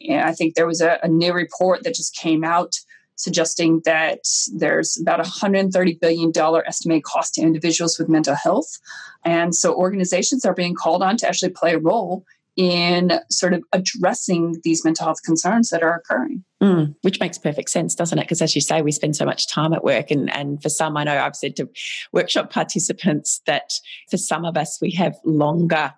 And 0.00 0.20
I 0.20 0.32
think 0.32 0.54
there 0.54 0.66
was 0.66 0.80
a, 0.80 0.98
a 1.02 1.08
new 1.08 1.32
report 1.32 1.82
that 1.84 1.94
just 1.94 2.14
came 2.14 2.44
out 2.44 2.78
suggesting 3.16 3.80
that 3.86 4.20
there's 4.52 5.00
about 5.00 5.24
$130 5.24 6.00
billion 6.00 6.32
estimated 6.66 7.04
cost 7.04 7.34
to 7.34 7.40
individuals 7.40 7.98
with 7.98 8.10
mental 8.10 8.34
health. 8.34 8.78
And 9.24 9.54
so 9.54 9.74
organizations 9.74 10.44
are 10.44 10.54
being 10.54 10.74
called 10.74 11.02
on 11.02 11.16
to 11.18 11.28
actually 11.28 11.50
play 11.50 11.74
a 11.74 11.78
role 11.78 12.24
in 12.56 13.12
sort 13.30 13.52
of 13.52 13.62
addressing 13.72 14.56
these 14.64 14.84
mental 14.84 15.04
health 15.04 15.22
concerns 15.22 15.68
that 15.70 15.82
are 15.82 15.94
occurring. 15.94 16.42
Mm, 16.62 16.94
which 17.02 17.20
makes 17.20 17.36
perfect 17.36 17.68
sense, 17.68 17.94
doesn't 17.94 18.18
it? 18.18 18.22
Because 18.22 18.40
as 18.40 18.54
you 18.54 18.62
say, 18.62 18.80
we 18.80 18.92
spend 18.92 19.14
so 19.14 19.26
much 19.26 19.46
time 19.46 19.74
at 19.74 19.84
work. 19.84 20.10
And, 20.10 20.34
and 20.34 20.62
for 20.62 20.70
some, 20.70 20.96
I 20.96 21.04
know 21.04 21.18
I've 21.18 21.36
said 21.36 21.54
to 21.56 21.68
workshop 22.12 22.50
participants 22.50 23.42
that 23.46 23.72
for 24.10 24.16
some 24.16 24.46
of 24.46 24.56
us, 24.56 24.78
we 24.80 24.90
have 24.92 25.14
longer, 25.24 25.92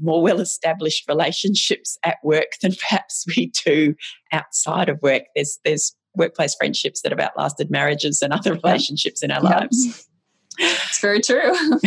more 0.00 0.20
well 0.20 0.40
established 0.40 1.08
relationships 1.08 1.96
at 2.02 2.16
work 2.24 2.52
than 2.60 2.74
perhaps 2.88 3.24
we 3.36 3.52
do 3.64 3.94
outside 4.32 4.88
of 4.88 5.00
work. 5.00 5.22
There's, 5.36 5.60
there's 5.64 5.94
workplace 6.16 6.56
friendships 6.56 7.02
that 7.02 7.12
have 7.12 7.20
outlasted 7.20 7.70
marriages 7.70 8.20
and 8.20 8.32
other 8.32 8.54
relationships 8.54 9.22
in 9.22 9.30
our 9.30 9.40
lives. 9.40 10.08
It's 10.58 11.00
very 11.00 11.20
true. 11.20 11.40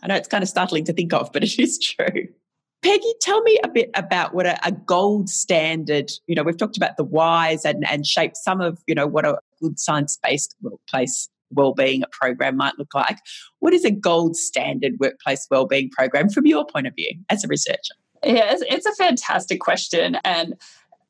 I 0.00 0.06
know 0.08 0.14
it's 0.14 0.28
kind 0.28 0.42
of 0.42 0.48
startling 0.48 0.84
to 0.84 0.92
think 0.92 1.12
of, 1.12 1.32
but 1.32 1.42
it 1.42 1.58
is 1.58 1.78
true. 1.78 2.28
Peggy, 2.82 3.12
tell 3.20 3.42
me 3.42 3.58
a 3.62 3.68
bit 3.68 3.90
about 3.94 4.34
what 4.34 4.46
a, 4.46 4.58
a, 4.66 4.72
gold 4.72 5.28
standard, 5.28 6.10
you 6.26 6.34
know, 6.34 6.42
we've 6.42 6.56
talked 6.56 6.78
about 6.78 6.96
the 6.96 7.04
whys 7.04 7.64
and, 7.64 7.86
and 7.90 8.06
shape 8.06 8.32
some 8.34 8.60
of, 8.60 8.82
you 8.86 8.94
know, 8.94 9.06
what 9.06 9.26
a 9.26 9.38
good 9.60 9.78
science 9.78 10.18
based 10.22 10.56
workplace 10.62 11.28
wellbeing 11.50 12.04
program 12.10 12.56
might 12.56 12.78
look 12.78 12.94
like. 12.94 13.18
What 13.58 13.74
is 13.74 13.84
a 13.84 13.90
gold 13.90 14.36
standard 14.36 14.94
workplace 14.98 15.46
wellbeing 15.50 15.90
program 15.90 16.30
from 16.30 16.46
your 16.46 16.64
point 16.64 16.86
of 16.86 16.94
view 16.94 17.12
as 17.28 17.44
a 17.44 17.48
researcher? 17.48 17.94
Yes, 18.24 18.62
it's 18.68 18.86
a 18.86 18.94
fantastic 18.94 19.60
question. 19.60 20.16
And 20.24 20.54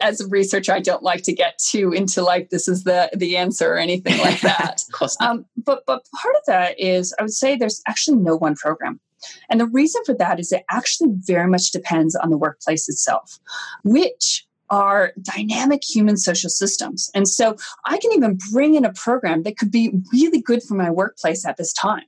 as 0.01 0.21
a 0.21 0.29
researcher, 0.29 0.73
I 0.73 0.81
don't 0.81 1.03
like 1.03 1.23
to 1.25 1.33
get 1.33 1.59
too 1.59 1.93
into 1.93 2.23
like 2.23 2.51
this 2.51 2.68
is 2.68 2.85
the 2.85 3.11
the 3.14 3.37
answer 3.37 3.73
or 3.73 3.77
anything 3.77 4.18
like 4.18 4.41
that. 4.43 4.83
of 4.89 4.93
course 4.93 5.16
um, 5.21 5.45
but 5.57 5.83
but 5.87 6.05
part 6.21 6.35
of 6.37 6.43
that 6.47 6.81
is 6.81 7.14
I 7.18 7.23
would 7.23 7.33
say 7.33 7.57
there's 7.57 7.83
actually 7.87 8.16
no 8.16 8.37
one 8.37 8.55
program. 8.55 9.01
And 9.49 9.61
the 9.61 9.66
reason 9.66 10.03
for 10.05 10.14
that 10.14 10.41
is 10.41 10.53
it 10.53 10.64
actually 10.71 11.11
very 11.14 11.49
much 11.49 11.71
depends 11.71 12.14
on 12.14 12.31
the 12.31 12.39
workplace 12.39 12.89
itself, 12.89 13.39
which 13.85 14.47
are 14.71 15.12
dynamic 15.21 15.83
human 15.85 16.16
social 16.16 16.49
systems. 16.49 17.11
And 17.14 17.29
so 17.29 17.57
I 17.85 17.99
can 17.99 18.12
even 18.12 18.39
bring 18.53 18.77
in 18.77 18.85
a 18.85 18.93
program 18.93 19.43
that 19.43 19.59
could 19.59 19.71
be 19.71 19.93
really 20.12 20.41
good 20.41 20.62
for 20.62 20.75
my 20.75 20.91
workplace 20.91 21.45
at 21.45 21.57
this 21.57 21.73
time. 21.73 22.05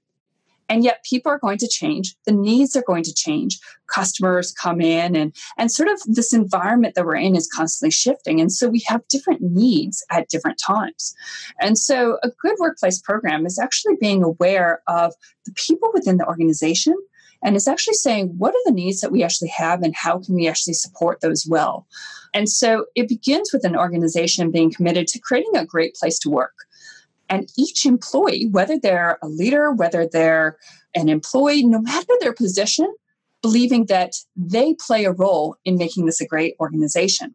And 0.69 0.85
yet 0.85 1.05
people 1.09 1.31
are 1.31 1.39
going 1.39 1.59
to 1.59 1.69
change, 1.69 2.15
the 2.25 2.33
needs 2.33 2.75
are 2.77 2.85
going 2.87 3.03
to 3.05 3.15
change. 3.15 3.59
Customers 3.89 4.53
come 4.53 4.81
in 4.81 5.15
and 5.15 5.35
and 5.59 5.71
sort 5.71 5.89
of 5.89 6.01
this 6.07 6.33
environment 6.33 6.95
that 6.95 7.05
we're 7.05 7.17
in 7.17 7.37
is 7.37 7.49
constantly 7.53 7.91
shifting. 7.91 8.41
And 8.41 8.51
so 8.51 8.69
we 8.69 8.83
have 8.87 9.07
different 9.09 9.43
needs 9.43 10.05
at 10.11 10.29
different 10.29 10.59
times. 10.59 11.15
And 11.61 11.77
so 11.77 12.19
a 12.23 12.31
good 12.41 12.57
workplace 12.59 13.01
program 13.01 13.45
is 13.45 13.59
actually 13.59 13.97
being 14.01 14.23
aware 14.23 14.83
of 14.87 15.13
the 15.45 15.53
people 15.53 15.91
within 15.93 16.17
the 16.17 16.27
organization 16.27 16.95
and 17.43 17.57
it's 17.57 17.69
actually 17.69 17.95
saying 17.95 18.29
what 18.39 18.55
are 18.55 18.65
the 18.65 18.73
needs 18.73 19.01
that 19.01 19.11
we 19.11 19.23
actually 19.23 19.49
have 19.49 19.83
and 19.83 19.95
how 19.95 20.19
can 20.19 20.35
we 20.35 20.49
actually 20.49 20.75
support 20.75 21.21
those 21.21 21.47
well 21.47 21.87
and 22.35 22.49
so 22.49 22.87
it 22.95 23.09
begins 23.09 23.51
with 23.53 23.65
an 23.65 23.77
organization 23.77 24.51
being 24.51 24.73
committed 24.73 25.07
to 25.09 25.19
creating 25.19 25.57
a 25.57 25.67
great 25.67 25.95
place 25.95 26.19
to 26.21 26.31
work 26.31 26.55
and 27.33 27.51
each 27.57 27.87
employee 27.87 28.47
whether 28.51 28.79
they're 28.79 29.19
a 29.23 29.29
leader 29.29 29.73
whether 29.73 30.07
they're 30.07 30.59
an 30.95 31.09
employee 31.09 31.65
no 31.65 31.81
matter 31.81 32.15
their 32.21 32.35
position 32.35 32.95
believing 33.41 33.87
that 33.87 34.13
they 34.37 34.75
play 34.75 35.05
a 35.05 35.13
role 35.13 35.57
in 35.65 35.77
making 35.77 36.05
this 36.05 36.21
a 36.21 36.27
great 36.27 36.55
organization 36.61 37.35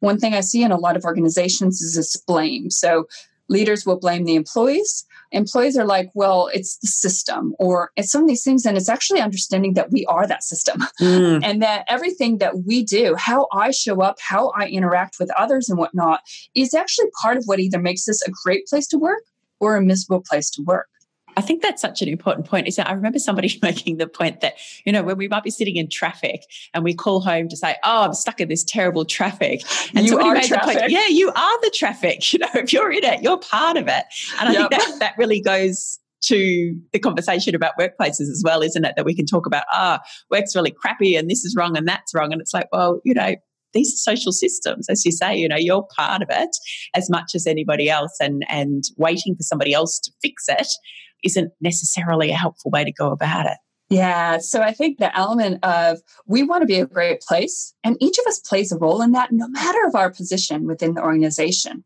one 0.00 0.18
thing 0.18 0.34
i 0.34 0.40
see 0.40 0.62
in 0.62 0.72
a 0.72 0.78
lot 0.78 0.96
of 0.96 1.04
organizations 1.04 1.82
is 1.82 1.94
this 1.94 2.16
blame 2.26 2.70
so 2.70 3.06
leaders 3.48 3.84
will 3.84 3.98
blame 3.98 4.24
the 4.24 4.34
employees 4.34 5.06
employees 5.34 5.76
are 5.76 5.84
like, 5.84 6.10
well, 6.14 6.48
it's 6.54 6.78
the 6.78 6.86
system 6.86 7.54
or 7.58 7.90
it's 7.96 8.10
some 8.10 8.22
of 8.22 8.28
these 8.28 8.44
things. 8.44 8.64
And 8.64 8.76
it's 8.76 8.88
actually 8.88 9.20
understanding 9.20 9.74
that 9.74 9.90
we 9.90 10.06
are 10.06 10.26
that 10.26 10.44
system 10.44 10.80
mm. 11.00 11.40
and 11.44 11.62
that 11.62 11.84
everything 11.88 12.38
that 12.38 12.64
we 12.64 12.82
do, 12.82 13.14
how 13.18 13.48
I 13.52 13.70
show 13.70 14.00
up, 14.00 14.16
how 14.20 14.52
I 14.56 14.68
interact 14.68 15.16
with 15.18 15.30
others 15.36 15.68
and 15.68 15.78
whatnot, 15.78 16.20
is 16.54 16.74
actually 16.74 17.10
part 17.20 17.36
of 17.36 17.44
what 17.46 17.60
either 17.60 17.78
makes 17.78 18.04
this 18.04 18.22
a 18.22 18.30
great 18.30 18.66
place 18.66 18.86
to 18.88 18.98
work 18.98 19.22
or 19.60 19.76
a 19.76 19.82
miserable 19.82 20.22
place 20.26 20.50
to 20.50 20.62
work. 20.62 20.88
I 21.36 21.40
think 21.40 21.62
that's 21.62 21.82
such 21.82 22.02
an 22.02 22.08
important 22.08 22.46
point. 22.46 22.68
Is 22.68 22.76
that 22.76 22.88
I 22.88 22.92
remember 22.92 23.18
somebody 23.18 23.58
making 23.62 23.96
the 23.96 24.06
point 24.06 24.40
that, 24.40 24.54
you 24.84 24.92
know, 24.92 25.02
when 25.02 25.16
we 25.16 25.28
might 25.28 25.42
be 25.42 25.50
sitting 25.50 25.76
in 25.76 25.88
traffic 25.88 26.44
and 26.72 26.84
we 26.84 26.94
call 26.94 27.20
home 27.20 27.48
to 27.48 27.56
say, 27.56 27.76
Oh, 27.84 28.02
I'm 28.02 28.14
stuck 28.14 28.40
in 28.40 28.48
this 28.48 28.64
terrible 28.64 29.04
traffic. 29.04 29.62
And 29.94 30.06
you 30.06 30.18
are 30.18 30.40
traffic. 30.42 30.78
Point, 30.78 30.90
yeah, 30.90 31.08
you 31.08 31.28
are 31.28 31.60
the 31.60 31.70
traffic. 31.74 32.22
You 32.34 32.40
know, 32.40 32.48
if 32.54 32.72
you're 32.72 32.90
in 32.90 33.04
it, 33.04 33.22
you're 33.22 33.38
part 33.38 33.76
of 33.76 33.86
it. 33.86 34.04
And 34.40 34.48
I 34.48 34.52
yep. 34.52 34.70
think 34.70 34.82
that 34.82 34.98
that 34.98 35.14
really 35.16 35.40
goes 35.40 36.00
to 36.22 36.76
the 36.92 36.98
conversation 36.98 37.54
about 37.54 37.74
workplaces 37.78 38.22
as 38.22 38.42
well, 38.44 38.60
isn't 38.60 38.84
it? 38.84 38.94
That 38.96 39.04
we 39.04 39.14
can 39.14 39.24
talk 39.24 39.46
about, 39.46 39.64
ah, 39.70 40.00
oh, 40.02 40.08
work's 40.30 40.56
really 40.56 40.72
crappy 40.72 41.14
and 41.14 41.30
this 41.30 41.44
is 41.44 41.54
wrong 41.56 41.76
and 41.76 41.86
that's 41.86 42.12
wrong. 42.12 42.32
And 42.32 42.40
it's 42.40 42.52
like, 42.52 42.66
well, 42.72 43.00
you 43.04 43.14
know, 43.14 43.36
these 43.74 43.92
are 43.92 44.14
social 44.14 44.32
systems, 44.32 44.88
as 44.88 45.04
you 45.04 45.12
say, 45.12 45.36
you 45.36 45.48
know, 45.48 45.56
you're 45.56 45.86
part 45.96 46.22
of 46.22 46.28
it 46.30 46.56
as 46.94 47.10
much 47.10 47.34
as 47.34 47.46
anybody 47.46 47.90
else 47.90 48.16
and 48.20 48.44
and 48.48 48.84
waiting 48.96 49.34
for 49.34 49.42
somebody 49.42 49.74
else 49.74 49.98
to 50.00 50.12
fix 50.22 50.44
it 50.48 50.68
isn't 51.24 51.52
necessarily 51.60 52.30
a 52.30 52.36
helpful 52.36 52.70
way 52.70 52.84
to 52.84 52.92
go 52.92 53.10
about 53.10 53.46
it. 53.46 53.56
Yeah. 53.90 54.38
So 54.38 54.62
I 54.62 54.72
think 54.72 54.98
the 54.98 55.16
element 55.16 55.64
of 55.64 56.00
we 56.26 56.42
want 56.42 56.62
to 56.62 56.66
be 56.66 56.80
a 56.80 56.86
great 56.86 57.20
place, 57.20 57.74
and 57.84 57.96
each 58.00 58.18
of 58.18 58.26
us 58.26 58.40
plays 58.40 58.72
a 58.72 58.78
role 58.78 59.02
in 59.02 59.12
that, 59.12 59.30
no 59.30 59.48
matter 59.48 59.86
of 59.86 59.94
our 59.94 60.10
position 60.10 60.66
within 60.66 60.94
the 60.94 61.02
organization. 61.02 61.84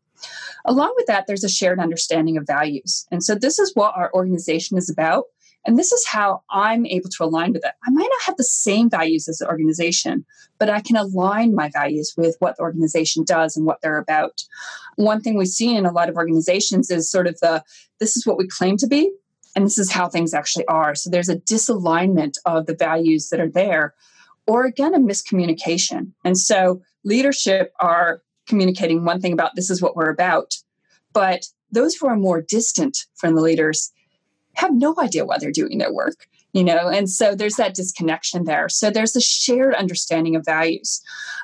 Along 0.65 0.93
with 0.97 1.05
that, 1.07 1.25
there's 1.27 1.43
a 1.43 1.49
shared 1.49 1.79
understanding 1.79 2.37
of 2.37 2.45
values. 2.45 3.05
And 3.11 3.23
so 3.23 3.35
this 3.35 3.59
is 3.59 3.71
what 3.75 3.95
our 3.95 4.11
organization 4.13 4.77
is 4.77 4.89
about. 4.89 5.25
And 5.65 5.77
this 5.77 5.91
is 5.91 6.05
how 6.07 6.41
I'm 6.49 6.85
able 6.85 7.09
to 7.09 7.23
align 7.23 7.53
with 7.53 7.65
it. 7.65 7.73
I 7.85 7.91
might 7.91 8.07
not 8.09 8.21
have 8.25 8.37
the 8.37 8.43
same 8.43 8.89
values 8.89 9.27
as 9.27 9.39
the 9.39 9.47
organization, 9.47 10.25
but 10.57 10.69
I 10.69 10.81
can 10.81 10.95
align 10.95 11.53
my 11.53 11.69
values 11.69 12.13
with 12.17 12.35
what 12.39 12.55
the 12.57 12.63
organization 12.63 13.23
does 13.23 13.57
and 13.57 13.65
what 13.65 13.81
they're 13.81 13.97
about. 13.97 14.43
One 14.95 15.21
thing 15.21 15.37
we 15.37 15.45
see 15.45 15.75
in 15.75 15.85
a 15.85 15.91
lot 15.91 16.09
of 16.09 16.15
organizations 16.15 16.89
is 16.89 17.11
sort 17.11 17.27
of 17.27 17.39
the 17.39 17.63
this 17.99 18.15
is 18.15 18.25
what 18.25 18.37
we 18.37 18.47
claim 18.47 18.77
to 18.77 18.87
be, 18.87 19.11
and 19.55 19.65
this 19.65 19.77
is 19.77 19.91
how 19.91 20.07
things 20.07 20.33
actually 20.33 20.65
are. 20.67 20.95
So 20.95 21.09
there's 21.09 21.29
a 21.29 21.37
disalignment 21.37 22.37
of 22.45 22.65
the 22.65 22.75
values 22.75 23.29
that 23.29 23.41
are 23.41 23.49
there, 23.49 23.93
or 24.47 24.65
again, 24.65 24.95
a 24.95 24.99
miscommunication. 24.99 26.13
And 26.23 26.37
so 26.37 26.81
leadership 27.03 27.73
are 27.81 28.21
communicating 28.47 29.03
one 29.03 29.19
thing 29.19 29.33
about 29.33 29.55
this 29.55 29.69
is 29.69 29.81
what 29.81 29.95
we're 29.95 30.09
about, 30.09 30.55
but 31.13 31.45
those 31.71 31.95
who 31.95 32.07
are 32.07 32.15
more 32.15 32.41
distant 32.41 33.05
from 33.15 33.35
the 33.35 33.41
leaders 33.41 33.91
have 34.55 34.73
no 34.73 34.95
idea 34.99 35.25
why 35.25 35.37
they're 35.37 35.51
doing 35.51 35.77
their 35.77 35.93
work 35.93 36.27
you 36.53 36.63
know? 36.63 36.89
And 36.89 37.09
so 37.09 37.35
there's 37.35 37.55
that 37.55 37.75
disconnection 37.75 38.45
there. 38.45 38.69
So 38.69 38.89
there's 38.89 39.15
a 39.15 39.21
shared 39.21 39.75
understanding 39.75 40.35
of 40.35 40.45
values. 40.45 41.01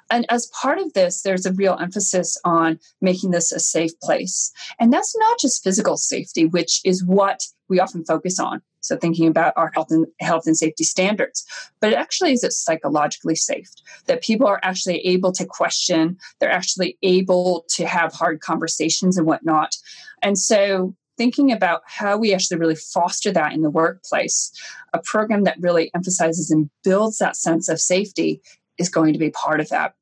And 0.10 0.26
as 0.30 0.48
part 0.48 0.80
of 0.80 0.94
this 0.94 1.22
there's 1.22 1.46
a 1.46 1.54
real 1.54 1.78
emphasis 1.80 2.38
on 2.44 2.80
making 3.02 3.32
this 3.32 3.52
a 3.52 3.60
safe 3.60 3.98
place. 4.00 4.52
And 4.80 4.92
that's 4.92 5.16
not 5.18 5.40
just 5.40 5.64
physical 5.64 5.98
safety 5.98 6.46
which 6.46 6.82
is 6.84 7.04
what 7.04 7.44
we 7.68 7.80
often 7.80 8.06
focus 8.06 8.40
on. 8.40 8.62
So 8.82 8.96
thinking 8.96 9.28
about 9.28 9.54
our 9.56 9.72
health 9.74 9.90
and 9.90 10.06
health 10.20 10.46
and 10.46 10.56
safety 10.56 10.84
standards, 10.84 11.44
but 11.80 11.92
it 11.92 11.96
actually 11.96 12.34
is 12.34 12.44
it 12.44 12.54
psychologically 12.54 13.36
safe 13.36 13.70
that 14.06 14.22
people 14.22 14.46
are 14.46 14.60
actually 14.62 15.00
able 15.00 15.32
to 15.32 15.46
question, 15.46 16.18
they're 16.40 16.52
actually 16.52 16.96
able 17.02 17.66
to 17.70 17.88
have 17.88 18.14
hard 18.14 18.42
conversations 18.42 19.18
and 19.18 19.26
whatnot. 19.26 19.76
And 20.22 20.38
so 20.38 20.96
thinking 21.18 21.52
about 21.52 21.82
how 21.86 22.18
we 22.18 22.34
actually 22.34 22.58
really 22.58 22.76
foster 22.76 23.32
that 23.32 23.54
in 23.54 23.62
the 23.62 23.70
workplace, 23.70 24.52
a 24.94 25.00
program 25.00 25.44
that 25.44 25.60
really 25.60 25.92
emphasizes 25.96 26.52
and 26.52 26.70
builds 26.84 27.18
that 27.18 27.36
sense 27.36 27.70
of 27.70 27.80
safety 27.80 28.42
is 28.78 28.90
going 28.90 29.14
to 29.14 29.20
be 29.20 29.30
part 29.30 29.60
of 29.60 29.70
that. 29.70 29.94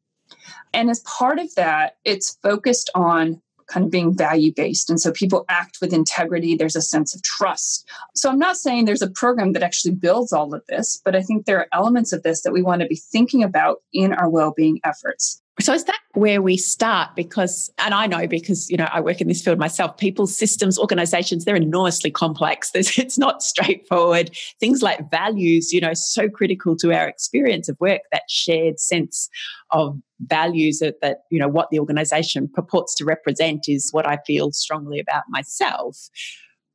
And 0.74 0.90
as 0.90 1.00
part 1.02 1.40
of 1.40 1.54
that, 1.56 1.98
it's 2.04 2.38
focused 2.42 2.90
on 2.96 3.42
kind 3.68 3.86
of 3.86 3.92
being 3.92 4.16
value 4.16 4.52
based. 4.54 4.90
And 4.90 5.00
so 5.00 5.12
people 5.12 5.46
act 5.50 5.78
with 5.82 5.94
integrity. 5.94 6.56
There's 6.56 6.76
a 6.76 6.82
sense 6.82 7.16
of 7.16 7.24
trust. 7.24 7.88
So 8.16 8.30
I'm 8.30 8.40
not 8.40 8.58
saying 8.58 8.86
there's 8.86 9.02
a 9.02 9.10
program 9.10 9.54
that 9.54 9.64
actually 9.64 9.96
builds 9.96 10.34
all 10.34 10.54
of 10.54 10.64
this, 10.68 11.02
but 11.04 11.16
I 11.16 11.22
think 11.22 11.46
there 11.46 11.60
are 11.60 11.68
elements 11.72 12.14
of 12.14 12.24
this 12.24 12.42
that 12.42 12.54
we 12.54 12.62
want 12.62 12.82
to 12.82 12.88
be 12.88 12.96
thinking 12.96 13.44
about 13.44 13.78
in 13.94 14.14
our 14.14 14.30
well 14.30 14.54
being 14.56 14.80
efforts. 14.84 15.42
So 15.60 15.72
is 15.72 15.84
that 15.84 16.00
where 16.14 16.42
we 16.42 16.58
start? 16.58 17.16
Because, 17.16 17.72
and 17.78 17.94
I 17.94 18.08
know 18.08 18.28
because, 18.28 18.70
you 18.72 18.78
know, 18.78 18.90
I 18.92 19.00
work 19.02 19.22
in 19.22 19.28
this 19.28 19.42
field 19.42 19.60
myself, 19.60 19.98
people, 19.98 20.26
systems, 20.26 20.80
organizations, 20.80 21.46
they're 21.46 21.56
enormously 21.56 22.10
complex. 22.10 22.72
There's, 22.74 22.98
it's 22.98 23.20
not 23.20 23.44
straightforward. 23.44 24.36
Things 24.60 24.82
like 24.82 25.12
values, 25.12 25.72
you 25.72 25.80
know, 25.80 25.94
so 25.94 26.28
critical 26.28 26.76
to 26.78 26.92
our 26.92 27.08
experience 27.08 27.70
of 27.70 27.80
work, 27.80 28.02
that 28.12 28.24
shared 28.30 28.80
sense 28.80 29.30
of 29.70 30.00
values 30.22 30.80
that, 30.80 31.02
that, 31.02 31.20
you 31.30 31.38
know, 31.38 31.48
what 31.48 31.70
the 31.70 31.80
organization 31.80 32.50
purports 32.52 32.96
to 32.96 33.06
represent 33.06 33.66
is 33.68 33.90
what 33.92 34.08
I 34.08 34.18
feel 34.26 34.52
strongly 34.52 35.00
about 35.00 35.24
myself. 35.30 36.10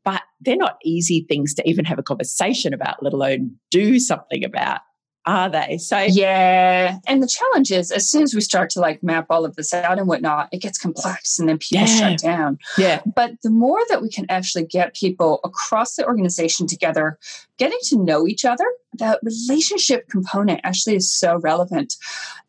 But 0.04 0.22
they're 0.40 0.56
not 0.56 0.78
easy 0.84 1.26
things 1.28 1.52
to 1.54 1.68
even 1.68 1.84
have 1.84 1.98
a 1.98 2.02
conversation 2.02 2.72
about, 2.72 3.02
let 3.02 3.12
alone 3.12 3.56
do 3.70 3.98
something 3.98 4.44
about 4.44 4.80
are 5.28 5.50
they? 5.50 5.76
So 5.76 5.98
yeah, 5.98 6.98
and 7.06 7.22
the 7.22 7.28
challenge 7.28 7.70
is 7.70 7.90
as 7.90 8.10
soon 8.10 8.22
as 8.22 8.34
we 8.34 8.40
start 8.40 8.70
to 8.70 8.80
like 8.80 9.02
map 9.02 9.26
all 9.28 9.44
of 9.44 9.56
this 9.56 9.74
out 9.74 9.98
and 9.98 10.08
whatnot, 10.08 10.48
it 10.52 10.62
gets 10.62 10.78
complex, 10.78 11.38
and 11.38 11.46
then 11.46 11.58
people 11.58 11.86
yeah. 11.86 11.98
shut 11.98 12.18
down. 12.18 12.58
Yeah, 12.78 13.02
but 13.14 13.32
the 13.42 13.50
more 13.50 13.78
that 13.90 14.00
we 14.00 14.08
can 14.08 14.24
actually 14.30 14.64
get 14.64 14.94
people 14.94 15.40
across 15.44 15.96
the 15.96 16.06
organization 16.06 16.66
together, 16.66 17.18
getting 17.58 17.78
to 17.84 18.02
know 18.02 18.26
each 18.26 18.46
other, 18.46 18.64
the 18.94 19.20
relationship 19.22 20.08
component 20.08 20.62
actually 20.64 20.96
is 20.96 21.12
so 21.12 21.36
relevant, 21.36 21.96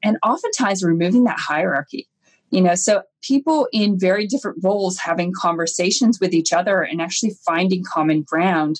and 0.02 0.18
oftentimes 0.24 0.82
removing 0.82 1.26
that 1.26 1.38
hierarchy. 1.38 2.08
You 2.50 2.62
know, 2.62 2.76
so 2.76 3.04
people 3.22 3.68
in 3.74 4.00
very 4.00 4.26
different 4.26 4.58
roles 4.64 4.98
having 4.98 5.34
conversations 5.38 6.20
with 6.20 6.34
each 6.34 6.54
other 6.54 6.82
and 6.82 7.02
actually 7.02 7.36
finding 7.46 7.84
common 7.84 8.24
ground 8.24 8.80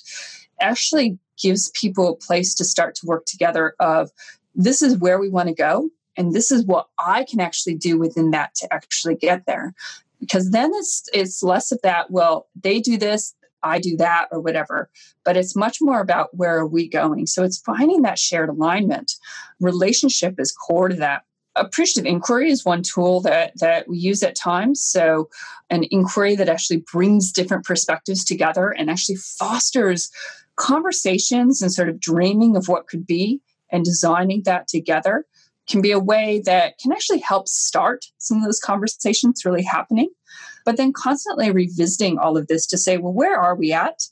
actually 0.60 1.18
gives 1.40 1.70
people 1.70 2.08
a 2.08 2.16
place 2.16 2.54
to 2.54 2.64
start 2.64 2.94
to 2.96 3.06
work 3.06 3.24
together 3.26 3.74
of 3.80 4.10
this 4.54 4.82
is 4.82 4.98
where 4.98 5.18
we 5.18 5.28
want 5.28 5.48
to 5.48 5.54
go 5.54 5.88
and 6.16 6.32
this 6.34 6.50
is 6.50 6.64
what 6.66 6.86
i 6.98 7.24
can 7.24 7.40
actually 7.40 7.74
do 7.74 7.98
within 7.98 8.30
that 8.30 8.54
to 8.54 8.72
actually 8.72 9.14
get 9.14 9.46
there. 9.46 9.72
Because 10.18 10.50
then 10.50 10.70
it's 10.74 11.08
it's 11.12 11.42
less 11.42 11.72
of 11.72 11.80
that 11.82 12.10
well 12.10 12.48
they 12.60 12.80
do 12.80 12.98
this 12.98 13.34
i 13.62 13.78
do 13.78 13.96
that 13.96 14.28
or 14.30 14.40
whatever. 14.40 14.90
But 15.24 15.36
it's 15.36 15.56
much 15.56 15.78
more 15.80 16.00
about 16.00 16.36
where 16.36 16.58
are 16.58 16.66
we 16.66 16.88
going. 16.88 17.26
So 17.26 17.42
it's 17.42 17.58
finding 17.58 18.02
that 18.02 18.18
shared 18.18 18.48
alignment. 18.48 19.12
Relationship 19.60 20.34
is 20.38 20.52
core 20.52 20.88
to 20.88 20.96
that. 20.96 21.22
Appreciative 21.56 22.06
inquiry 22.06 22.50
is 22.50 22.64
one 22.64 22.82
tool 22.82 23.20
that 23.22 23.52
that 23.60 23.88
we 23.88 23.98
use 23.98 24.22
at 24.22 24.36
times. 24.36 24.82
So 24.82 25.28
an 25.70 25.84
inquiry 25.90 26.36
that 26.36 26.48
actually 26.48 26.84
brings 26.92 27.32
different 27.32 27.64
perspectives 27.64 28.24
together 28.24 28.70
and 28.70 28.90
actually 28.90 29.16
fosters 29.16 30.10
conversations 30.60 31.62
and 31.62 31.72
sort 31.72 31.88
of 31.88 31.98
dreaming 31.98 32.54
of 32.54 32.68
what 32.68 32.86
could 32.86 33.06
be 33.06 33.40
and 33.72 33.84
designing 33.84 34.42
that 34.44 34.68
together 34.68 35.24
can 35.68 35.80
be 35.80 35.90
a 35.90 35.98
way 35.98 36.42
that 36.44 36.78
can 36.78 36.92
actually 36.92 37.20
help 37.20 37.48
start 37.48 38.04
some 38.18 38.38
of 38.38 38.44
those 38.44 38.60
conversations 38.60 39.44
really 39.44 39.62
happening. 39.62 40.10
But 40.66 40.76
then 40.76 40.92
constantly 40.92 41.50
revisiting 41.50 42.18
all 42.18 42.36
of 42.36 42.46
this 42.48 42.66
to 42.66 42.78
say, 42.78 42.98
well, 42.98 43.12
where 43.12 43.38
are 43.40 43.56
we 43.56 43.72
at? 43.72 44.02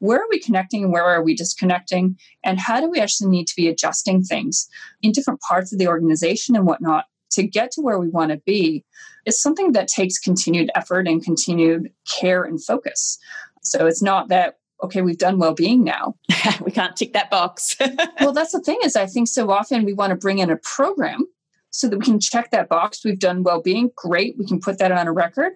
Where 0.00 0.18
are 0.18 0.28
we 0.28 0.40
connecting 0.40 0.82
and 0.82 0.92
where 0.92 1.04
are 1.04 1.22
we 1.22 1.36
disconnecting? 1.36 2.18
And 2.42 2.58
how 2.58 2.80
do 2.80 2.90
we 2.90 2.98
actually 2.98 3.30
need 3.30 3.46
to 3.46 3.56
be 3.56 3.68
adjusting 3.68 4.24
things 4.24 4.68
in 5.02 5.12
different 5.12 5.40
parts 5.40 5.72
of 5.72 5.78
the 5.78 5.86
organization 5.86 6.56
and 6.56 6.66
whatnot 6.66 7.04
to 7.32 7.44
get 7.44 7.70
to 7.72 7.80
where 7.80 8.00
we 8.00 8.08
want 8.08 8.32
to 8.32 8.42
be 8.44 8.84
is 9.24 9.40
something 9.40 9.72
that 9.72 9.86
takes 9.86 10.18
continued 10.18 10.70
effort 10.74 11.06
and 11.06 11.22
continued 11.22 11.92
care 12.20 12.42
and 12.42 12.62
focus. 12.62 13.18
So 13.62 13.86
it's 13.86 14.02
not 14.02 14.28
that 14.28 14.56
okay, 14.82 15.02
we've 15.02 15.18
done 15.18 15.38
well-being 15.38 15.84
now. 15.84 16.16
we 16.64 16.72
can't 16.72 16.96
tick 16.96 17.12
that 17.12 17.30
box. 17.30 17.76
well, 18.20 18.32
that's 18.32 18.52
the 18.52 18.60
thing 18.60 18.78
is 18.82 18.96
I 18.96 19.06
think 19.06 19.28
so 19.28 19.50
often 19.50 19.84
we 19.84 19.92
want 19.92 20.10
to 20.10 20.16
bring 20.16 20.38
in 20.38 20.50
a 20.50 20.56
program 20.56 21.26
so 21.70 21.88
that 21.88 21.98
we 21.98 22.04
can 22.04 22.20
check 22.20 22.50
that 22.50 22.68
box. 22.68 23.04
We've 23.04 23.18
done 23.18 23.42
well-being, 23.42 23.90
great, 23.96 24.36
we 24.38 24.46
can 24.46 24.60
put 24.60 24.78
that 24.78 24.92
on 24.92 25.06
a 25.06 25.12
record. 25.12 25.52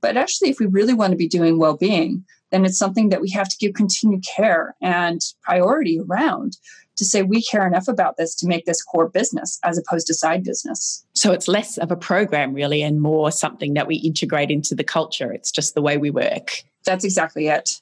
But 0.00 0.16
actually, 0.16 0.50
if 0.50 0.58
we 0.58 0.66
really 0.66 0.94
want 0.94 1.10
to 1.10 1.16
be 1.16 1.28
doing 1.28 1.58
well-being, 1.58 2.24
then 2.50 2.64
it's 2.64 2.78
something 2.78 3.10
that 3.10 3.20
we 3.20 3.30
have 3.30 3.48
to 3.48 3.56
give 3.58 3.74
continued 3.74 4.24
care 4.36 4.74
and 4.80 5.20
priority 5.42 6.00
around 6.00 6.56
to 6.96 7.04
say 7.04 7.22
we 7.22 7.42
care 7.42 7.66
enough 7.66 7.88
about 7.88 8.16
this 8.16 8.34
to 8.34 8.46
make 8.46 8.66
this 8.66 8.82
core 8.82 9.08
business 9.08 9.58
as 9.64 9.78
opposed 9.78 10.06
to 10.06 10.14
side 10.14 10.44
business. 10.44 11.04
So 11.14 11.32
it's 11.32 11.48
less 11.48 11.78
of 11.78 11.90
a 11.90 11.96
program 11.96 12.52
really 12.52 12.82
and 12.82 13.00
more 13.00 13.30
something 13.30 13.74
that 13.74 13.86
we 13.86 13.96
integrate 13.96 14.50
into 14.50 14.74
the 14.74 14.84
culture. 14.84 15.32
It's 15.32 15.50
just 15.50 15.74
the 15.74 15.82
way 15.82 15.96
we 15.96 16.10
work. 16.10 16.62
That's 16.84 17.04
exactly 17.04 17.48
it. 17.48 17.80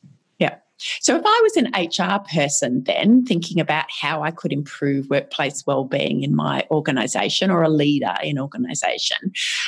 So, 1.01 1.17
if 1.17 1.23
I 1.25 1.41
was 1.43 1.57
an 1.57 1.71
HR 1.75 2.21
person 2.33 2.83
then 2.85 3.25
thinking 3.25 3.61
about 3.61 3.87
how 3.89 4.23
I 4.23 4.31
could 4.31 4.53
improve 4.53 5.09
workplace 5.11 5.65
well-being 5.67 6.23
in 6.23 6.35
my 6.35 6.67
organization 6.71 7.51
or 7.51 7.63
a 7.63 7.69
leader 7.69 8.15
in 8.23 8.39
organization, 8.39 9.19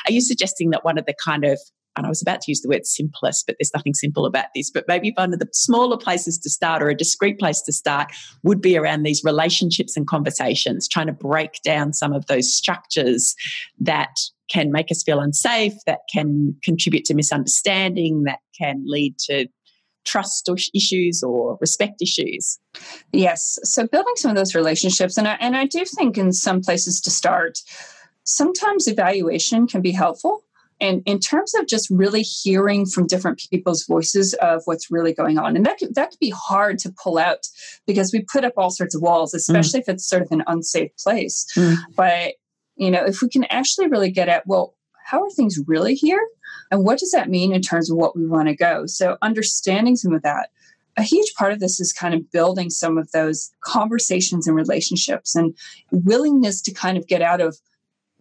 are 0.06 0.12
you 0.12 0.20
suggesting 0.20 0.70
that 0.70 0.84
one 0.84 0.98
of 0.98 1.06
the 1.06 1.14
kind 1.24 1.44
of 1.44 1.58
and 1.96 2.06
I 2.06 2.08
was 2.08 2.22
about 2.22 2.40
to 2.42 2.50
use 2.50 2.60
the 2.60 2.68
word 2.68 2.86
simplest, 2.86 3.46
but 3.46 3.56
there's 3.58 3.74
nothing 3.74 3.94
simple 3.94 4.24
about 4.24 4.46
this. 4.54 4.70
But 4.70 4.84
maybe 4.86 5.12
one 5.16 5.32
of 5.32 5.38
the 5.38 5.48
smaller 5.52 5.96
places 5.96 6.38
to 6.38 6.48
start 6.48 6.82
or 6.82 6.88
a 6.88 6.96
discrete 6.96 7.38
place 7.38 7.60
to 7.62 7.72
start 7.72 8.12
would 8.42 8.60
be 8.60 8.76
around 8.76 9.02
these 9.02 9.24
relationships 9.24 9.96
and 9.96 10.06
conversations, 10.06 10.88
trying 10.88 11.08
to 11.08 11.12
break 11.12 11.60
down 11.64 11.92
some 11.92 12.12
of 12.12 12.26
those 12.26 12.54
structures 12.54 13.34
that 13.80 14.16
can 14.50 14.72
make 14.72 14.90
us 14.90 15.02
feel 15.02 15.20
unsafe, 15.20 15.74
that 15.86 16.00
can 16.12 16.56
contribute 16.62 17.04
to 17.06 17.14
misunderstanding, 17.14 18.24
that 18.24 18.38
can 18.58 18.82
lead 18.86 19.18
to 19.18 19.46
trust 20.04 20.48
issues 20.74 21.22
or 21.22 21.58
respect 21.60 22.02
issues? 22.02 22.58
Yes. 23.12 23.58
So 23.64 23.86
building 23.86 24.14
some 24.16 24.30
of 24.30 24.36
those 24.36 24.54
relationships, 24.54 25.16
and 25.16 25.28
I, 25.28 25.36
and 25.40 25.56
I 25.56 25.66
do 25.66 25.84
think 25.84 26.18
in 26.18 26.32
some 26.32 26.60
places 26.60 27.00
to 27.02 27.10
start, 27.10 27.58
sometimes 28.24 28.86
evaluation 28.86 29.66
can 29.66 29.82
be 29.82 29.92
helpful. 29.92 30.42
And 30.82 31.02
in 31.04 31.18
terms 31.18 31.54
of 31.54 31.66
just 31.66 31.90
really 31.90 32.22
hearing 32.22 32.86
from 32.86 33.06
different 33.06 33.42
people's 33.50 33.84
voices 33.84 34.32
of 34.34 34.62
what's 34.64 34.90
really 34.90 35.12
going 35.12 35.38
on, 35.38 35.54
and 35.54 35.66
that 35.66 35.78
could, 35.78 35.94
that 35.94 36.10
could 36.10 36.18
be 36.18 36.32
hard 36.34 36.78
to 36.78 36.94
pull 37.02 37.18
out 37.18 37.46
because 37.86 38.12
we 38.12 38.24
put 38.32 38.44
up 38.44 38.54
all 38.56 38.70
sorts 38.70 38.94
of 38.94 39.02
walls, 39.02 39.34
especially 39.34 39.80
mm. 39.80 39.82
if 39.82 39.88
it's 39.90 40.08
sort 40.08 40.22
of 40.22 40.28
an 40.30 40.42
unsafe 40.46 40.90
place. 40.96 41.46
Mm. 41.54 41.76
But 41.94 42.34
you 42.76 42.90
know, 42.90 43.04
if 43.04 43.20
we 43.20 43.28
can 43.28 43.44
actually 43.44 43.88
really 43.88 44.10
get 44.10 44.30
at 44.30 44.46
well, 44.46 44.74
how 45.04 45.22
are 45.22 45.30
things 45.30 45.58
really 45.66 45.94
here? 45.94 46.20
And 46.70 46.84
what 46.84 46.98
does 46.98 47.10
that 47.10 47.28
mean 47.28 47.52
in 47.52 47.62
terms 47.62 47.90
of 47.90 47.96
what 47.96 48.16
we 48.16 48.26
want 48.26 48.48
to 48.48 48.54
go? 48.54 48.86
So, 48.86 49.16
understanding 49.22 49.96
some 49.96 50.12
of 50.12 50.22
that. 50.22 50.50
A 50.96 51.02
huge 51.02 51.34
part 51.34 51.52
of 51.52 51.60
this 51.60 51.80
is 51.80 51.92
kind 51.92 52.14
of 52.14 52.30
building 52.30 52.68
some 52.68 52.98
of 52.98 53.10
those 53.12 53.50
conversations 53.64 54.46
and 54.46 54.56
relationships 54.56 55.34
and 55.34 55.56
willingness 55.92 56.60
to 56.62 56.72
kind 56.72 56.98
of 56.98 57.06
get 57.06 57.22
out 57.22 57.40
of 57.40 57.56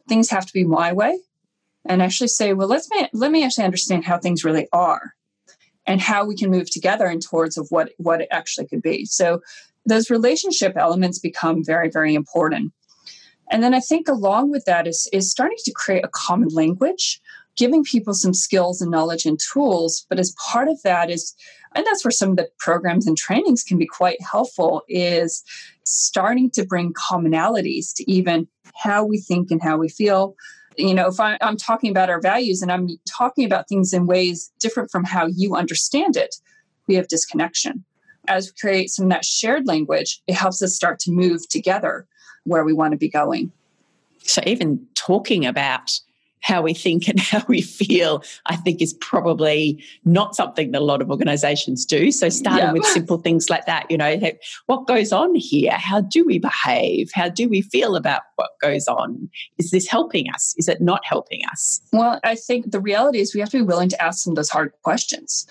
things 0.07 0.29
have 0.29 0.45
to 0.45 0.53
be 0.53 0.63
my 0.63 0.93
way 0.93 1.19
and 1.85 2.01
actually 2.01 2.27
say, 2.27 2.53
well, 2.53 2.67
let's 2.67 2.89
let 3.13 3.31
me 3.31 3.43
actually 3.43 3.65
understand 3.65 4.05
how 4.05 4.17
things 4.17 4.43
really 4.43 4.67
are 4.71 5.13
and 5.85 6.01
how 6.01 6.25
we 6.25 6.35
can 6.35 6.51
move 6.51 6.69
together 6.69 7.07
and 7.07 7.21
towards 7.21 7.57
of 7.57 7.67
what 7.69 7.91
what 7.97 8.21
it 8.21 8.27
actually 8.31 8.67
could 8.67 8.81
be. 8.81 9.05
So 9.05 9.41
those 9.85 10.09
relationship 10.09 10.73
elements 10.75 11.19
become 11.19 11.63
very 11.63 11.89
very 11.89 12.13
important. 12.13 12.73
And 13.51 13.63
then 13.63 13.73
I 13.73 13.79
think 13.79 14.07
along 14.07 14.51
with 14.51 14.65
that 14.65 14.87
is 14.87 15.09
is 15.11 15.31
starting 15.31 15.57
to 15.65 15.73
create 15.73 16.05
a 16.05 16.09
common 16.09 16.49
language 16.49 17.19
giving 17.59 17.83
people 17.83 18.13
some 18.13 18.33
skills 18.33 18.81
and 18.81 18.89
knowledge 18.89 19.25
and 19.25 19.37
tools. 19.51 20.05
But 20.09 20.17
as 20.17 20.33
part 20.49 20.69
of 20.69 20.81
that 20.83 21.11
is, 21.11 21.35
and 21.75 21.85
that's 21.85 22.03
where 22.05 22.11
some 22.11 22.31
of 22.31 22.37
the 22.37 22.49
programs 22.57 23.05
and 23.05 23.17
trainings 23.17 23.63
can 23.63 23.77
be 23.77 23.85
quite 23.85 24.19
helpful, 24.21 24.81
is 24.87 25.43
starting 25.83 26.49
to 26.51 26.65
bring 26.65 26.93
commonalities 26.93 27.93
to 27.95 28.09
even 28.09 28.47
how 28.75 29.03
we 29.03 29.19
think 29.19 29.51
and 29.51 29.61
how 29.61 29.77
we 29.77 29.89
feel. 29.89 30.35
You 30.77 30.93
know, 30.93 31.07
if 31.07 31.19
I, 31.19 31.37
I'm 31.41 31.57
talking 31.57 31.91
about 31.91 32.09
our 32.09 32.21
values 32.21 32.61
and 32.61 32.71
I'm 32.71 32.87
talking 33.05 33.45
about 33.45 33.67
things 33.67 33.91
in 33.91 34.07
ways 34.07 34.51
different 34.59 34.89
from 34.89 35.03
how 35.03 35.27
you 35.27 35.55
understand 35.55 36.15
it, 36.15 36.35
we 36.87 36.95
have 36.95 37.09
disconnection. 37.09 37.83
As 38.29 38.47
we 38.47 38.53
create 38.59 38.89
some 38.89 39.05
of 39.05 39.11
that 39.11 39.25
shared 39.25 39.67
language, 39.67 40.21
it 40.27 40.35
helps 40.35 40.61
us 40.63 40.75
start 40.75 40.99
to 40.99 41.11
move 41.11 41.47
together 41.49 42.07
where 42.45 42.63
we 42.63 42.71
want 42.71 42.93
to 42.93 42.97
be 42.97 43.09
going. 43.09 43.51
So, 44.23 44.41
even 44.45 44.85
talking 44.95 45.45
about 45.45 45.99
how 46.41 46.61
we 46.61 46.73
think 46.73 47.07
and 47.07 47.19
how 47.19 47.43
we 47.47 47.61
feel, 47.61 48.23
I 48.45 48.55
think 48.55 48.81
is 48.81 48.93
probably 48.93 49.83
not 50.05 50.35
something 50.35 50.71
that 50.71 50.81
a 50.81 50.83
lot 50.83 51.01
of 51.01 51.09
organizations 51.09 51.85
do. 51.85 52.11
So 52.11 52.29
starting 52.29 52.65
yeah. 52.65 52.73
with 52.73 52.85
simple 52.85 53.17
things 53.17 53.49
like 53.49 53.65
that, 53.65 53.89
you 53.89 53.97
know, 53.97 54.19
what 54.67 54.87
goes 54.87 55.11
on 55.11 55.35
here? 55.35 55.71
How 55.71 56.01
do 56.01 56.25
we 56.25 56.39
behave? 56.39 57.09
How 57.13 57.29
do 57.29 57.47
we 57.49 57.61
feel 57.61 57.95
about 57.95 58.21
what 58.35 58.51
goes 58.61 58.87
on? 58.87 59.29
Is 59.57 59.71
this 59.71 59.87
helping 59.87 60.29
us? 60.33 60.53
Is 60.57 60.67
it 60.67 60.81
not 60.81 61.01
helping 61.05 61.41
us? 61.51 61.81
Well, 61.91 62.19
I 62.23 62.35
think 62.35 62.71
the 62.71 62.81
reality 62.81 63.19
is 63.19 63.33
we 63.33 63.39
have 63.39 63.49
to 63.49 63.57
be 63.57 63.63
willing 63.63 63.89
to 63.89 64.01
ask 64.01 64.23
some 64.23 64.31
of 64.31 64.35
those 64.35 64.49
hard 64.49 64.71
questions 64.83 65.45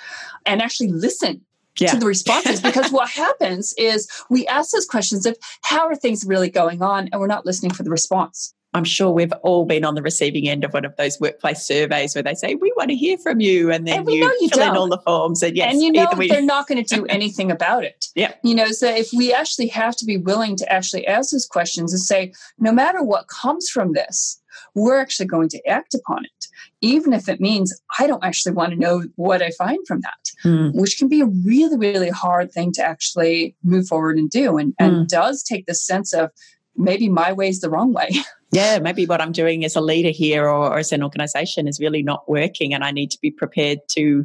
and 0.46 0.62
actually 0.62 0.88
listen 0.88 1.42
yeah. 1.80 1.92
to 1.92 1.96
the 1.98 2.06
responses 2.06 2.60
because 2.60 2.90
what 2.90 3.08
happens 3.24 3.74
is 3.78 4.08
we 4.30 4.46
ask 4.46 4.70
those 4.72 4.86
questions 4.86 5.26
of 5.26 5.36
how 5.62 5.86
are 5.86 5.96
things 5.96 6.24
really 6.24 6.50
going 6.50 6.82
on 6.82 7.08
and 7.12 7.20
we're 7.20 7.26
not 7.26 7.46
listening 7.46 7.72
for 7.72 7.82
the 7.82 7.90
response 7.90 8.54
I'm 8.74 8.84
sure 8.84 9.10
we've 9.10 9.32
all 9.42 9.64
been 9.64 9.84
on 9.84 9.94
the 9.94 10.02
receiving 10.02 10.48
end 10.48 10.62
of 10.62 10.74
one 10.74 10.84
of 10.84 10.94
those 10.96 11.18
workplace 11.18 11.62
surveys 11.62 12.14
where 12.14 12.22
they 12.22 12.34
say, 12.34 12.54
We 12.54 12.72
want 12.76 12.90
to 12.90 12.96
hear 12.96 13.16
from 13.16 13.40
you. 13.40 13.70
And 13.72 13.86
then 13.86 14.00
and 14.00 14.10
you, 14.10 14.24
you 14.40 14.48
fill 14.48 14.58
don't. 14.58 14.70
in 14.70 14.76
all 14.76 14.88
the 14.88 14.98
forms. 14.98 15.42
And 15.42 15.56
yes, 15.56 15.72
and 15.72 15.82
you 15.82 15.90
know 15.90 16.08
we... 16.16 16.28
they're 16.28 16.42
not 16.42 16.68
going 16.68 16.82
to 16.84 16.94
do 16.94 17.06
anything 17.08 17.50
about 17.50 17.84
it. 17.84 18.06
Yeah. 18.14 18.34
You 18.42 18.54
know, 18.54 18.66
so 18.66 18.88
if 18.88 19.08
we 19.16 19.32
actually 19.32 19.68
have 19.68 19.96
to 19.96 20.04
be 20.04 20.18
willing 20.18 20.56
to 20.56 20.70
actually 20.70 21.06
ask 21.06 21.30
those 21.30 21.46
questions 21.46 21.92
and 21.92 22.00
say, 22.00 22.32
no 22.58 22.72
matter 22.72 23.02
what 23.02 23.28
comes 23.28 23.70
from 23.70 23.94
this, 23.94 24.40
we're 24.74 25.00
actually 25.00 25.26
going 25.26 25.48
to 25.48 25.66
act 25.68 25.94
upon 25.94 26.24
it, 26.24 26.46
even 26.80 27.12
if 27.12 27.28
it 27.28 27.40
means 27.40 27.78
I 27.98 28.06
don't 28.06 28.24
actually 28.24 28.52
want 28.52 28.72
to 28.72 28.78
know 28.78 29.04
what 29.16 29.42
I 29.42 29.50
find 29.52 29.78
from 29.86 30.02
that, 30.02 30.30
mm. 30.44 30.74
which 30.74 30.98
can 30.98 31.08
be 31.08 31.20
a 31.20 31.26
really, 31.26 31.78
really 31.78 32.10
hard 32.10 32.52
thing 32.52 32.72
to 32.72 32.82
actually 32.84 33.56
move 33.64 33.88
forward 33.88 34.18
and 34.18 34.30
do. 34.30 34.58
And, 34.58 34.74
and 34.78 34.92
mm. 34.92 35.08
does 35.08 35.42
take 35.42 35.66
the 35.66 35.74
sense 35.74 36.12
of 36.12 36.30
maybe 36.76 37.08
my 37.08 37.32
way 37.32 37.48
is 37.48 37.60
the 37.60 37.70
wrong 37.70 37.92
way. 37.92 38.10
yeah, 38.50 38.78
maybe 38.78 39.06
what 39.06 39.20
I'm 39.20 39.32
doing 39.32 39.64
as 39.64 39.76
a 39.76 39.80
leader 39.80 40.10
here 40.10 40.44
or, 40.44 40.72
or 40.72 40.78
as 40.78 40.92
an 40.92 41.02
organization 41.02 41.68
is 41.68 41.80
really 41.80 42.02
not 42.02 42.28
working, 42.28 42.72
and 42.72 42.82
I 42.82 42.90
need 42.90 43.10
to 43.10 43.18
be 43.20 43.30
prepared 43.30 43.80
to 43.90 44.24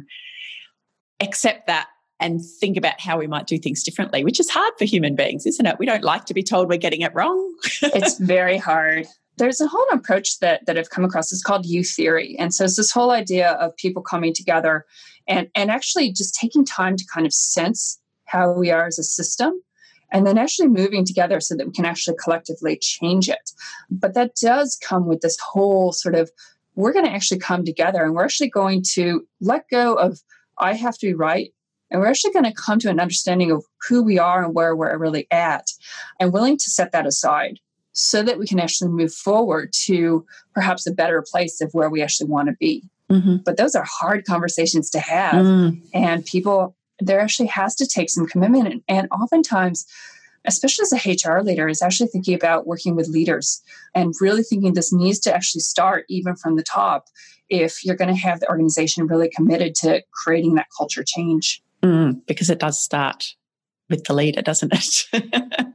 accept 1.20 1.66
that 1.66 1.88
and 2.20 2.40
think 2.60 2.76
about 2.76 3.00
how 3.00 3.18
we 3.18 3.26
might 3.26 3.46
do 3.46 3.58
things 3.58 3.82
differently, 3.82 4.24
which 4.24 4.40
is 4.40 4.48
hard 4.48 4.72
for 4.78 4.84
human 4.84 5.14
beings, 5.14 5.44
isn't 5.46 5.66
it? 5.66 5.78
We 5.78 5.86
don't 5.86 6.04
like 6.04 6.24
to 6.26 6.34
be 6.34 6.42
told 6.42 6.68
we're 6.68 6.78
getting 6.78 7.02
it 7.02 7.14
wrong. 7.14 7.54
it's 7.82 8.18
very 8.18 8.56
hard. 8.56 9.06
There's 9.36 9.60
a 9.60 9.66
whole 9.66 9.86
approach 9.92 10.38
that 10.38 10.64
that 10.66 10.78
I've 10.78 10.90
come 10.90 11.04
across. 11.04 11.32
It's 11.32 11.42
called 11.42 11.66
U 11.66 11.84
theory, 11.84 12.36
and 12.38 12.54
so 12.54 12.64
it's 12.64 12.76
this 12.76 12.92
whole 12.92 13.10
idea 13.10 13.52
of 13.52 13.76
people 13.76 14.02
coming 14.02 14.32
together 14.32 14.86
and 15.28 15.48
and 15.54 15.70
actually 15.70 16.12
just 16.12 16.34
taking 16.34 16.64
time 16.64 16.96
to 16.96 17.04
kind 17.12 17.26
of 17.26 17.34
sense 17.34 17.98
how 18.26 18.52
we 18.52 18.70
are 18.70 18.86
as 18.86 18.98
a 18.98 19.04
system 19.04 19.60
and 20.12 20.26
then 20.26 20.38
actually 20.38 20.68
moving 20.68 21.04
together 21.04 21.40
so 21.40 21.56
that 21.56 21.66
we 21.66 21.72
can 21.72 21.84
actually 21.84 22.16
collectively 22.22 22.78
change 22.80 23.28
it. 23.28 23.50
But 23.90 24.14
that 24.14 24.34
does 24.40 24.78
come 24.82 25.06
with 25.06 25.20
this 25.20 25.38
whole 25.38 25.92
sort 25.92 26.14
of 26.14 26.30
we're 26.76 26.92
going 26.92 27.04
to 27.04 27.12
actually 27.12 27.38
come 27.38 27.64
together 27.64 28.04
and 28.04 28.14
we're 28.14 28.24
actually 28.24 28.50
going 28.50 28.82
to 28.94 29.26
let 29.40 29.68
go 29.70 29.94
of 29.94 30.20
I 30.58 30.74
have 30.74 30.98
to 30.98 31.06
be 31.06 31.14
right. 31.14 31.52
And 31.90 32.00
we're 32.00 32.08
actually 32.08 32.32
going 32.32 32.44
to 32.44 32.52
come 32.52 32.78
to 32.80 32.90
an 32.90 32.98
understanding 32.98 33.50
of 33.50 33.64
who 33.88 34.02
we 34.02 34.18
are 34.18 34.44
and 34.44 34.54
where 34.54 34.74
we're 34.74 34.96
really 34.98 35.26
at 35.30 35.68
and 36.18 36.32
willing 36.32 36.56
to 36.56 36.70
set 36.70 36.92
that 36.92 37.06
aside 37.06 37.60
so 37.92 38.22
that 38.22 38.38
we 38.38 38.46
can 38.46 38.58
actually 38.58 38.90
move 38.90 39.14
forward 39.14 39.72
to 39.84 40.26
perhaps 40.52 40.86
a 40.86 40.92
better 40.92 41.22
place 41.30 41.60
of 41.60 41.70
where 41.72 41.88
we 41.88 42.02
actually 42.02 42.28
want 42.28 42.48
to 42.48 42.54
be. 42.58 42.82
Mm-hmm. 43.10 43.36
But 43.44 43.56
those 43.56 43.74
are 43.74 43.86
hard 43.86 44.24
conversations 44.24 44.90
to 44.90 44.98
have. 44.98 45.34
Mm. 45.34 45.82
And 45.92 46.24
people, 46.24 46.74
there 47.00 47.20
actually 47.20 47.48
has 47.48 47.74
to 47.76 47.86
take 47.86 48.10
some 48.10 48.26
commitment. 48.26 48.66
And, 48.66 48.82
and 48.88 49.08
oftentimes, 49.10 49.86
especially 50.44 50.82
as 50.82 50.92
a 50.92 51.30
HR 51.30 51.42
leader, 51.42 51.68
is 51.68 51.82
actually 51.82 52.08
thinking 52.08 52.34
about 52.34 52.66
working 52.66 52.94
with 52.94 53.08
leaders 53.08 53.62
and 53.94 54.14
really 54.20 54.42
thinking 54.42 54.74
this 54.74 54.92
needs 54.92 55.18
to 55.20 55.34
actually 55.34 55.62
start 55.62 56.04
even 56.08 56.36
from 56.36 56.56
the 56.56 56.62
top 56.62 57.06
if 57.48 57.84
you're 57.84 57.96
going 57.96 58.14
to 58.14 58.20
have 58.20 58.40
the 58.40 58.48
organization 58.48 59.06
really 59.06 59.28
committed 59.28 59.74
to 59.76 60.02
creating 60.12 60.54
that 60.54 60.68
culture 60.76 61.04
change. 61.06 61.62
Mm, 61.82 62.20
because 62.26 62.48
it 62.48 62.58
does 62.60 62.80
start 62.80 63.34
with 63.90 64.04
the 64.04 64.14
leader, 64.14 64.40
doesn't 64.40 64.72
it? 64.72 65.74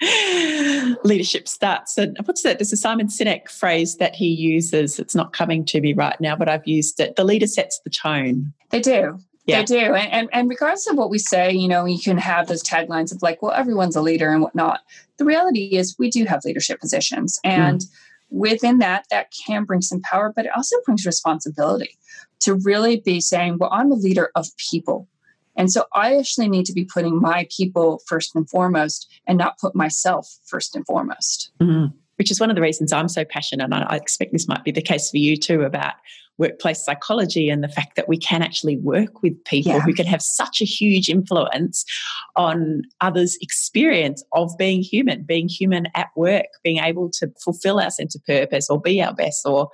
leadership 1.04 1.48
starts. 1.48 1.96
And 1.96 2.16
what's 2.24 2.42
that? 2.42 2.58
There's 2.58 2.72
a 2.72 2.76
Simon 2.76 3.08
Sinek 3.08 3.48
phrase 3.50 3.96
that 3.96 4.14
he 4.14 4.26
uses. 4.26 4.98
It's 4.98 5.14
not 5.14 5.32
coming 5.32 5.64
to 5.66 5.80
me 5.80 5.94
right 5.94 6.20
now, 6.20 6.36
but 6.36 6.48
I've 6.48 6.66
used 6.66 7.00
it. 7.00 7.16
The 7.16 7.24
leader 7.24 7.46
sets 7.46 7.80
the 7.82 7.90
tone. 7.90 8.52
They 8.70 8.80
do. 8.80 9.18
Yeah. 9.46 9.60
They 9.60 9.64
do. 9.64 9.94
And, 9.94 10.12
and, 10.12 10.28
and 10.32 10.48
regardless 10.48 10.88
of 10.88 10.96
what 10.96 11.08
we 11.08 11.18
say, 11.18 11.52
you 11.52 11.68
know, 11.68 11.84
you 11.84 12.00
can 12.00 12.18
have 12.18 12.48
those 12.48 12.62
taglines 12.62 13.14
of 13.14 13.22
like, 13.22 13.42
well, 13.42 13.52
everyone's 13.52 13.94
a 13.94 14.02
leader 14.02 14.30
and 14.30 14.42
whatnot. 14.42 14.80
The 15.18 15.24
reality 15.24 15.76
is 15.76 15.96
we 15.98 16.10
do 16.10 16.24
have 16.24 16.44
leadership 16.44 16.80
positions. 16.80 17.38
And 17.44 17.80
mm. 17.80 17.86
within 18.30 18.78
that, 18.78 19.06
that 19.10 19.32
can 19.46 19.64
bring 19.64 19.82
some 19.82 20.00
power, 20.02 20.32
but 20.34 20.46
it 20.46 20.52
also 20.56 20.76
brings 20.84 21.06
responsibility 21.06 21.96
to 22.40 22.54
really 22.54 23.00
be 23.00 23.20
saying, 23.20 23.58
well, 23.58 23.70
I'm 23.72 23.92
a 23.92 23.94
leader 23.94 24.30
of 24.34 24.48
people. 24.70 25.08
And 25.56 25.70
so 25.70 25.84
I 25.94 26.16
actually 26.16 26.48
need 26.48 26.66
to 26.66 26.72
be 26.72 26.84
putting 26.84 27.20
my 27.20 27.48
people 27.56 28.02
first 28.06 28.34
and 28.34 28.48
foremost 28.50 29.08
and 29.26 29.38
not 29.38 29.58
put 29.58 29.74
myself 29.74 30.28
first 30.44 30.76
and 30.76 30.84
foremost. 30.84 31.52
Mm-hmm. 31.60 31.96
Which 32.16 32.30
is 32.30 32.40
one 32.40 32.50
of 32.50 32.56
the 32.56 32.62
reasons 32.62 32.92
I'm 32.92 33.08
so 33.08 33.24
passionate. 33.24 33.64
And 33.64 33.74
I 33.74 33.96
expect 33.96 34.32
this 34.32 34.48
might 34.48 34.64
be 34.64 34.72
the 34.72 34.82
case 34.82 35.10
for 35.10 35.18
you 35.18 35.36
too 35.36 35.62
about 35.62 35.94
workplace 36.38 36.84
psychology 36.84 37.48
and 37.48 37.62
the 37.64 37.68
fact 37.68 37.96
that 37.96 38.08
we 38.08 38.18
can 38.18 38.42
actually 38.42 38.76
work 38.78 39.22
with 39.22 39.32
people 39.44 39.72
yeah. 39.72 39.80
who 39.80 39.94
can 39.94 40.06
have 40.06 40.22
such 40.22 40.60
a 40.60 40.64
huge 40.64 41.08
influence 41.08 41.84
on 42.36 42.82
others' 43.00 43.38
experience 43.40 44.22
of 44.32 44.50
being 44.58 44.82
human, 44.82 45.22
being 45.22 45.48
human 45.48 45.88
at 45.94 46.08
work, 46.16 46.46
being 46.62 46.78
able 46.78 47.10
to 47.10 47.30
fulfill 47.42 47.80
our 47.80 47.90
sense 47.90 48.14
of 48.14 48.24
purpose 48.24 48.68
or 48.68 48.80
be 48.80 49.02
our 49.02 49.14
best 49.14 49.46
or 49.46 49.70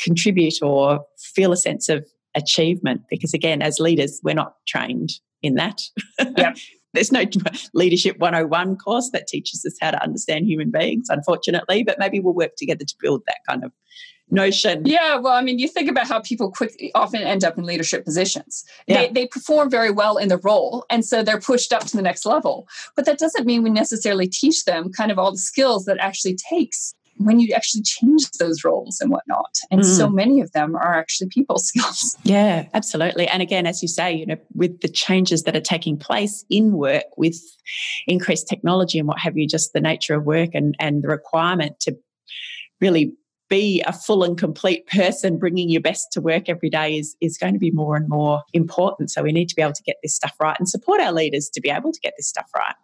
contribute 0.00 0.62
or 0.62 1.04
feel 1.18 1.52
a 1.52 1.56
sense 1.56 1.88
of 1.88 2.06
achievement. 2.34 3.02
Because 3.10 3.34
again, 3.34 3.62
as 3.62 3.78
leaders, 3.78 4.20
we're 4.22 4.34
not 4.34 4.54
trained 4.66 5.10
in 5.42 5.54
that. 5.56 5.82
Yep. 6.18 6.56
There's 6.96 7.12
no 7.12 7.24
leadership 7.74 8.18
101 8.18 8.76
course 8.78 9.10
that 9.12 9.28
teaches 9.28 9.64
us 9.64 9.76
how 9.80 9.92
to 9.92 10.02
understand 10.02 10.46
human 10.46 10.70
beings, 10.70 11.08
unfortunately, 11.08 11.84
but 11.84 11.98
maybe 11.98 12.18
we'll 12.18 12.34
work 12.34 12.56
together 12.56 12.84
to 12.84 12.94
build 13.00 13.22
that 13.26 13.38
kind 13.48 13.62
of 13.62 13.72
notion. 14.30 14.84
Yeah, 14.84 15.16
well, 15.16 15.34
I 15.34 15.42
mean, 15.42 15.58
you 15.58 15.68
think 15.68 15.88
about 15.88 16.08
how 16.08 16.20
people 16.20 16.50
quickly 16.50 16.90
often 16.94 17.22
end 17.22 17.44
up 17.44 17.58
in 17.58 17.64
leadership 17.64 18.04
positions. 18.04 18.64
Yeah. 18.86 19.02
They, 19.02 19.12
they 19.12 19.26
perform 19.26 19.70
very 19.70 19.90
well 19.90 20.16
in 20.16 20.28
the 20.28 20.38
role, 20.38 20.84
and 20.90 21.04
so 21.04 21.22
they're 21.22 21.40
pushed 21.40 21.72
up 21.72 21.84
to 21.86 21.96
the 21.96 22.02
next 22.02 22.26
level. 22.26 22.66
But 22.94 23.04
that 23.06 23.18
doesn't 23.18 23.46
mean 23.46 23.62
we 23.62 23.70
necessarily 23.70 24.26
teach 24.26 24.64
them 24.64 24.90
kind 24.92 25.10
of 25.10 25.18
all 25.18 25.30
the 25.30 25.38
skills 25.38 25.84
that 25.84 25.98
actually 25.98 26.36
takes 26.50 26.94
when 27.18 27.40
you 27.40 27.54
actually 27.54 27.82
change 27.82 28.30
those 28.38 28.64
roles 28.64 29.00
and 29.00 29.10
whatnot. 29.10 29.54
And 29.70 29.80
mm. 29.80 29.84
so 29.84 30.08
many 30.08 30.40
of 30.40 30.52
them 30.52 30.76
are 30.76 30.94
actually 30.94 31.28
people 31.28 31.58
skills. 31.58 32.16
Yeah, 32.24 32.66
absolutely. 32.74 33.26
And 33.28 33.42
again, 33.42 33.66
as 33.66 33.82
you 33.82 33.88
say, 33.88 34.12
you 34.12 34.26
know, 34.26 34.36
with 34.54 34.80
the 34.80 34.88
changes 34.88 35.44
that 35.44 35.56
are 35.56 35.60
taking 35.60 35.96
place 35.96 36.44
in 36.50 36.72
work 36.72 37.04
with 37.16 37.38
increased 38.06 38.48
technology 38.48 38.98
and 38.98 39.08
what 39.08 39.18
have 39.18 39.36
you, 39.36 39.46
just 39.46 39.72
the 39.72 39.80
nature 39.80 40.14
of 40.14 40.24
work 40.24 40.50
and, 40.54 40.76
and 40.78 41.02
the 41.02 41.08
requirement 41.08 41.80
to 41.80 41.96
really 42.80 43.14
be 43.48 43.80
a 43.86 43.92
full 43.92 44.24
and 44.24 44.36
complete 44.36 44.86
person 44.88 45.38
bringing 45.38 45.70
your 45.70 45.80
best 45.80 46.08
to 46.12 46.20
work 46.20 46.48
every 46.48 46.68
day 46.68 46.98
is, 46.98 47.16
is 47.20 47.38
going 47.38 47.52
to 47.52 47.60
be 47.60 47.70
more 47.70 47.96
and 47.96 48.08
more 48.08 48.42
important. 48.52 49.10
So 49.10 49.22
we 49.22 49.32
need 49.32 49.48
to 49.48 49.54
be 49.54 49.62
able 49.62 49.72
to 49.72 49.82
get 49.84 49.96
this 50.02 50.16
stuff 50.16 50.34
right 50.40 50.56
and 50.58 50.68
support 50.68 51.00
our 51.00 51.12
leaders 51.12 51.48
to 51.50 51.60
be 51.60 51.70
able 51.70 51.92
to 51.92 52.00
get 52.00 52.14
this 52.16 52.28
stuff 52.28 52.50
right. 52.54 52.74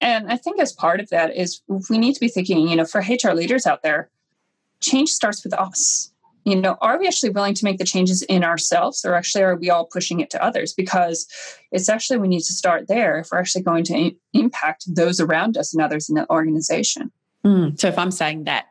And 0.00 0.30
I 0.30 0.36
think 0.36 0.60
as 0.60 0.72
part 0.72 1.00
of 1.00 1.08
that 1.10 1.34
is 1.34 1.62
we 1.88 1.98
need 1.98 2.14
to 2.14 2.20
be 2.20 2.28
thinking, 2.28 2.68
you 2.68 2.76
know, 2.76 2.84
for 2.84 3.00
HR 3.00 3.32
leaders 3.32 3.66
out 3.66 3.82
there, 3.82 4.10
change 4.80 5.10
starts 5.10 5.42
with 5.42 5.54
us. 5.54 6.12
You 6.44 6.54
know, 6.54 6.76
are 6.80 6.98
we 6.98 7.08
actually 7.08 7.30
willing 7.30 7.54
to 7.54 7.64
make 7.64 7.78
the 7.78 7.84
changes 7.84 8.22
in 8.22 8.44
ourselves 8.44 9.04
or 9.04 9.14
actually 9.14 9.42
are 9.42 9.56
we 9.56 9.68
all 9.68 9.86
pushing 9.86 10.20
it 10.20 10.30
to 10.30 10.42
others? 10.42 10.72
Because 10.72 11.26
it's 11.72 11.88
actually 11.88 12.18
we 12.18 12.28
need 12.28 12.42
to 12.42 12.52
start 12.52 12.86
there 12.86 13.18
if 13.18 13.30
we're 13.32 13.38
actually 13.38 13.64
going 13.64 13.82
to 13.84 14.12
impact 14.32 14.84
those 14.86 15.18
around 15.18 15.56
us 15.56 15.74
and 15.74 15.82
others 15.82 16.08
in 16.08 16.14
the 16.14 16.30
organization. 16.30 17.10
Mm. 17.44 17.80
So 17.80 17.88
if 17.88 17.98
I'm 17.98 18.12
saying 18.12 18.44
that 18.44 18.66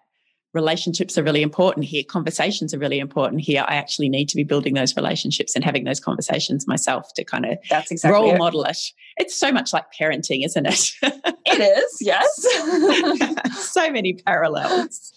relationships 0.55 1.17
are 1.17 1.23
really 1.23 1.41
important 1.41 1.85
here, 1.85 2.03
conversations 2.07 2.73
are 2.73 2.79
really 2.79 2.99
important 2.99 3.41
here. 3.41 3.63
I 3.67 3.75
actually 3.75 4.09
need 4.09 4.29
to 4.29 4.35
be 4.35 4.43
building 4.43 4.73
those 4.73 4.95
relationships 4.95 5.55
and 5.55 5.63
having 5.63 5.83
those 5.83 5.99
conversations 5.99 6.65
myself 6.67 7.13
to 7.15 7.23
kind 7.23 7.45
of 7.45 7.57
That's 7.69 7.91
exactly 7.91 8.19
role 8.19 8.33
it. 8.33 8.37
model 8.39 8.63
it. 8.63 8.77
It's 9.17 9.35
so 9.35 9.51
much 9.51 9.73
like 9.73 9.85
parenting, 9.99 10.45
isn't 10.45 10.65
it? 10.65 10.91
it 11.45 11.61
is, 11.61 11.97
yes. 12.01 13.63
so 13.71 13.91
many 13.91 14.13
parallels. 14.13 15.11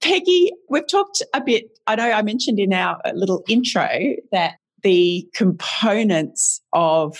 Peggy, 0.00 0.52
we've 0.68 0.88
talked 0.88 1.22
a 1.34 1.42
bit. 1.42 1.78
I 1.86 1.96
know 1.96 2.10
I 2.10 2.22
mentioned 2.22 2.58
in 2.58 2.72
our 2.72 3.00
uh, 3.04 3.12
little 3.14 3.42
intro 3.48 3.88
that 4.32 4.54
the 4.82 5.28
components 5.34 6.62
of 6.72 7.18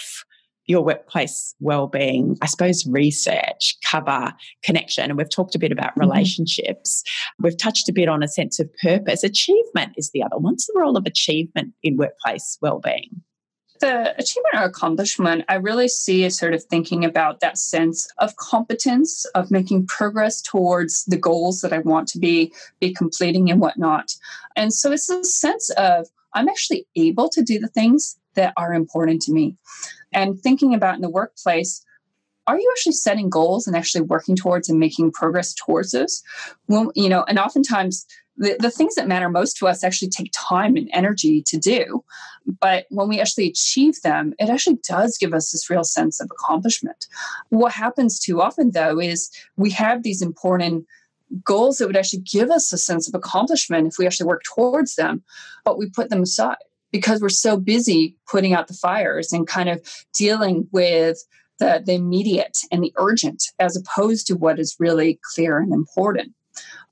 your 0.70 0.84
workplace 0.84 1.54
well-being 1.60 2.36
i 2.42 2.46
suppose 2.46 2.86
research 2.86 3.76
cover 3.84 4.32
connection 4.62 5.04
and 5.04 5.18
we've 5.18 5.30
talked 5.30 5.54
a 5.54 5.58
bit 5.58 5.72
about 5.72 5.90
mm-hmm. 5.90 6.00
relationships 6.00 7.02
mm-hmm. 7.02 7.44
we've 7.44 7.58
touched 7.58 7.88
a 7.88 7.92
bit 7.92 8.08
on 8.08 8.22
a 8.22 8.28
sense 8.28 8.58
of 8.58 8.70
purpose 8.82 9.24
achievement 9.24 9.92
is 9.96 10.10
the 10.12 10.22
other 10.22 10.38
what's 10.38 10.66
the 10.66 10.78
role 10.78 10.96
of 10.96 11.04
achievement 11.06 11.72
in 11.82 11.96
workplace 11.96 12.56
well-being 12.62 13.22
the 13.80 14.14
achievement 14.18 14.54
or 14.54 14.64
accomplishment, 14.64 15.44
I 15.48 15.54
really 15.54 15.88
see 15.88 16.24
as 16.26 16.38
sort 16.38 16.52
of 16.52 16.62
thinking 16.62 17.02
about 17.02 17.40
that 17.40 17.56
sense 17.56 18.06
of 18.18 18.36
competence, 18.36 19.24
of 19.34 19.50
making 19.50 19.86
progress 19.86 20.42
towards 20.42 21.04
the 21.06 21.16
goals 21.16 21.62
that 21.62 21.72
I 21.72 21.78
want 21.78 22.06
to 22.08 22.18
be 22.18 22.52
be 22.78 22.92
completing 22.92 23.50
and 23.50 23.60
whatnot. 23.60 24.14
And 24.54 24.72
so 24.72 24.92
it's 24.92 25.08
a 25.08 25.24
sense 25.24 25.70
of 25.70 26.08
I'm 26.34 26.48
actually 26.48 26.86
able 26.94 27.28
to 27.30 27.42
do 27.42 27.58
the 27.58 27.68
things 27.68 28.18
that 28.34 28.52
are 28.56 28.72
important 28.72 29.22
to 29.22 29.32
me. 29.32 29.56
And 30.12 30.38
thinking 30.38 30.74
about 30.74 30.96
in 30.96 31.02
the 31.02 31.10
workplace 31.10 31.84
are 32.46 32.58
you 32.58 32.68
actually 32.72 32.92
setting 32.92 33.30
goals 33.30 33.66
and 33.68 33.76
actually 33.76 34.00
working 34.00 34.34
towards 34.34 34.68
and 34.68 34.80
making 34.80 35.12
progress 35.12 35.54
towards 35.54 35.92
those? 35.92 36.22
Well 36.68 36.90
you 36.94 37.08
know 37.08 37.24
and 37.28 37.38
oftentimes 37.38 38.06
the, 38.36 38.56
the 38.58 38.70
things 38.70 38.94
that 38.94 39.06
matter 39.06 39.28
most 39.28 39.58
to 39.58 39.68
us 39.68 39.84
actually 39.84 40.08
take 40.08 40.32
time 40.34 40.76
and 40.76 40.88
energy 40.92 41.42
to 41.42 41.58
do. 41.58 42.02
But 42.60 42.86
when 42.88 43.08
we 43.08 43.20
actually 43.20 43.48
achieve 43.48 44.00
them 44.02 44.34
it 44.38 44.48
actually 44.48 44.78
does 44.88 45.18
give 45.18 45.34
us 45.34 45.52
this 45.52 45.70
real 45.70 45.84
sense 45.84 46.20
of 46.20 46.30
accomplishment. 46.32 47.06
What 47.50 47.72
happens 47.72 48.18
too 48.18 48.40
often 48.40 48.72
though 48.72 48.98
is 48.98 49.30
we 49.56 49.70
have 49.70 50.02
these 50.02 50.22
important 50.22 50.86
goals 51.44 51.78
that 51.78 51.86
would 51.86 51.96
actually 51.96 52.22
give 52.22 52.50
us 52.50 52.72
a 52.72 52.78
sense 52.78 53.06
of 53.06 53.14
accomplishment 53.14 53.86
if 53.86 53.98
we 53.98 54.06
actually 54.06 54.26
work 54.26 54.42
towards 54.42 54.96
them 54.96 55.22
but 55.64 55.78
we 55.78 55.88
put 55.88 56.10
them 56.10 56.22
aside 56.22 56.56
because 56.92 57.20
we're 57.20 57.28
so 57.28 57.56
busy 57.56 58.16
putting 58.30 58.52
out 58.52 58.68
the 58.68 58.74
fires 58.74 59.32
and 59.32 59.46
kind 59.46 59.68
of 59.68 59.80
dealing 60.14 60.68
with 60.72 61.18
the, 61.58 61.82
the 61.84 61.92
immediate 61.92 62.58
and 62.72 62.82
the 62.82 62.92
urgent 62.96 63.42
as 63.58 63.76
opposed 63.76 64.26
to 64.26 64.34
what 64.34 64.58
is 64.58 64.76
really 64.78 65.20
clear 65.34 65.58
and 65.58 65.72
important. 65.72 66.32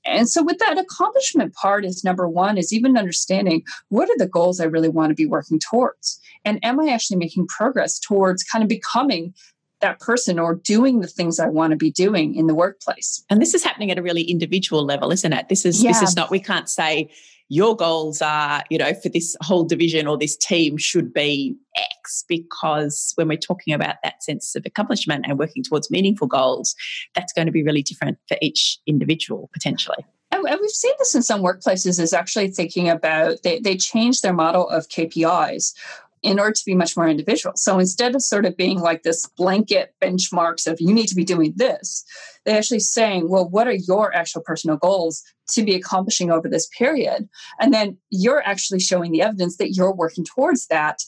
And 0.05 0.29
so 0.29 0.41
with 0.41 0.59
that 0.59 0.77
accomplishment 0.77 1.53
part 1.53 1.83
is 1.83 2.03
number 2.03 2.27
one 2.27 2.57
is 2.57 2.71
even 2.71 2.97
understanding 2.97 3.63
what 3.89 4.09
are 4.09 4.17
the 4.17 4.27
goals 4.27 4.59
I 4.59 4.65
really 4.65 4.89
want 4.89 5.09
to 5.09 5.15
be 5.15 5.25
working 5.25 5.59
towards? 5.59 6.19
And 6.45 6.63
am 6.63 6.79
I 6.79 6.89
actually 6.89 7.17
making 7.17 7.47
progress 7.47 7.99
towards 7.99 8.43
kind 8.43 8.63
of 8.63 8.69
becoming 8.69 9.33
that 9.81 9.99
person 9.99 10.39
or 10.39 10.55
doing 10.55 11.01
the 11.01 11.07
things 11.07 11.39
I 11.39 11.47
want 11.47 11.71
to 11.71 11.77
be 11.77 11.91
doing 11.91 12.35
in 12.35 12.47
the 12.47 12.55
workplace. 12.55 13.23
And 13.29 13.41
this 13.41 13.53
is 13.53 13.63
happening 13.63 13.91
at 13.91 13.97
a 13.97 14.01
really 14.01 14.23
individual 14.23 14.85
level, 14.85 15.11
isn't 15.11 15.33
it? 15.33 15.49
This 15.49 15.65
is 15.65 15.83
yeah. 15.83 15.91
this 15.91 16.01
is 16.01 16.15
not 16.15 16.31
we 16.31 16.39
can't 16.39 16.69
say 16.69 17.09
your 17.49 17.75
goals 17.75 18.21
are, 18.21 18.63
you 18.69 18.77
know, 18.77 18.93
for 18.93 19.09
this 19.09 19.35
whole 19.41 19.63
division 19.63 20.05
or 20.05 20.17
this 20.17 20.37
team 20.37 20.77
should 20.77 21.11
be 21.11 21.55
X 21.75 22.23
because 22.27 23.11
when 23.15 23.27
we're 23.27 23.37
talking 23.37 23.73
about 23.73 23.95
that 24.03 24.23
sense 24.23 24.55
of 24.55 24.65
accomplishment 24.65 25.25
and 25.27 25.39
working 25.39 25.63
towards 25.63 25.89
meaningful 25.89 26.27
goals, 26.27 26.75
that's 27.15 27.33
going 27.33 27.47
to 27.47 27.51
be 27.51 27.63
really 27.63 27.81
different 27.81 28.19
for 28.27 28.37
each 28.41 28.77
individual 28.85 29.49
potentially. 29.51 30.05
And 30.31 30.43
we've 30.43 30.69
seen 30.69 30.93
this 30.99 31.15
in 31.15 31.23
some 31.23 31.41
workplaces 31.41 31.99
is 31.99 32.13
actually 32.13 32.49
thinking 32.49 32.87
about 32.87 33.41
they, 33.43 33.59
they 33.59 33.75
changed 33.75 34.21
their 34.21 34.33
model 34.33 34.69
of 34.69 34.87
KPIs 34.87 35.73
in 36.21 36.39
order 36.39 36.51
to 36.51 36.65
be 36.65 36.75
much 36.75 36.97
more 36.97 37.07
individual. 37.07 37.53
So 37.55 37.79
instead 37.79 38.15
of 38.15 38.21
sort 38.21 38.45
of 38.45 38.57
being 38.57 38.79
like 38.79 39.03
this 39.03 39.25
blanket 39.25 39.93
benchmarks 40.01 40.67
of 40.67 40.81
you 40.81 40.93
need 40.93 41.07
to 41.07 41.15
be 41.15 41.23
doing 41.23 41.53
this, 41.55 42.03
they're 42.45 42.57
actually 42.57 42.79
saying, 42.79 43.29
well, 43.29 43.47
what 43.47 43.67
are 43.67 43.73
your 43.73 44.13
actual 44.13 44.41
personal 44.41 44.77
goals 44.77 45.23
to 45.49 45.63
be 45.63 45.75
accomplishing 45.75 46.31
over 46.31 46.49
this 46.49 46.67
period? 46.77 47.29
And 47.59 47.73
then 47.73 47.97
you're 48.09 48.45
actually 48.45 48.79
showing 48.79 49.11
the 49.11 49.21
evidence 49.21 49.57
that 49.57 49.71
you're 49.71 49.93
working 49.93 50.25
towards 50.25 50.67
that 50.67 50.99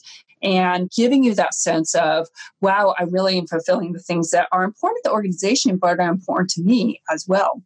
and 0.42 0.90
giving 0.90 1.22
you 1.22 1.34
that 1.34 1.54
sense 1.54 1.94
of, 1.94 2.28
wow, 2.60 2.94
I 2.98 3.04
really 3.04 3.38
am 3.38 3.46
fulfilling 3.46 3.92
the 3.92 4.00
things 4.00 4.30
that 4.30 4.48
are 4.50 4.64
important 4.64 5.04
to 5.04 5.08
the 5.08 5.14
organization, 5.14 5.76
but 5.76 6.00
are 6.00 6.08
important 6.08 6.50
to 6.50 6.62
me 6.62 7.00
as 7.10 7.26
well. 7.28 7.62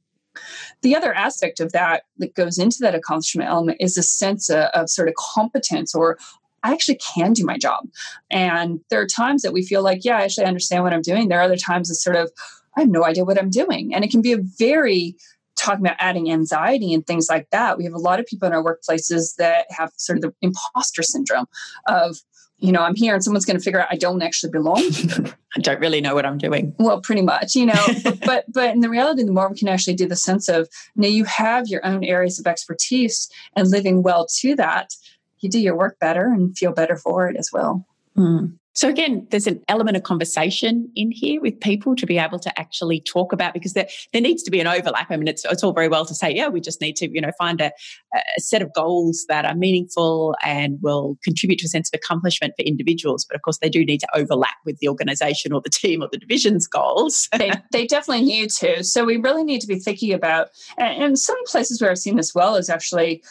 The 0.83 0.95
other 0.95 1.15
aspect 1.15 1.61
of 1.61 1.73
that 1.73 2.03
that 2.19 2.35
goes 2.35 2.59
into 2.59 2.79
that 2.81 2.95
accomplishment 2.95 3.49
element 3.49 3.79
is 3.81 3.97
a 3.97 4.03
sense 4.03 4.51
of, 4.51 4.65
of 4.75 4.91
sort 4.91 5.09
of 5.09 5.15
competence 5.15 5.95
or 5.95 6.19
I 6.63 6.73
actually 6.73 6.99
can 7.15 7.33
do 7.33 7.45
my 7.45 7.59
job. 7.59 7.89
And 8.31 8.81
there 8.91 9.01
are 9.01 9.07
times 9.07 9.43
that 9.43 9.53
we 9.53 9.65
feel 9.65 9.83
like, 9.83 10.05
yeah, 10.05 10.19
I 10.19 10.23
actually 10.23 10.47
understand 10.47 10.85
what 10.85 10.93
I'm 10.93 11.03
doing. 11.03 11.29
There 11.29 11.39
are 11.39 11.45
other 11.45 11.57
times 11.57 11.91
it's 11.91 12.03
sort 12.03 12.17
of, 12.17 12.31
I 12.77 12.81
have 12.81 12.89
no 12.89 13.05
idea 13.05 13.25
what 13.25 13.39
I'm 13.39 13.51
doing. 13.51 13.95
And 13.95 14.05
it 14.05 14.11
can 14.11 14.23
be 14.23 14.33
a 14.33 14.39
very 14.59 15.17
talking 15.57 15.85
about 15.85 15.97
adding 15.99 16.31
anxiety 16.31 16.93
and 16.93 17.07
things 17.07 17.29
like 17.31 17.49
that. 17.51 17.79
We 17.79 17.85
have 17.85 17.95
a 17.95 17.99
lot 17.99 18.21
of 18.21 18.27
people 18.27 18.47
in 18.47 18.55
our 18.55 18.63
workplaces 18.63 19.37
that 19.37 19.67
have 19.71 19.91
sort 19.97 20.19
of 20.19 20.23
the 20.23 20.35
imposter 20.43 21.03
syndrome 21.03 21.47
of, 21.87 22.19
you 22.59 22.73
know, 22.73 22.83
I'm 22.83 22.95
here 22.95 23.15
and 23.15 23.25
someone's 23.25 23.45
going 23.45 23.57
to 23.57 23.63
figure 23.63 23.81
out 23.81 23.89
I 23.91 23.97
don't 23.97 24.23
actually 24.23 24.51
belong 24.51 24.83
I 25.57 25.61
don't 25.61 25.81
really 25.81 26.01
know 26.01 26.15
what 26.15 26.27
I'm 26.27 26.37
doing. 26.37 26.75
Well, 26.79 27.01
pretty 27.01 27.23
much, 27.23 27.55
you 27.55 27.67
know, 27.67 27.87
but 28.27 28.45
but 28.53 28.75
in 28.75 28.81
the 28.81 28.91
reality, 28.91 29.23
the 29.25 29.33
more 29.33 29.49
we 29.49 29.59
can 29.59 29.69
actually 29.69 29.95
do 29.95 30.07
the 30.07 30.17
sense 30.17 30.49
of 30.49 30.69
now 30.95 31.09
you 31.09 31.25
have 31.25 31.67
your 31.69 31.85
own 31.85 32.05
areas 32.05 32.39
of 32.39 32.47
expertise 32.47 33.31
and 33.57 33.71
living 33.71 34.03
well 34.03 34.27
to 34.41 34.55
that, 34.57 34.95
you 35.41 35.49
do 35.49 35.61
your 35.61 35.77
work 35.77 35.99
better 35.99 36.27
and 36.27 36.57
feel 36.57 36.73
better 36.73 36.97
for 36.97 37.29
it 37.29 37.37
as 37.37 37.51
well. 37.53 37.87
Mm. 38.17 38.55
So 38.77 38.91
again, 38.91 39.27
there's 39.31 39.47
an 39.47 39.63
element 39.69 39.97
of 39.97 40.03
conversation 40.03 40.93
in 40.95 41.11
here 41.11 41.41
with 41.41 41.59
people 41.61 41.97
to 41.97 42.05
be 42.05 42.19
able 42.19 42.39
to 42.41 42.61
actually 42.61 43.01
talk 43.01 43.33
about 43.33 43.55
because 43.55 43.73
there, 43.73 43.89
there 44.13 44.21
needs 44.21 44.43
to 44.43 44.51
be 44.51 44.61
an 44.61 44.67
overlap. 44.67 45.11
I 45.11 45.17
mean, 45.17 45.29
it's, 45.29 45.47
it's 45.47 45.65
all 45.65 45.73
very 45.73 45.89
well 45.89 46.05
to 46.05 46.15
say, 46.15 46.31
yeah, 46.31 46.49
we 46.49 46.61
just 46.61 46.83
need 46.83 46.95
to, 46.97 47.11
you 47.11 47.23
know, 47.23 47.31
find 47.39 47.63
a, 47.63 47.73
a 48.15 48.41
set 48.41 48.61
of 48.61 48.71
goals 48.75 49.25
that 49.31 49.47
are 49.47 49.55
meaningful 49.55 50.37
and 50.43 50.79
will 50.83 51.17
contribute 51.25 51.59
to 51.61 51.65
a 51.65 51.69
sense 51.69 51.89
of 51.89 51.97
accomplishment 51.97 52.53
for 52.59 52.65
individuals. 52.65 53.25
But 53.25 53.37
of 53.37 53.41
course, 53.41 53.57
they 53.63 53.71
do 53.71 53.83
need 53.83 54.01
to 54.01 54.09
overlap 54.13 54.57
with 54.67 54.77
the 54.81 54.91
organization 54.91 55.55
or 55.55 55.63
the 55.63 55.71
team 55.71 56.03
or 56.03 56.11
the 56.13 56.19
division's 56.19 56.67
goals. 56.67 57.31
they, 57.39 57.53
they 57.73 57.87
definitely 57.87 58.27
need 58.27 58.51
to. 58.51 58.85
So 58.85 59.07
we 59.07 59.17
really 59.17 59.43
need 59.43 59.63
to 59.63 59.67
be 59.67 59.79
thinking 59.79 60.13
about, 60.13 60.49
and 60.77 61.19
some 61.19 61.43
places 61.47 61.81
where 61.81 61.91
I've 61.91 61.99
seen 61.99 62.17
this 62.17 62.35
well 62.35 62.57
is 62.57 62.69
actually 62.69 63.23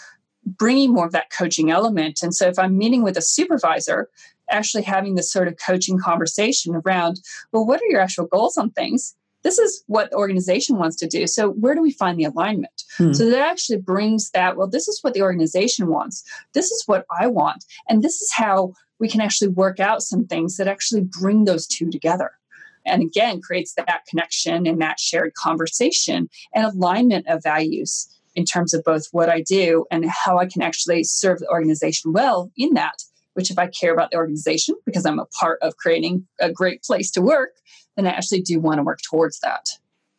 bringing 0.45 0.93
more 0.93 1.05
of 1.05 1.11
that 1.11 1.31
coaching 1.31 1.71
element. 1.71 2.19
And 2.21 2.33
so 2.35 2.47
if 2.47 2.59
I'm 2.59 2.77
meeting 2.77 3.03
with 3.03 3.17
a 3.17 3.21
supervisor, 3.21 4.09
actually 4.49 4.83
having 4.83 5.15
this 5.15 5.31
sort 5.31 5.47
of 5.47 5.57
coaching 5.65 5.99
conversation 5.99 6.75
around, 6.75 7.19
well, 7.51 7.65
what 7.65 7.81
are 7.81 7.89
your 7.89 7.99
actual 7.99 8.27
goals 8.27 8.57
on 8.57 8.71
things? 8.71 9.15
This 9.43 9.59
is 9.59 9.83
what 9.87 10.09
the 10.09 10.17
organization 10.17 10.77
wants 10.77 10.95
to 10.97 11.07
do. 11.07 11.27
So, 11.27 11.49
where 11.49 11.75
do 11.75 11.81
we 11.81 11.91
find 11.91 12.19
the 12.19 12.23
alignment? 12.23 12.83
Hmm. 12.97 13.13
So, 13.13 13.29
that 13.29 13.47
actually 13.47 13.77
brings 13.77 14.31
that, 14.31 14.57
well, 14.57 14.67
this 14.67 14.87
is 14.87 14.99
what 15.03 15.13
the 15.13 15.21
organization 15.21 15.87
wants. 15.87 16.23
This 16.53 16.71
is 16.71 16.83
what 16.87 17.05
I 17.19 17.27
want. 17.27 17.63
And 17.87 18.01
this 18.01 18.21
is 18.21 18.31
how 18.33 18.73
we 18.99 19.07
can 19.07 19.21
actually 19.21 19.49
work 19.49 19.79
out 19.79 20.01
some 20.01 20.25
things 20.25 20.57
that 20.57 20.67
actually 20.67 21.01
bring 21.01 21.45
those 21.45 21.67
two 21.67 21.91
together. 21.91 22.31
And 22.87 23.01
again, 23.01 23.41
creates 23.41 23.73
that 23.75 24.05
connection 24.07 24.67
and 24.67 24.81
that 24.81 24.99
shared 24.99 25.33
conversation 25.33 26.29
and 26.53 26.65
alignment 26.65 27.27
of 27.27 27.43
values 27.43 28.07
in 28.35 28.45
terms 28.45 28.73
of 28.73 28.83
both 28.83 29.07
what 29.11 29.29
I 29.29 29.41
do 29.41 29.85
and 29.89 30.05
how 30.05 30.37
I 30.37 30.45
can 30.45 30.61
actually 30.61 31.03
serve 31.03 31.39
the 31.39 31.49
organization 31.49 32.13
well 32.13 32.51
in 32.57 32.73
that 32.73 33.03
which 33.35 33.51
if 33.51 33.59
I 33.59 33.67
care 33.67 33.93
about 33.93 34.11
the 34.11 34.17
organization 34.17 34.75
because 34.85 35.05
I'm 35.05 35.19
a 35.19 35.25
part 35.25 35.59
of 35.61 35.77
creating 35.77 36.25
a 36.39 36.51
great 36.51 36.83
place 36.83 37.11
to 37.11 37.21
work, 37.21 37.51
then 37.95 38.07
I 38.07 38.11
actually 38.11 38.41
do 38.41 38.59
want 38.59 38.77
to 38.77 38.83
work 38.83 38.99
towards 39.07 39.39
that. 39.41 39.69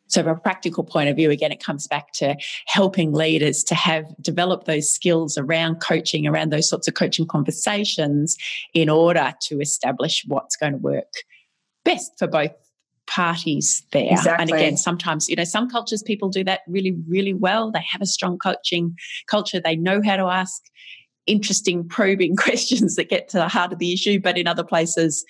So, 0.09 0.23
from 0.23 0.37
a 0.37 0.41
practical 0.41 0.85
point 0.85 1.09
of 1.09 1.17
view, 1.17 1.31
again, 1.31 1.51
it 1.51 1.63
comes 1.63 1.89
back 1.89 2.13
to 2.15 2.37
helping 2.67 3.13
leaders 3.13 3.65
to 3.65 3.75
have 3.75 4.05
develop 4.21 4.65
those 4.65 4.89
skills 4.89 5.37
around 5.37 5.81
coaching, 5.81 6.29
around 6.29 6.53
those 6.53 6.69
sorts 6.69 6.87
of 6.87 6.95
coaching 6.95 7.27
conversations 7.27 8.37
in 8.73 8.89
order 8.89 9.35
to 9.49 9.61
establish 9.61 10.25
what's 10.29 10.57
going 10.57 10.73
to 10.73 10.79
work 10.79 11.13
best 11.87 12.13
for 12.19 12.27
both 12.27 12.51
parties 13.07 13.85
there. 13.93 14.11
Exactly. 14.11 14.43
And 14.43 14.51
again, 14.51 14.77
sometimes, 14.77 15.29
you 15.29 15.37
know, 15.37 15.45
some 15.45 15.69
cultures 15.69 16.03
people 16.03 16.29
do 16.29 16.45
that 16.45 16.61
really, 16.67 16.97
really 17.09 17.35
well. 17.35 17.71
They 17.71 17.85
have 17.91 18.03
a 18.03 18.07
strong 18.07 18.39
coaching 18.39 18.97
culture, 19.29 19.61
they 19.61 19.77
know 19.77 20.01
how 20.05 20.17
to 20.17 20.25
ask 20.25 20.63
interesting, 21.27 21.87
probing 21.89 22.37
questions 22.37 22.97
that 22.97 23.09
get 23.09 23.29
to 23.31 23.39
the 23.39 23.49
heart 23.49 23.73
of 23.73 23.79
the 23.79 23.93
issue. 23.93 24.21
But 24.21 24.39
in 24.39 24.47
other 24.47 24.65
places, 24.65 25.25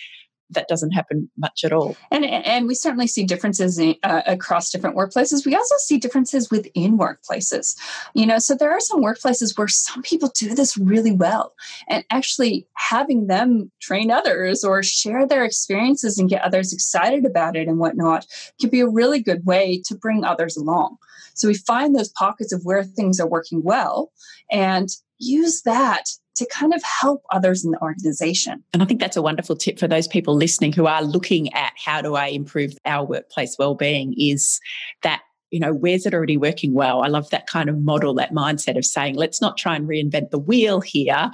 that 0.50 0.68
doesn't 0.68 0.92
happen 0.92 1.28
much 1.36 1.64
at 1.64 1.72
all. 1.72 1.96
And 2.10 2.24
and 2.24 2.66
we 2.66 2.74
certainly 2.74 3.06
see 3.06 3.24
differences 3.24 3.78
in, 3.78 3.96
uh, 4.02 4.22
across 4.26 4.70
different 4.70 4.96
workplaces. 4.96 5.44
We 5.44 5.56
also 5.56 5.74
see 5.78 5.98
differences 5.98 6.50
within 6.50 6.98
workplaces. 6.98 7.76
You 8.14 8.26
know, 8.26 8.38
so 8.38 8.54
there 8.54 8.70
are 8.70 8.80
some 8.80 9.02
workplaces 9.02 9.58
where 9.58 9.68
some 9.68 10.02
people 10.02 10.30
do 10.34 10.54
this 10.54 10.76
really 10.76 11.12
well, 11.12 11.54
and 11.88 12.04
actually 12.10 12.66
having 12.74 13.26
them 13.26 13.70
train 13.80 14.10
others 14.10 14.62
or 14.62 14.82
share 14.82 15.26
their 15.26 15.44
experiences 15.44 16.18
and 16.18 16.30
get 16.30 16.42
others 16.42 16.72
excited 16.72 17.24
about 17.24 17.56
it 17.56 17.68
and 17.68 17.78
whatnot 17.78 18.26
can 18.60 18.70
be 18.70 18.80
a 18.80 18.88
really 18.88 19.20
good 19.20 19.44
way 19.44 19.82
to 19.86 19.94
bring 19.96 20.24
others 20.24 20.56
along. 20.56 20.96
So 21.34 21.48
we 21.48 21.54
find 21.54 21.94
those 21.94 22.08
pockets 22.10 22.52
of 22.52 22.64
where 22.64 22.84
things 22.84 23.20
are 23.20 23.28
working 23.28 23.62
well, 23.62 24.12
and 24.50 24.88
use 25.18 25.62
that 25.62 26.04
to 26.36 26.46
kind 26.52 26.74
of 26.74 26.82
help 26.82 27.22
others 27.32 27.64
in 27.64 27.70
the 27.70 27.82
organization. 27.82 28.62
And 28.72 28.82
I 28.82 28.86
think 28.86 29.00
that's 29.00 29.16
a 29.16 29.22
wonderful 29.22 29.56
tip 29.56 29.78
for 29.78 29.88
those 29.88 30.06
people 30.06 30.34
listening 30.34 30.72
who 30.72 30.86
are 30.86 31.02
looking 31.02 31.52
at 31.54 31.72
how 31.82 32.02
do 32.02 32.14
I 32.14 32.26
improve 32.26 32.74
our 32.84 33.04
workplace 33.04 33.56
well-being 33.58 34.14
is 34.18 34.60
that 35.02 35.22
you 35.50 35.60
know 35.60 35.72
where's 35.72 36.06
it 36.06 36.14
already 36.14 36.36
working 36.36 36.74
well? 36.74 37.02
I 37.02 37.08
love 37.08 37.30
that 37.30 37.46
kind 37.46 37.68
of 37.68 37.78
model 37.78 38.14
that 38.14 38.32
mindset 38.32 38.76
of 38.76 38.84
saying 38.84 39.14
let's 39.14 39.40
not 39.40 39.56
try 39.56 39.76
and 39.76 39.88
reinvent 39.88 40.30
the 40.30 40.38
wheel 40.38 40.80
here. 40.80 41.30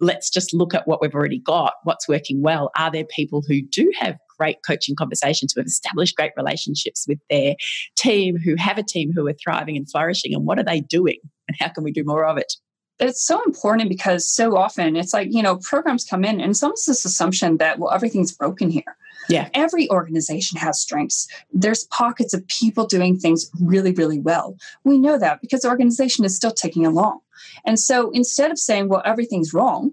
Let's 0.00 0.28
just 0.28 0.52
look 0.52 0.74
at 0.74 0.86
what 0.86 1.00
we've 1.00 1.14
already 1.14 1.38
got. 1.38 1.74
What's 1.84 2.08
working 2.08 2.42
well? 2.42 2.70
Are 2.76 2.90
there 2.90 3.06
people 3.06 3.42
who 3.46 3.62
do 3.62 3.90
have 3.98 4.18
great 4.36 4.58
coaching 4.66 4.94
conversations 4.94 5.52
who 5.54 5.60
have 5.60 5.66
established 5.66 6.16
great 6.16 6.32
relationships 6.36 7.06
with 7.08 7.18
their 7.30 7.54
team 7.96 8.36
who 8.36 8.56
have 8.56 8.76
a 8.76 8.82
team 8.82 9.12
who 9.14 9.26
are 9.26 9.34
thriving 9.42 9.76
and 9.76 9.90
flourishing 9.90 10.34
and 10.34 10.44
what 10.44 10.58
are 10.58 10.64
they 10.64 10.80
doing? 10.80 11.18
And 11.48 11.56
how 11.58 11.68
can 11.68 11.84
we 11.84 11.92
do 11.92 12.04
more 12.04 12.26
of 12.26 12.36
it 12.36 12.52
it's 12.98 13.22
so 13.22 13.42
important 13.44 13.88
because 13.88 14.30
so 14.30 14.56
often 14.56 14.96
it's 14.96 15.12
like, 15.12 15.28
you 15.30 15.42
know, 15.42 15.56
programs 15.56 16.04
come 16.04 16.24
in 16.24 16.40
and 16.40 16.50
it's 16.50 16.62
almost 16.62 16.86
this 16.86 17.04
assumption 17.04 17.58
that, 17.58 17.78
well, 17.78 17.92
everything's 17.92 18.32
broken 18.32 18.70
here. 18.70 18.96
Yeah. 19.28 19.48
Every 19.54 19.90
organization 19.90 20.58
has 20.58 20.80
strengths. 20.80 21.28
There's 21.52 21.84
pockets 21.84 22.32
of 22.32 22.46
people 22.46 22.86
doing 22.86 23.18
things 23.18 23.50
really, 23.60 23.92
really 23.92 24.20
well. 24.20 24.56
We 24.84 24.98
know 24.98 25.18
that 25.18 25.40
because 25.40 25.62
the 25.62 25.68
organization 25.68 26.24
is 26.24 26.36
still 26.36 26.52
ticking 26.52 26.86
along. 26.86 27.20
And 27.64 27.78
so 27.78 28.10
instead 28.10 28.50
of 28.50 28.58
saying, 28.58 28.88
well, 28.88 29.02
everything's 29.04 29.52
wrong, 29.52 29.92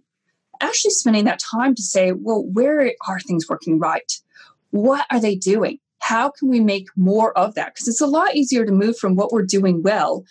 actually 0.62 0.92
spending 0.92 1.26
that 1.26 1.40
time 1.40 1.76
to 1.76 1.82
say, 1.82 2.12
well, 2.12 2.44
where 2.44 2.94
are 3.08 3.20
things 3.20 3.50
working 3.50 3.80
right? 3.80 4.20
What 4.70 5.06
are 5.12 5.20
they 5.20 5.36
doing? 5.36 5.80
How 6.00 6.30
can 6.30 6.50
we 6.50 6.60
make 6.60 6.88
more 6.96 7.38
of 7.38 7.56
that? 7.56 7.74
Because 7.74 7.88
it's 7.88 8.02
a 8.02 8.08
lot 8.08 8.36
easier 8.36 8.66
to 8.66 8.72
move 8.72 8.98
from 8.98 9.16
what 9.16 9.32
we're 9.32 9.44
doing 9.44 9.82
well 9.82 10.26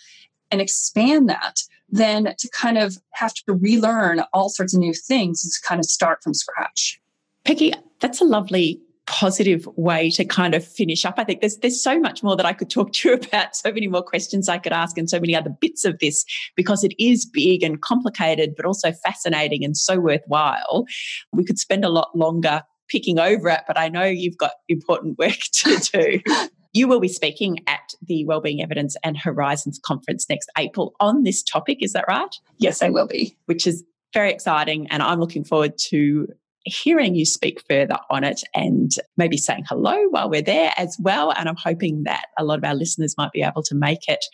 and 0.51 0.61
expand 0.61 1.29
that 1.29 1.63
than 1.93 2.33
to 2.37 2.49
kind 2.49 2.77
of 2.77 2.97
have 3.13 3.33
to 3.33 3.53
relearn 3.53 4.23
all 4.33 4.49
sorts 4.49 4.73
of 4.73 4.79
new 4.79 4.93
things 4.93 5.45
and 5.45 5.51
to 5.53 5.67
kind 5.67 5.79
of 5.79 5.85
start 5.85 6.23
from 6.23 6.33
scratch. 6.33 6.99
Peggy, 7.45 7.73
that's 7.99 8.19
a 8.19 8.25
lovely 8.25 8.81
positive 9.05 9.67
way 9.75 10.09
to 10.09 10.25
kind 10.25 10.55
of 10.55 10.65
finish 10.65 11.05
up. 11.05 11.15
I 11.17 11.23
think 11.23 11.41
there's 11.41 11.57
there's 11.57 11.83
so 11.83 11.99
much 11.99 12.23
more 12.23 12.35
that 12.35 12.47
I 12.47 12.53
could 12.53 12.69
talk 12.69 12.93
to 12.93 13.09
you 13.09 13.15
about, 13.15 13.55
so 13.55 13.71
many 13.71 13.87
more 13.87 14.01
questions 14.01 14.49
I 14.49 14.57
could 14.57 14.73
ask 14.73 14.97
and 14.97 15.09
so 15.09 15.19
many 15.19 15.35
other 15.35 15.51
bits 15.51 15.85
of 15.85 15.99
this 15.99 16.25
because 16.55 16.83
it 16.83 16.93
is 16.97 17.25
big 17.25 17.61
and 17.61 17.81
complicated 17.81 18.55
but 18.57 18.65
also 18.65 18.91
fascinating 18.91 19.63
and 19.63 19.77
so 19.77 19.99
worthwhile. 19.99 20.85
We 21.31 21.45
could 21.45 21.59
spend 21.59 21.85
a 21.85 21.89
lot 21.89 22.17
longer 22.17 22.63
picking 22.89 23.19
over 23.19 23.49
it, 23.49 23.61
but 23.67 23.77
I 23.77 23.89
know 23.89 24.03
you've 24.03 24.37
got 24.37 24.53
important 24.67 25.19
work 25.19 25.37
to 25.53 25.77
do. 25.93 26.21
You 26.73 26.87
will 26.87 26.99
be 26.99 27.07
speaking 27.07 27.59
at 27.67 27.93
the 28.01 28.25
Wellbeing 28.25 28.61
Evidence 28.61 28.95
and 29.03 29.15
Horizons 29.15 29.79
Conference 29.85 30.27
next 30.27 30.49
April 30.57 30.95
on 30.99 31.23
this 31.23 31.43
topic. 31.43 31.77
Is 31.81 31.93
that 31.93 32.05
right? 32.07 32.35
Yes, 32.57 32.81
I 32.81 32.89
will 32.89 33.07
be. 33.07 33.37
Which 33.45 33.67
is 33.67 33.83
very 34.11 34.31
exciting. 34.31 34.87
And 34.89 35.03
I'm 35.03 35.19
looking 35.19 35.43
forward 35.43 35.77
to 35.89 36.27
hearing 36.65 37.13
you 37.13 37.25
speak 37.25 37.61
further 37.69 37.97
on 38.09 38.23
it 38.23 38.41
and 38.55 38.91
maybe 39.17 39.37
saying 39.37 39.65
hello 39.67 40.07
while 40.09 40.29
we're 40.29 40.41
there 40.41 40.73
as 40.77 40.97
well. 40.99 41.31
And 41.31 41.47
I'm 41.47 41.57
hoping 41.57 42.03
that 42.03 42.25
a 42.39 42.43
lot 42.43 42.57
of 42.57 42.63
our 42.63 42.73
listeners 42.73 43.15
might 43.17 43.33
be 43.33 43.43
able 43.43 43.63
to 43.63 43.75
make 43.75 44.07
it 44.07 44.25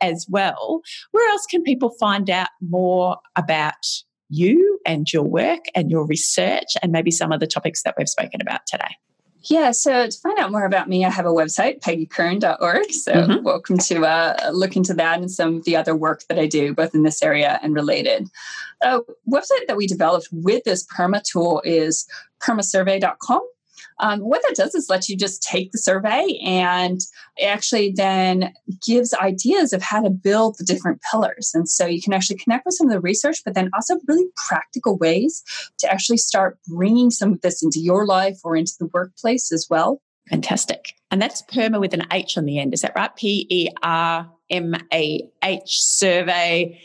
as 0.00 0.26
well. 0.28 0.82
Where 1.10 1.28
else 1.30 1.46
can 1.46 1.62
people 1.62 1.90
find 1.98 2.30
out 2.30 2.48
more 2.60 3.16
about 3.34 3.86
you 4.28 4.78
and 4.86 5.10
your 5.12 5.22
work 5.22 5.64
and 5.74 5.90
your 5.90 6.06
research 6.06 6.76
and 6.82 6.92
maybe 6.92 7.10
some 7.10 7.32
of 7.32 7.40
the 7.40 7.46
topics 7.46 7.82
that 7.82 7.94
we've 7.96 8.08
spoken 8.08 8.40
about 8.40 8.60
today? 8.66 8.94
Yeah, 9.42 9.70
so 9.70 10.08
to 10.08 10.18
find 10.18 10.38
out 10.38 10.50
more 10.50 10.64
about 10.64 10.88
me, 10.88 11.04
I 11.04 11.10
have 11.10 11.26
a 11.26 11.30
website, 11.30 11.80
peggykern.org. 11.80 12.90
So 12.90 13.12
mm-hmm. 13.12 13.44
welcome 13.44 13.78
to 13.78 14.04
uh, 14.04 14.50
look 14.52 14.76
into 14.76 14.94
that 14.94 15.20
and 15.20 15.30
some 15.30 15.56
of 15.56 15.64
the 15.64 15.76
other 15.76 15.94
work 15.94 16.24
that 16.28 16.38
I 16.38 16.46
do, 16.46 16.74
both 16.74 16.94
in 16.94 17.02
this 17.02 17.22
area 17.22 17.58
and 17.62 17.74
related. 17.74 18.28
A 18.82 19.00
website 19.30 19.66
that 19.68 19.76
we 19.76 19.86
developed 19.86 20.28
with 20.32 20.64
this 20.64 20.86
PERMA 20.86 21.22
tool 21.22 21.62
is 21.64 22.06
permasurvey.com. 22.40 23.40
Um, 24.00 24.20
what 24.20 24.42
that 24.42 24.56
does 24.56 24.74
is 24.74 24.88
let 24.88 25.08
you 25.08 25.16
just 25.16 25.42
take 25.42 25.72
the 25.72 25.78
survey 25.78 26.38
and 26.44 27.00
it 27.36 27.46
actually 27.46 27.92
then 27.96 28.52
gives 28.84 29.12
ideas 29.14 29.72
of 29.72 29.82
how 29.82 30.02
to 30.02 30.10
build 30.10 30.56
the 30.58 30.64
different 30.64 31.00
pillars. 31.10 31.50
And 31.54 31.68
so 31.68 31.86
you 31.86 32.00
can 32.00 32.12
actually 32.12 32.38
connect 32.38 32.64
with 32.64 32.74
some 32.74 32.88
of 32.88 32.92
the 32.92 33.00
research, 33.00 33.38
but 33.44 33.54
then 33.54 33.70
also 33.74 33.96
really 34.06 34.26
practical 34.48 34.96
ways 34.98 35.42
to 35.78 35.90
actually 35.90 36.18
start 36.18 36.58
bringing 36.68 37.10
some 37.10 37.32
of 37.32 37.40
this 37.40 37.62
into 37.62 37.80
your 37.80 38.06
life 38.06 38.38
or 38.44 38.56
into 38.56 38.72
the 38.78 38.90
workplace 38.92 39.52
as 39.52 39.66
well. 39.68 40.00
Fantastic. 40.30 40.92
And 41.10 41.22
that's 41.22 41.42
PERMA 41.42 41.80
with 41.80 41.94
an 41.94 42.04
H 42.12 42.36
on 42.36 42.44
the 42.44 42.58
end. 42.58 42.74
Is 42.74 42.82
that 42.82 42.92
right? 42.94 43.14
P 43.16 43.46
E 43.48 43.68
R 43.82 44.30
M 44.50 44.74
A 44.92 45.28
H 45.42 45.80
survey 45.80 46.80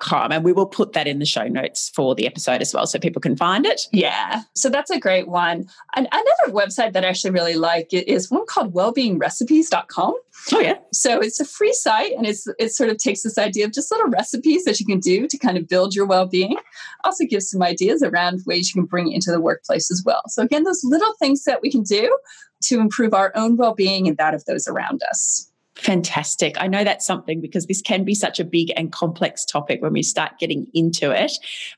com 0.00 0.32
and 0.32 0.44
we 0.44 0.52
will 0.52 0.66
put 0.66 0.92
that 0.92 1.06
in 1.06 1.18
the 1.18 1.26
show 1.26 1.46
notes 1.46 1.90
for 1.94 2.14
the 2.14 2.26
episode 2.26 2.60
as 2.60 2.72
well 2.72 2.86
so 2.86 2.98
people 2.98 3.20
can 3.20 3.36
find 3.36 3.66
it. 3.66 3.82
Yeah 3.92 4.42
so 4.54 4.68
that's 4.68 4.90
a 4.90 4.98
great 4.98 5.28
one. 5.28 5.68
And 5.94 6.08
another 6.10 6.52
website 6.52 6.92
that 6.92 7.04
i 7.04 7.08
actually 7.08 7.30
really 7.30 7.54
like 7.54 7.88
is 7.92 8.30
one 8.30 8.46
called 8.46 8.72
wellbeingrecipes.com 8.72 10.14
oh 10.52 10.60
yeah. 10.60 10.78
So 10.92 11.20
it's 11.20 11.40
a 11.40 11.44
free 11.44 11.72
site 11.72 12.12
and 12.12 12.26
it's 12.26 12.46
it 12.58 12.70
sort 12.70 12.90
of 12.90 12.98
takes 12.98 13.22
this 13.22 13.38
idea 13.38 13.66
of 13.66 13.72
just 13.72 13.90
little 13.90 14.08
recipes 14.08 14.64
that 14.64 14.80
you 14.80 14.86
can 14.86 15.00
do 15.00 15.26
to 15.28 15.38
kind 15.38 15.56
of 15.56 15.68
build 15.68 15.94
your 15.94 16.06
well-being. 16.06 16.56
Also 17.04 17.24
gives 17.24 17.50
some 17.50 17.62
ideas 17.62 18.02
around 18.02 18.42
ways 18.46 18.74
you 18.74 18.80
can 18.80 18.86
bring 18.86 19.10
it 19.10 19.14
into 19.14 19.30
the 19.30 19.40
workplace 19.40 19.90
as 19.90 20.02
well. 20.04 20.22
So 20.28 20.42
again 20.42 20.64
those 20.64 20.82
little 20.84 21.14
things 21.18 21.44
that 21.44 21.62
we 21.62 21.70
can 21.70 21.82
do 21.82 22.16
to 22.64 22.80
improve 22.80 23.14
our 23.14 23.32
own 23.34 23.56
well-being 23.56 24.08
and 24.08 24.16
that 24.16 24.34
of 24.34 24.44
those 24.46 24.66
around 24.66 25.02
us 25.10 25.50
Fantastic. 25.76 26.56
I 26.58 26.68
know 26.68 26.84
that's 26.84 27.04
something 27.04 27.40
because 27.42 27.66
this 27.66 27.82
can 27.82 28.02
be 28.04 28.14
such 28.14 28.40
a 28.40 28.44
big 28.44 28.72
and 28.76 28.90
complex 28.90 29.44
topic 29.44 29.82
when 29.82 29.92
we 29.92 30.02
start 30.02 30.38
getting 30.38 30.66
into 30.72 31.10
it. 31.10 31.32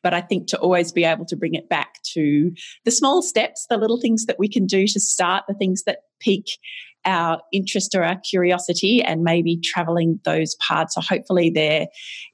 But 0.05 0.15
I 0.15 0.21
think 0.21 0.47
to 0.49 0.59
always 0.59 0.93
be 0.93 1.03
able 1.03 1.25
to 1.27 1.37
bring 1.37 1.55
it 1.55 1.69
back 1.69 2.01
to 2.15 2.53
the 2.85 2.93
small 2.93 3.23
steps, 3.23 3.67
the 3.69 3.77
little 3.77 4.01
things 4.01 4.27
that 4.27 4.39
we 4.39 4.49
can 4.49 4.67
do 4.67 4.87
to 4.87 5.01
start, 5.01 5.45
the 5.49 5.55
things 5.55 5.83
that 5.83 6.03
pique 6.21 6.59
our 7.09 7.41
interest 7.53 7.95
or 7.95 8.05
our 8.05 8.17
curiosity 8.17 9.03
and 9.03 9.23
maybe 9.23 9.59
traveling 9.65 10.21
those 10.25 10.55
parts. 10.57 10.95
So 10.95 11.01
hopefully 11.01 11.49
there 11.51 11.87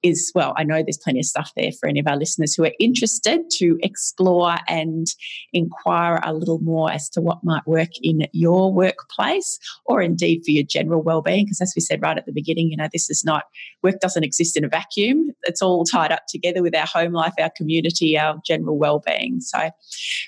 is, 0.02 0.32
well, 0.34 0.52
I 0.56 0.64
know 0.64 0.82
there's 0.82 0.98
plenty 0.98 1.20
of 1.20 1.26
stuff 1.26 1.52
there 1.56 1.70
for 1.72 1.88
any 1.88 2.00
of 2.00 2.08
our 2.08 2.16
listeners 2.16 2.54
who 2.54 2.64
are 2.64 2.72
interested 2.80 3.42
to 3.58 3.78
explore 3.82 4.56
and 4.68 5.06
inquire 5.52 6.20
a 6.24 6.34
little 6.34 6.58
more 6.58 6.90
as 6.90 7.08
to 7.10 7.20
what 7.20 7.44
might 7.44 7.66
work 7.66 7.90
in 8.02 8.26
your 8.32 8.72
workplace 8.72 9.58
or 9.86 10.02
indeed 10.02 10.42
for 10.44 10.50
your 10.50 10.64
general 10.64 11.02
well-being. 11.02 11.44
Because 11.44 11.60
as 11.60 11.72
we 11.76 11.80
said 11.80 12.02
right 12.02 12.18
at 12.18 12.26
the 12.26 12.32
beginning, 12.32 12.70
you 12.70 12.76
know, 12.76 12.88
this 12.92 13.08
is 13.08 13.24
not 13.24 13.44
work 13.82 14.00
doesn't 14.00 14.24
exist 14.24 14.56
in 14.56 14.64
a 14.64 14.68
vacuum. 14.68 15.30
It's 15.44 15.62
all 15.62 15.84
tied 15.84 16.10
up 16.10 16.26
together 16.28 16.62
with 16.62 16.74
our 16.74 16.86
home 16.86 17.12
life, 17.12 17.34
our 17.38 17.50
community, 17.56 18.18
our 18.18 18.40
general 18.44 18.76
well-being. 18.76 19.40
So 19.40 19.70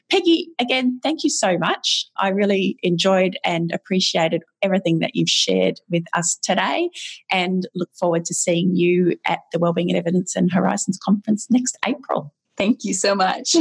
Peggy, 0.08 0.50
again, 0.60 1.00
thank 1.02 1.24
you 1.24 1.30
so 1.30 1.58
much. 1.58 2.06
I 2.16 2.28
really 2.28 2.76
enjoyed 2.82 3.36
and 3.44 3.72
appreciated 3.72 4.35
appreciated 4.36 4.42
everything 4.62 4.98
that 5.00 5.14
you've 5.14 5.28
shared 5.28 5.80
with 5.90 6.04
us 6.14 6.38
today 6.42 6.90
and 7.30 7.68
look 7.74 7.90
forward 7.98 8.24
to 8.26 8.34
seeing 8.34 8.74
you 8.74 9.16
at 9.26 9.40
the 9.52 9.58
Wellbeing 9.58 9.90
and 9.90 9.98
Evidence 9.98 10.34
and 10.36 10.50
Horizons 10.52 10.98
Conference 11.02 11.48
next 11.50 11.76
April. 11.86 12.34
Thank 12.56 12.84
you 12.84 12.94
so 12.94 13.14
much. 13.14 13.54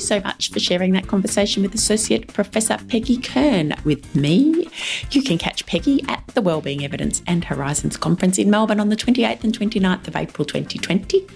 You 0.00 0.06
so 0.06 0.20
much 0.20 0.50
for 0.50 0.60
sharing 0.60 0.92
that 0.92 1.08
conversation 1.08 1.62
with 1.62 1.74
Associate 1.74 2.26
Professor 2.32 2.78
Peggy 2.88 3.18
Kern 3.18 3.74
with 3.84 4.16
me. 4.16 4.66
You 5.10 5.22
can 5.22 5.36
catch 5.36 5.66
Peggy 5.66 6.02
at 6.08 6.26
the 6.28 6.40
Wellbeing 6.40 6.82
Evidence 6.82 7.20
and 7.26 7.44
Horizons 7.44 7.98
Conference 7.98 8.38
in 8.38 8.48
Melbourne 8.48 8.80
on 8.80 8.88
the 8.88 8.96
28th 8.96 9.44
and 9.44 9.52
29th 9.52 10.08
of 10.08 10.16
April 10.16 10.46
2020, 10.46 11.26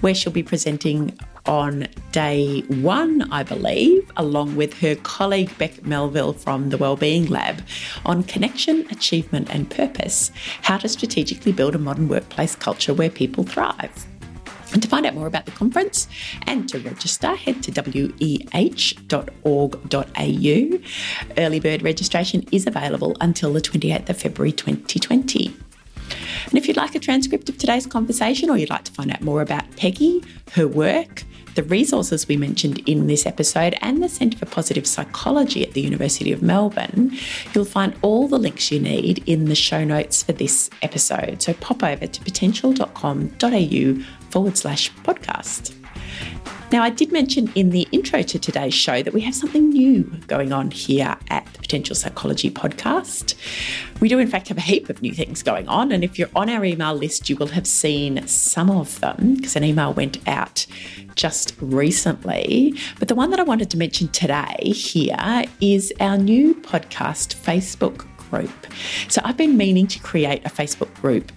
where 0.00 0.16
she'll 0.16 0.32
be 0.32 0.42
presenting 0.42 1.16
on 1.46 1.86
day 2.10 2.62
one, 2.62 3.30
I 3.30 3.44
believe, 3.44 4.10
along 4.16 4.56
with 4.56 4.74
her 4.80 4.96
colleague 4.96 5.56
Beck 5.56 5.86
Melville 5.86 6.32
from 6.32 6.70
the 6.70 6.76
Wellbeing 6.76 7.26
Lab 7.26 7.62
on 8.04 8.24
connection, 8.24 8.84
achievement, 8.90 9.48
and 9.48 9.70
purpose 9.70 10.32
how 10.62 10.78
to 10.78 10.88
strategically 10.88 11.52
build 11.52 11.76
a 11.76 11.78
modern 11.78 12.08
workplace 12.08 12.56
culture 12.56 12.92
where 12.92 13.10
people 13.10 13.44
thrive. 13.44 14.08
And 14.72 14.82
to 14.82 14.88
find 14.88 15.06
out 15.06 15.14
more 15.14 15.26
about 15.26 15.46
the 15.46 15.52
conference 15.52 16.08
and 16.46 16.68
to 16.68 16.78
register, 16.78 17.34
head 17.34 17.62
to 17.64 17.72
weh.org.au. 17.72 18.48
Early 21.38 21.60
bird 21.60 21.82
registration 21.82 22.46
is 22.52 22.66
available 22.66 23.16
until 23.20 23.52
the 23.52 23.60
28th 23.60 24.10
of 24.10 24.18
February 24.18 24.52
2020. 24.52 25.56
And 26.46 26.54
if 26.54 26.66
you'd 26.66 26.76
like 26.76 26.94
a 26.94 26.98
transcript 26.98 27.48
of 27.48 27.58
today's 27.58 27.86
conversation 27.86 28.50
or 28.50 28.56
you'd 28.56 28.70
like 28.70 28.84
to 28.84 28.92
find 28.92 29.10
out 29.10 29.20
more 29.20 29.42
about 29.42 29.64
Peggy, 29.76 30.22
her 30.52 30.66
work, 30.66 31.24
the 31.54 31.62
resources 31.64 32.28
we 32.28 32.36
mentioned 32.36 32.78
in 32.86 33.08
this 33.08 33.26
episode 33.26 33.76
and 33.82 34.02
the 34.02 34.08
Centre 34.08 34.38
for 34.38 34.46
Positive 34.46 34.86
Psychology 34.86 35.66
at 35.66 35.72
the 35.72 35.80
University 35.80 36.30
of 36.32 36.40
Melbourne, 36.40 37.16
you'll 37.52 37.64
find 37.64 37.96
all 38.00 38.28
the 38.28 38.38
links 38.38 38.70
you 38.70 38.78
need 38.78 39.24
in 39.26 39.46
the 39.46 39.56
show 39.56 39.82
notes 39.82 40.22
for 40.22 40.32
this 40.32 40.70
episode. 40.82 41.42
So 41.42 41.54
pop 41.54 41.82
over 41.82 42.06
to 42.06 42.20
potential.com.au 42.22 44.04
forward 44.30 44.56
slash 44.56 44.92
podcast. 45.04 45.74
Now, 46.70 46.82
I 46.82 46.90
did 46.90 47.12
mention 47.12 47.50
in 47.54 47.70
the 47.70 47.88
intro 47.92 48.20
to 48.22 48.38
today's 48.38 48.74
show 48.74 49.02
that 49.02 49.14
we 49.14 49.22
have 49.22 49.34
something 49.34 49.70
new 49.70 50.02
going 50.26 50.52
on 50.52 50.70
here 50.70 51.16
at 51.30 51.46
the 51.54 51.60
Potential 51.60 51.96
Psychology 51.96 52.50
podcast. 52.50 53.34
We 54.00 54.08
do, 54.10 54.18
in 54.18 54.28
fact, 54.28 54.48
have 54.48 54.58
a 54.58 54.62
heap 54.62 54.90
of 54.90 55.00
new 55.00 55.14
things 55.14 55.42
going 55.42 55.66
on. 55.66 55.92
And 55.92 56.04
if 56.04 56.18
you're 56.18 56.28
on 56.36 56.50
our 56.50 56.62
email 56.66 56.94
list, 56.94 57.30
you 57.30 57.36
will 57.36 57.46
have 57.48 57.66
seen 57.66 58.26
some 58.26 58.70
of 58.70 59.00
them 59.00 59.36
because 59.36 59.56
an 59.56 59.64
email 59.64 59.94
went 59.94 60.18
out 60.28 60.66
just 61.14 61.54
recently. 61.58 62.74
But 62.98 63.08
the 63.08 63.14
one 63.14 63.30
that 63.30 63.40
I 63.40 63.44
wanted 63.44 63.70
to 63.70 63.78
mention 63.78 64.08
today 64.08 64.56
here 64.62 65.44
is 65.62 65.90
our 66.00 66.18
new 66.18 66.54
podcast 66.54 67.34
Facebook 67.34 68.06
group. 68.28 68.66
So 69.08 69.22
I've 69.24 69.38
been 69.38 69.56
meaning 69.56 69.86
to 69.86 69.98
create 70.00 70.44
a 70.44 70.50
Facebook 70.50 70.92
group 70.96 71.32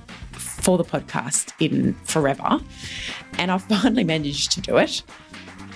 for 0.62 0.78
the 0.78 0.86
podcast 0.86 1.52
in 1.60 1.94
forever. 2.06 2.60
And 3.38 3.52
I 3.52 3.58
finally 3.82 4.04
managed 4.04 4.52
to 4.54 4.62
do 4.62 4.78
it. 4.78 5.04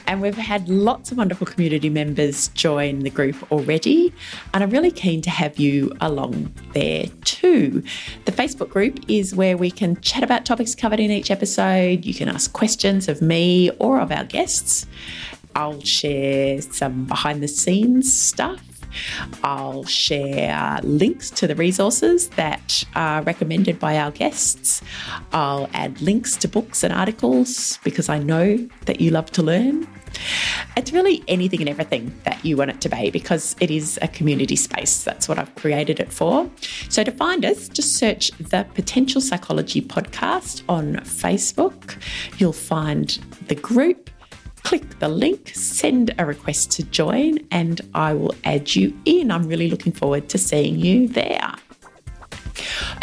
And 0.08 0.22
we've 0.22 0.38
had 0.38 0.70
lots 0.70 1.12
of 1.12 1.18
wonderful 1.18 1.48
community 1.48 1.90
members 1.90 2.50
join 2.50 3.00
the 3.00 3.10
group 3.10 3.52
already. 3.52 4.14
And 4.54 4.64
I'm 4.64 4.70
really 4.70 4.92
keen 4.92 5.22
to 5.24 5.32
have 5.32 5.58
you 5.58 5.92
along 6.00 6.54
there 6.74 7.08
too. 7.24 7.84
The 8.26 8.32
Facebook 8.32 8.70
group 8.70 9.00
is 9.08 9.34
where 9.34 9.58
we 9.58 9.72
can 9.72 10.00
chat 10.02 10.24
about 10.24 10.46
topics 10.46 10.76
covered 10.76 11.00
in 11.00 11.10
each 11.10 11.32
episode. 11.32 12.06
You 12.06 12.14
can 12.14 12.30
ask 12.30 12.54
questions 12.54 13.08
of 13.08 13.22
me 13.22 13.72
or 13.80 14.00
of 14.00 14.12
our 14.12 14.26
guests. 14.26 14.86
I'll 15.56 15.82
share 15.82 16.62
some 16.62 17.06
behind 17.06 17.42
the 17.42 17.48
scenes 17.48 18.14
stuff 18.14 18.62
I'll 19.44 19.86
share 19.86 20.80
links 20.84 21.30
to 21.32 21.48
the 21.48 21.56
resources 21.56 22.30
that 22.30 22.84
are 22.96 23.22
recommended 23.24 23.80
by 23.80 23.98
our 23.98 24.12
guests. 24.12 24.82
I'll 25.32 25.70
add 25.74 26.02
links 26.02 26.36
to 26.38 26.48
books 26.48 26.84
and 26.84 26.94
articles 26.94 27.80
because 27.84 28.10
I 28.10 28.20
know 28.20 28.58
that 28.86 29.02
you 29.02 29.12
love 29.12 29.32
to 29.34 29.44
learn. 29.44 29.88
It's 30.78 30.92
really 30.92 31.24
anything 31.28 31.62
and 31.62 31.70
everything 31.70 32.14
that 32.24 32.44
you 32.46 32.58
want 32.58 32.72
it 32.72 32.82
to 32.82 32.90
be 32.90 33.10
because 33.12 33.56
it 33.60 33.70
is 33.72 34.00
a 34.02 34.08
community 34.08 34.56
space. 34.56 35.04
That's 35.04 35.28
what 35.28 35.38
I've 35.38 35.54
created 35.56 36.00
it 36.00 36.12
for. 36.12 36.50
So 36.90 37.04
to 37.04 37.12
find 37.12 37.46
us, 37.46 37.68
just 37.68 37.98
search 37.98 38.32
the 38.32 38.66
Potential 38.74 39.22
Psychology 39.22 39.82
Podcast 39.82 40.64
on 40.70 40.96
Facebook. 40.98 42.02
You'll 42.38 42.54
find 42.54 43.10
the 43.48 43.56
group 43.56 44.10
click 44.66 44.98
the 44.98 45.08
link, 45.08 45.52
send 45.54 46.14
a 46.18 46.26
request 46.26 46.72
to 46.72 46.84
join, 46.84 47.38
and 47.52 47.82
I 47.94 48.16
will 48.16 48.34
add 48.44 48.76
you 48.76 48.98
in. 49.06 49.30
I'm 49.30 49.44
really 49.44 49.70
looking 49.70 49.92
forward 49.92 50.28
to 50.30 50.40
seeing 50.40 50.80
you 50.80 51.08
there. 51.08 51.54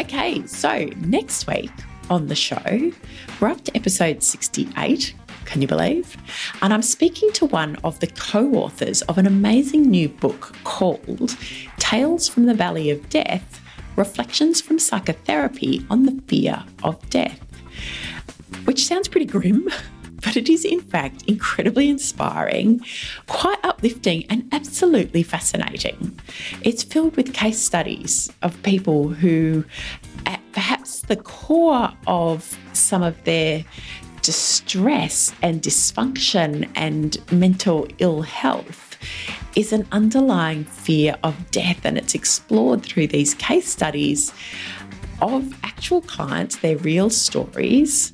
Okay, 0.00 0.44
so 0.46 0.86
next 0.96 1.46
week 1.46 1.70
on 2.10 2.26
the 2.26 2.34
show, 2.34 2.92
we're 3.40 3.48
up 3.48 3.62
to 3.62 3.76
episode 3.76 4.24
68. 4.24 5.14
Can 5.44 5.62
you 5.62 5.68
believe? 5.68 6.16
And 6.62 6.74
I'm 6.74 6.82
speaking 6.82 7.30
to 7.34 7.46
one 7.46 7.76
of 7.84 8.00
the 8.00 8.08
co 8.08 8.54
authors 8.54 9.02
of 9.02 9.16
an 9.16 9.28
amazing 9.28 9.82
new 9.82 10.08
book 10.08 10.56
called 10.64 11.36
Tales 11.78 12.28
from 12.28 12.46
the 12.46 12.54
Valley 12.54 12.90
of 12.90 13.08
Death 13.08 13.60
Reflections 13.94 14.60
from 14.60 14.80
Psychotherapy 14.80 15.86
on 15.90 16.06
the 16.06 16.20
Fear 16.26 16.64
of 16.82 17.08
Death, 17.08 17.40
which 18.64 18.84
sounds 18.84 19.06
pretty 19.06 19.26
grim. 19.26 19.68
it 20.36 20.48
is 20.48 20.64
in 20.64 20.80
fact 20.80 21.22
incredibly 21.26 21.88
inspiring, 21.88 22.80
quite 23.26 23.58
uplifting, 23.62 24.24
and 24.30 24.48
absolutely 24.52 25.22
fascinating. 25.22 26.18
It's 26.62 26.82
filled 26.82 27.16
with 27.16 27.32
case 27.32 27.58
studies 27.58 28.32
of 28.42 28.62
people 28.62 29.08
who, 29.08 29.64
at 30.26 30.40
perhaps 30.52 31.00
the 31.02 31.16
core 31.16 31.90
of 32.06 32.58
some 32.72 33.02
of 33.02 33.22
their 33.24 33.64
distress 34.22 35.34
and 35.42 35.60
dysfunction 35.62 36.70
and 36.76 37.18
mental 37.32 37.88
ill 37.98 38.22
health 38.22 38.96
is 39.56 39.72
an 39.72 39.86
underlying 39.92 40.64
fear 40.64 41.16
of 41.24 41.50
death, 41.50 41.84
and 41.84 41.98
it's 41.98 42.14
explored 42.14 42.82
through 42.82 43.08
these 43.08 43.34
case 43.34 43.68
studies 43.68 44.32
of 45.20 45.52
actual 45.64 46.00
clients, 46.00 46.56
their 46.58 46.76
real 46.78 47.10
stories 47.10 48.12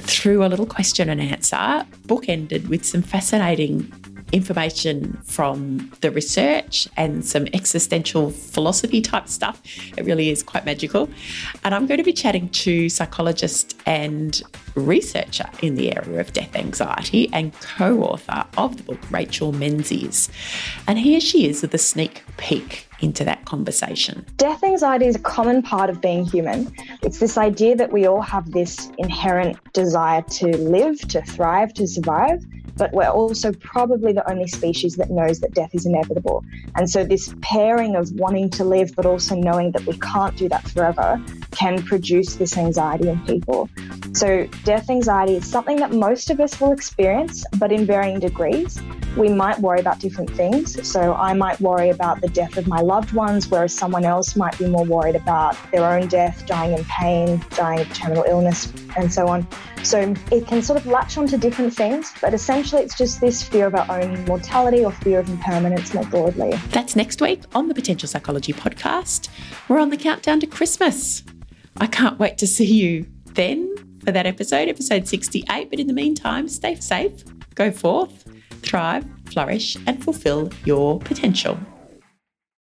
through 0.00 0.44
a 0.44 0.48
little 0.48 0.66
question 0.66 1.08
and 1.08 1.20
answer, 1.20 1.84
bookended 2.06 2.68
with 2.68 2.84
some 2.84 3.02
fascinating 3.02 3.92
information 4.32 5.18
from 5.24 5.90
the 6.00 6.10
research 6.10 6.88
and 6.96 7.24
some 7.24 7.46
existential 7.52 8.30
philosophy 8.30 9.00
type 9.00 9.28
stuff. 9.28 9.60
It 9.96 10.04
really 10.04 10.30
is 10.30 10.42
quite 10.42 10.64
magical. 10.64 11.08
And 11.64 11.74
I'm 11.74 11.86
going 11.86 11.98
to 11.98 12.04
be 12.04 12.12
chatting 12.12 12.48
to 12.50 12.88
psychologist 12.88 13.80
and 13.86 14.42
researcher 14.74 15.48
in 15.62 15.74
the 15.74 15.96
area 15.96 16.20
of 16.20 16.32
death 16.32 16.54
anxiety 16.54 17.28
and 17.32 17.52
co 17.60 18.02
author 18.02 18.44
of 18.56 18.76
the 18.76 18.82
book, 18.82 19.10
Rachel 19.10 19.52
Menzies. 19.52 20.28
And 20.86 20.98
here 20.98 21.20
she 21.20 21.48
is 21.48 21.62
with 21.62 21.74
a 21.74 21.78
sneak 21.78 22.22
peek 22.36 22.88
into 23.00 23.24
that 23.24 23.44
conversation. 23.44 24.26
Death 24.36 24.62
anxiety 24.64 25.06
is 25.06 25.16
a 25.16 25.20
common 25.20 25.62
part 25.62 25.88
of 25.88 26.00
being 26.00 26.24
human. 26.24 26.72
It's 27.02 27.18
this 27.18 27.38
idea 27.38 27.76
that 27.76 27.92
we 27.92 28.06
all 28.06 28.22
have 28.22 28.50
this 28.50 28.90
inherent 28.98 29.56
desire 29.72 30.22
to 30.22 30.56
live, 30.56 30.98
to 31.08 31.22
thrive, 31.22 31.72
to 31.74 31.86
survive 31.86 32.44
but 32.78 32.92
we're 32.92 33.08
also 33.08 33.52
probably 33.52 34.12
the 34.12 34.28
only 34.30 34.46
species 34.46 34.96
that 34.96 35.10
knows 35.10 35.40
that 35.40 35.52
death 35.52 35.74
is 35.74 35.84
inevitable. 35.84 36.44
And 36.76 36.88
so, 36.88 37.04
this 37.04 37.34
pairing 37.42 37.96
of 37.96 38.10
wanting 38.12 38.48
to 38.50 38.64
live, 38.64 38.94
but 38.96 39.04
also 39.04 39.34
knowing 39.34 39.72
that 39.72 39.84
we 39.84 39.98
can't 39.98 40.36
do 40.36 40.48
that 40.48 40.66
forever, 40.68 41.20
can 41.50 41.82
produce 41.82 42.36
this 42.36 42.56
anxiety 42.56 43.08
in 43.08 43.18
people. 43.26 43.68
So, 44.12 44.46
death 44.64 44.88
anxiety 44.88 45.34
is 45.34 45.46
something 45.46 45.76
that 45.76 45.92
most 45.92 46.30
of 46.30 46.40
us 46.40 46.60
will 46.60 46.72
experience, 46.72 47.44
but 47.58 47.72
in 47.72 47.84
varying 47.84 48.20
degrees. 48.20 48.80
We 49.16 49.30
might 49.30 49.58
worry 49.58 49.80
about 49.80 49.98
different 49.98 50.30
things. 50.30 50.86
So, 50.88 51.14
I 51.14 51.32
might 51.32 51.60
worry 51.60 51.90
about 51.90 52.20
the 52.20 52.28
death 52.28 52.56
of 52.56 52.68
my 52.68 52.80
loved 52.80 53.12
ones, 53.12 53.50
whereas 53.50 53.74
someone 53.74 54.04
else 54.04 54.36
might 54.36 54.56
be 54.58 54.66
more 54.66 54.84
worried 54.84 55.16
about 55.16 55.56
their 55.72 55.84
own 55.84 56.06
death, 56.06 56.46
dying 56.46 56.78
in 56.78 56.84
pain, 56.84 57.44
dying 57.50 57.80
of 57.80 57.92
terminal 57.92 58.24
illness, 58.24 58.72
and 58.96 59.12
so 59.12 59.26
on. 59.26 59.46
So 59.84 60.14
it 60.30 60.46
can 60.46 60.62
sort 60.62 60.78
of 60.78 60.86
latch 60.86 61.16
onto 61.16 61.38
different 61.38 61.74
things, 61.74 62.12
but 62.20 62.34
essentially 62.34 62.82
it's 62.82 62.96
just 62.96 63.20
this 63.20 63.42
fear 63.42 63.66
of 63.66 63.74
our 63.74 64.00
own 64.00 64.24
mortality 64.26 64.84
or 64.84 64.92
fear 64.92 65.20
of 65.20 65.28
impermanence 65.28 65.94
more 65.94 66.04
broadly. 66.04 66.52
That's 66.70 66.96
next 66.96 67.20
week 67.20 67.42
on 67.54 67.68
the 67.68 67.74
Potential 67.74 68.08
Psychology 68.08 68.52
podcast. 68.52 69.28
We're 69.68 69.78
on 69.78 69.90
the 69.90 69.96
countdown 69.96 70.40
to 70.40 70.46
Christmas. 70.46 71.22
I 71.78 71.86
can't 71.86 72.18
wait 72.18 72.38
to 72.38 72.46
see 72.46 72.66
you 72.66 73.06
then 73.34 73.74
for 74.04 74.12
that 74.12 74.26
episode, 74.26 74.68
episode 74.68 75.06
68. 75.06 75.70
But 75.70 75.78
in 75.78 75.86
the 75.86 75.92
meantime, 75.92 76.48
stay 76.48 76.74
safe, 76.74 77.24
go 77.54 77.70
forth, 77.70 78.24
thrive, 78.62 79.04
flourish, 79.26 79.76
and 79.86 80.02
fulfill 80.02 80.50
your 80.64 80.98
potential. 80.98 81.58